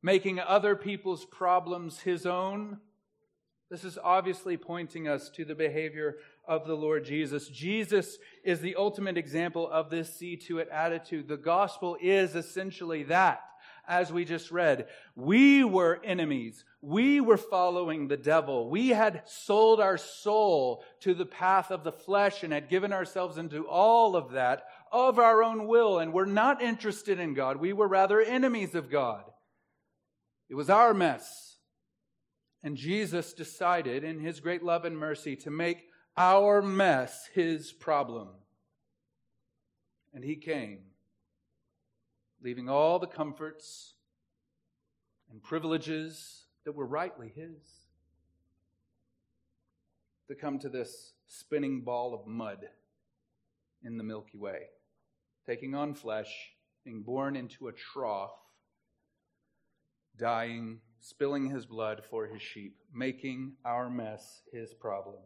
Making 0.02 0.40
other 0.40 0.78
people's 0.78 1.26
problems 1.26 2.00
his 2.00 2.26
own? 2.26 2.80
This 3.70 3.84
is 3.84 4.00
obviously 4.02 4.56
pointing 4.56 5.10
us 5.10 5.30
to 5.32 5.44
the 5.44 5.56
behavior 5.56 6.16
of 6.48 6.66
the 6.66 6.76
Lord 6.76 7.04
Jesus. 7.04 7.50
Jesus 7.50 8.18
is 8.46 8.62
the 8.62 8.76
ultimate 8.76 9.18
example 9.18 9.70
of 9.70 9.90
this 9.90 10.16
see 10.16 10.38
to 10.38 10.60
it 10.60 10.70
attitude. 10.70 11.28
The 11.28 11.36
gospel 11.36 11.98
is 12.00 12.34
essentially 12.34 13.04
that 13.04 13.42
as 13.88 14.12
we 14.12 14.26
just 14.26 14.52
read. 14.52 14.88
We 15.16 15.64
were 15.64 16.02
enemies. 16.04 16.64
We 16.82 17.22
were 17.22 17.38
following 17.38 18.08
the 18.08 18.18
devil. 18.18 18.70
We 18.70 18.90
had 18.90 19.24
sold 19.26 19.80
our 19.80 19.98
soul 19.98 20.84
to 21.02 21.14
the 21.14 21.26
path 21.26 21.72
of 21.72 21.84
the 21.84 21.92
flesh 21.92 22.44
and 22.44 22.54
had 22.54 22.70
given 22.70 22.94
ourselves 22.94 23.38
into 23.38 23.68
all 23.68 24.16
of 24.16 24.32
that 24.32 24.64
of 24.92 25.20
our 25.20 25.44
own 25.44 25.68
will. 25.68 26.00
And 26.00 26.14
we're 26.14 26.26
not 26.26 26.62
interested 26.62 27.20
in 27.20 27.34
God. 27.34 27.58
We 27.58 27.74
were 27.74 27.88
rather 27.88 28.22
enemies 28.22 28.76
of 28.76 28.90
God. 28.90 29.24
It 30.50 30.56
was 30.56 30.70
our 30.70 30.94
mess. 30.94 31.58
And 32.64 32.78
Jesus 32.78 33.34
decided, 33.34 34.04
in 34.04 34.20
his 34.20 34.40
great 34.40 34.64
love 34.64 34.86
and 34.86 34.98
mercy, 34.98 35.36
to 35.38 35.52
make 35.52 35.84
our 36.18 36.62
mess 36.62 37.30
his 37.34 37.72
problem. 37.72 38.30
And 40.14 40.24
he 40.24 40.36
came 40.36 40.80
leaving 42.46 42.70
all 42.70 43.00
the 43.00 43.08
comforts 43.08 43.96
and 45.32 45.42
privileges 45.42 46.44
that 46.64 46.76
were 46.76 46.86
rightly 46.86 47.34
his, 47.36 47.58
to 50.28 50.36
come 50.36 50.60
to 50.60 50.70
this 50.70 51.14
spinning 51.26 51.82
ball 51.82 52.14
of 52.14 52.28
mud 52.28 52.60
in 53.84 53.98
the 53.98 54.04
Milky 54.04 54.38
Way, 54.38 54.68
taking 55.48 55.74
on 55.74 55.96
flesh, 55.96 56.52
being 56.84 57.02
born 57.02 57.36
into 57.36 57.68
a 57.68 57.72
trough, 57.72 58.38
dying, 60.16 60.82
spilling 61.00 61.50
his 61.50 61.66
blood 61.66 62.04
for 62.08 62.28
his 62.28 62.44
sheep, 62.44 62.78
making 62.94 63.54
our 63.66 63.90
mess 63.90 64.44
his 64.54 64.72
problem. 64.72 65.24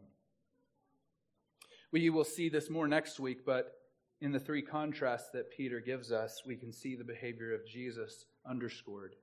We 1.92 2.08
will 2.08 2.24
see 2.24 2.48
this 2.48 2.70
more 2.70 2.88
next 2.88 3.20
week, 3.20 3.44
but 3.44 3.79
in 4.20 4.32
the 4.32 4.40
three 4.40 4.62
contrasts 4.62 5.30
that 5.32 5.50
Peter 5.50 5.80
gives 5.80 6.12
us, 6.12 6.42
we 6.44 6.56
can 6.56 6.72
see 6.72 6.94
the 6.94 7.04
behavior 7.04 7.54
of 7.54 7.66
Jesus 7.66 8.26
underscored. 8.48 9.14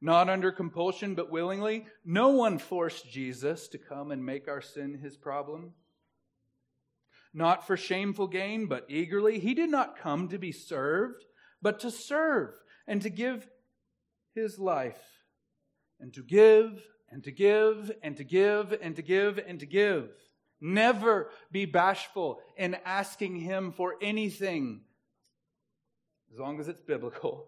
Not 0.00 0.28
under 0.28 0.52
compulsion, 0.52 1.14
but 1.14 1.30
willingly. 1.30 1.86
No 2.04 2.30
one 2.30 2.58
forced 2.58 3.10
Jesus 3.10 3.68
to 3.68 3.78
come 3.78 4.10
and 4.10 4.24
make 4.24 4.48
our 4.48 4.62
sin 4.62 5.00
his 5.02 5.16
problem. 5.16 5.72
Not 7.34 7.66
for 7.66 7.76
shameful 7.76 8.28
gain, 8.28 8.66
but 8.66 8.86
eagerly. 8.88 9.38
He 9.38 9.54
did 9.54 9.70
not 9.70 9.98
come 9.98 10.28
to 10.28 10.38
be 10.38 10.52
served, 10.52 11.24
but 11.60 11.80
to 11.80 11.90
serve 11.90 12.54
and 12.86 13.02
to 13.02 13.10
give 13.10 13.48
his 14.34 14.58
life. 14.58 15.00
And 16.00 16.14
to 16.14 16.22
give, 16.22 16.80
and 17.10 17.24
to 17.24 17.32
give, 17.32 17.90
and 18.02 18.16
to 18.16 18.24
give, 18.24 18.72
and 18.80 18.94
to 18.96 19.02
give, 19.02 19.38
and 19.38 19.58
to 19.58 19.66
give. 19.66 20.10
Never 20.60 21.30
be 21.52 21.64
bashful 21.66 22.40
in 22.56 22.76
asking 22.84 23.36
Him 23.36 23.72
for 23.72 23.94
anything, 24.02 24.80
as 26.32 26.38
long 26.38 26.58
as 26.60 26.68
it's 26.68 26.80
biblical. 26.80 27.46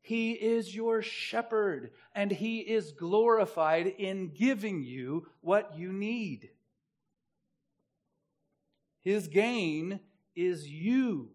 He 0.00 0.32
is 0.32 0.74
your 0.74 1.02
shepherd, 1.02 1.92
and 2.14 2.30
He 2.30 2.58
is 2.58 2.92
glorified 2.92 3.86
in 3.86 4.32
giving 4.34 4.82
you 4.82 5.26
what 5.40 5.76
you 5.76 5.92
need. 5.92 6.50
His 9.02 9.28
gain 9.28 10.00
is 10.36 10.68
you. 10.68 11.30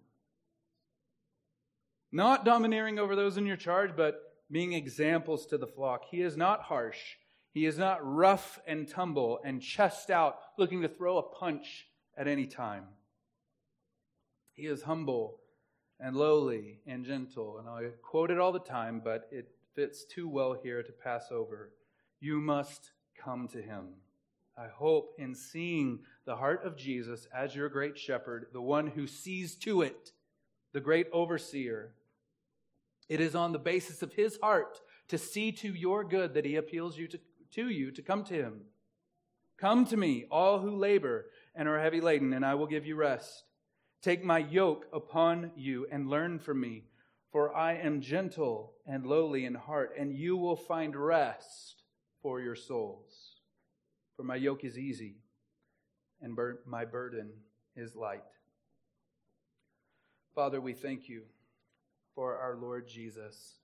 Not 2.12 2.46
domineering 2.46 3.00
over 3.00 3.16
those 3.16 3.38
in 3.38 3.46
your 3.46 3.58
charge, 3.58 3.92
but 3.96 4.34
being 4.50 4.74
examples 4.74 5.46
to 5.48 5.58
the 5.58 5.68
flock. 5.68 6.06
He 6.10 6.22
is 6.22 6.38
not 6.38 6.62
harsh. 6.62 7.18
He 7.58 7.66
is 7.66 7.80
not 7.80 8.06
rough 8.06 8.60
and 8.68 8.88
tumble 8.88 9.40
and 9.44 9.60
chest 9.60 10.12
out, 10.12 10.38
looking 10.60 10.84
to 10.84 10.88
throw 10.88 11.18
a 11.18 11.24
punch 11.24 11.88
at 12.16 12.28
any 12.28 12.46
time. 12.46 12.84
He 14.54 14.68
is 14.68 14.84
humble 14.84 15.40
and 16.00 16.16
lowly 16.16 16.82
and 16.86 17.04
gentle. 17.04 17.58
And 17.58 17.68
I 17.68 17.90
quote 18.04 18.30
it 18.30 18.38
all 18.38 18.52
the 18.52 18.60
time, 18.60 19.02
but 19.04 19.28
it 19.32 19.50
fits 19.74 20.06
too 20.06 20.30
well 20.30 20.56
here 20.62 20.84
to 20.84 20.92
pass 20.92 21.32
over. 21.32 21.72
You 22.20 22.40
must 22.40 22.92
come 23.18 23.48
to 23.48 23.60
him. 23.60 23.88
I 24.56 24.68
hope 24.68 25.16
in 25.18 25.34
seeing 25.34 26.02
the 26.26 26.36
heart 26.36 26.64
of 26.64 26.78
Jesus 26.78 27.28
as 27.36 27.56
your 27.56 27.70
great 27.70 27.98
shepherd, 27.98 28.50
the 28.54 28.62
one 28.62 28.86
who 28.86 29.08
sees 29.08 29.56
to 29.62 29.82
it, 29.82 30.12
the 30.74 30.80
great 30.80 31.08
overseer. 31.12 31.94
It 33.10 33.20
is 33.20 33.34
on 33.34 33.52
the 33.52 33.58
basis 33.58 34.04
of 34.04 34.14
his 34.14 34.38
heart 34.44 34.80
to 35.08 35.18
see 35.18 35.52
to 35.54 35.74
your 35.74 36.04
good 36.04 36.36
that 36.36 36.46
he 36.46 36.58
appeals 36.58 37.00
you 37.00 37.08
to, 37.08 37.20
to 37.52 37.70
you 37.70 37.92
to 37.92 38.02
come 38.02 38.24
to 38.26 38.34
him. 38.34 38.62
Come 39.58 39.86
to 39.86 39.98
me, 39.98 40.26
all 40.30 40.60
who 40.60 40.76
labor 40.76 41.26
and 41.56 41.68
are 41.68 41.80
heavy 41.80 42.02
laden, 42.02 42.34
and 42.34 42.46
I 42.46 42.56
will 42.56 42.68
give 42.68 42.86
you 42.86 42.96
rest. 42.96 43.44
Take 44.02 44.24
my 44.24 44.38
yoke 44.38 44.86
upon 44.94 45.52
you 45.56 45.88
and 45.92 46.10
learn 46.10 46.40
from 46.40 46.62
me, 46.62 46.86
for 47.32 47.56
I 47.56 47.74
am 47.74 48.02
gentle 48.02 48.74
and 48.86 49.06
lowly 49.06 49.46
in 49.46 49.56
heart, 49.56 49.94
and 49.98 50.14
you 50.14 50.38
will 50.38 50.56
find 50.56 50.96
rest 50.96 51.84
for 52.22 52.40
your 52.40 52.56
souls. 52.56 53.42
For 54.16 54.24
my 54.24 54.36
yoke 54.36 54.64
is 54.64 54.78
easy 54.78 55.18
and 56.22 56.36
bur- 56.36 56.60
my 56.66 56.86
burden 56.86 57.30
is 57.76 57.96
light. 57.96 58.24
Father, 60.34 60.62
we 60.62 60.74
thank 60.74 61.10
you 61.10 61.24
for 62.14 62.38
our 62.38 62.56
Lord 62.56 62.88
Jesus, 62.88 63.56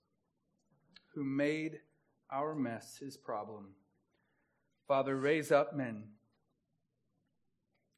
who 1.13 1.23
made 1.23 1.79
our 2.33 2.55
mess 2.55 2.97
his 2.97 3.15
problem. 3.15 3.67
Father, 4.87 5.15
raise 5.15 5.51
up 5.51 5.75
men, 5.75 6.03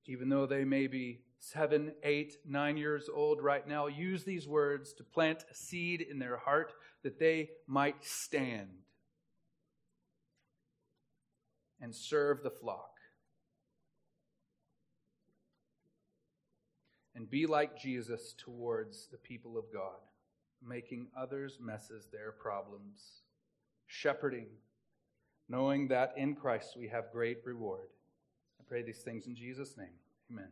even 0.05 0.29
though 0.29 0.45
they 0.45 0.65
may 0.65 0.87
be 0.87 1.21
seven, 1.39 1.93
eight, 2.03 2.37
nine 2.45 2.77
years 2.77 3.09
old 3.13 3.41
right 3.41 3.67
now. 3.67 3.87
Use 3.87 4.23
these 4.23 4.47
words 4.47 4.93
to 4.93 5.03
plant 5.03 5.45
a 5.49 5.53
seed 5.53 6.01
in 6.01 6.19
their 6.19 6.37
heart 6.37 6.73
that 7.03 7.19
they 7.19 7.49
might 7.67 8.03
stand 8.03 8.69
and 11.79 11.93
serve 11.93 12.41
the 12.41 12.49
flock. 12.49 12.89
And 17.13 17.29
be 17.29 17.45
like 17.45 17.79
Jesus 17.79 18.33
towards 18.37 19.07
the 19.07 19.17
people 19.17 19.57
of 19.57 19.65
God, 19.71 20.01
making 20.61 21.07
others' 21.17 21.59
messes 21.61 22.07
their 22.11 22.31
problems, 22.31 23.21
shepherding, 23.87 24.47
knowing 25.49 25.87
that 25.89 26.13
in 26.17 26.35
Christ 26.35 26.75
we 26.77 26.87
have 26.87 27.11
great 27.11 27.39
reward. 27.45 27.87
I 28.59 28.63
pray 28.67 28.83
these 28.83 28.99
things 29.03 29.27
in 29.27 29.35
Jesus' 29.35 29.77
name. 29.77 29.97
Amen. 30.31 30.49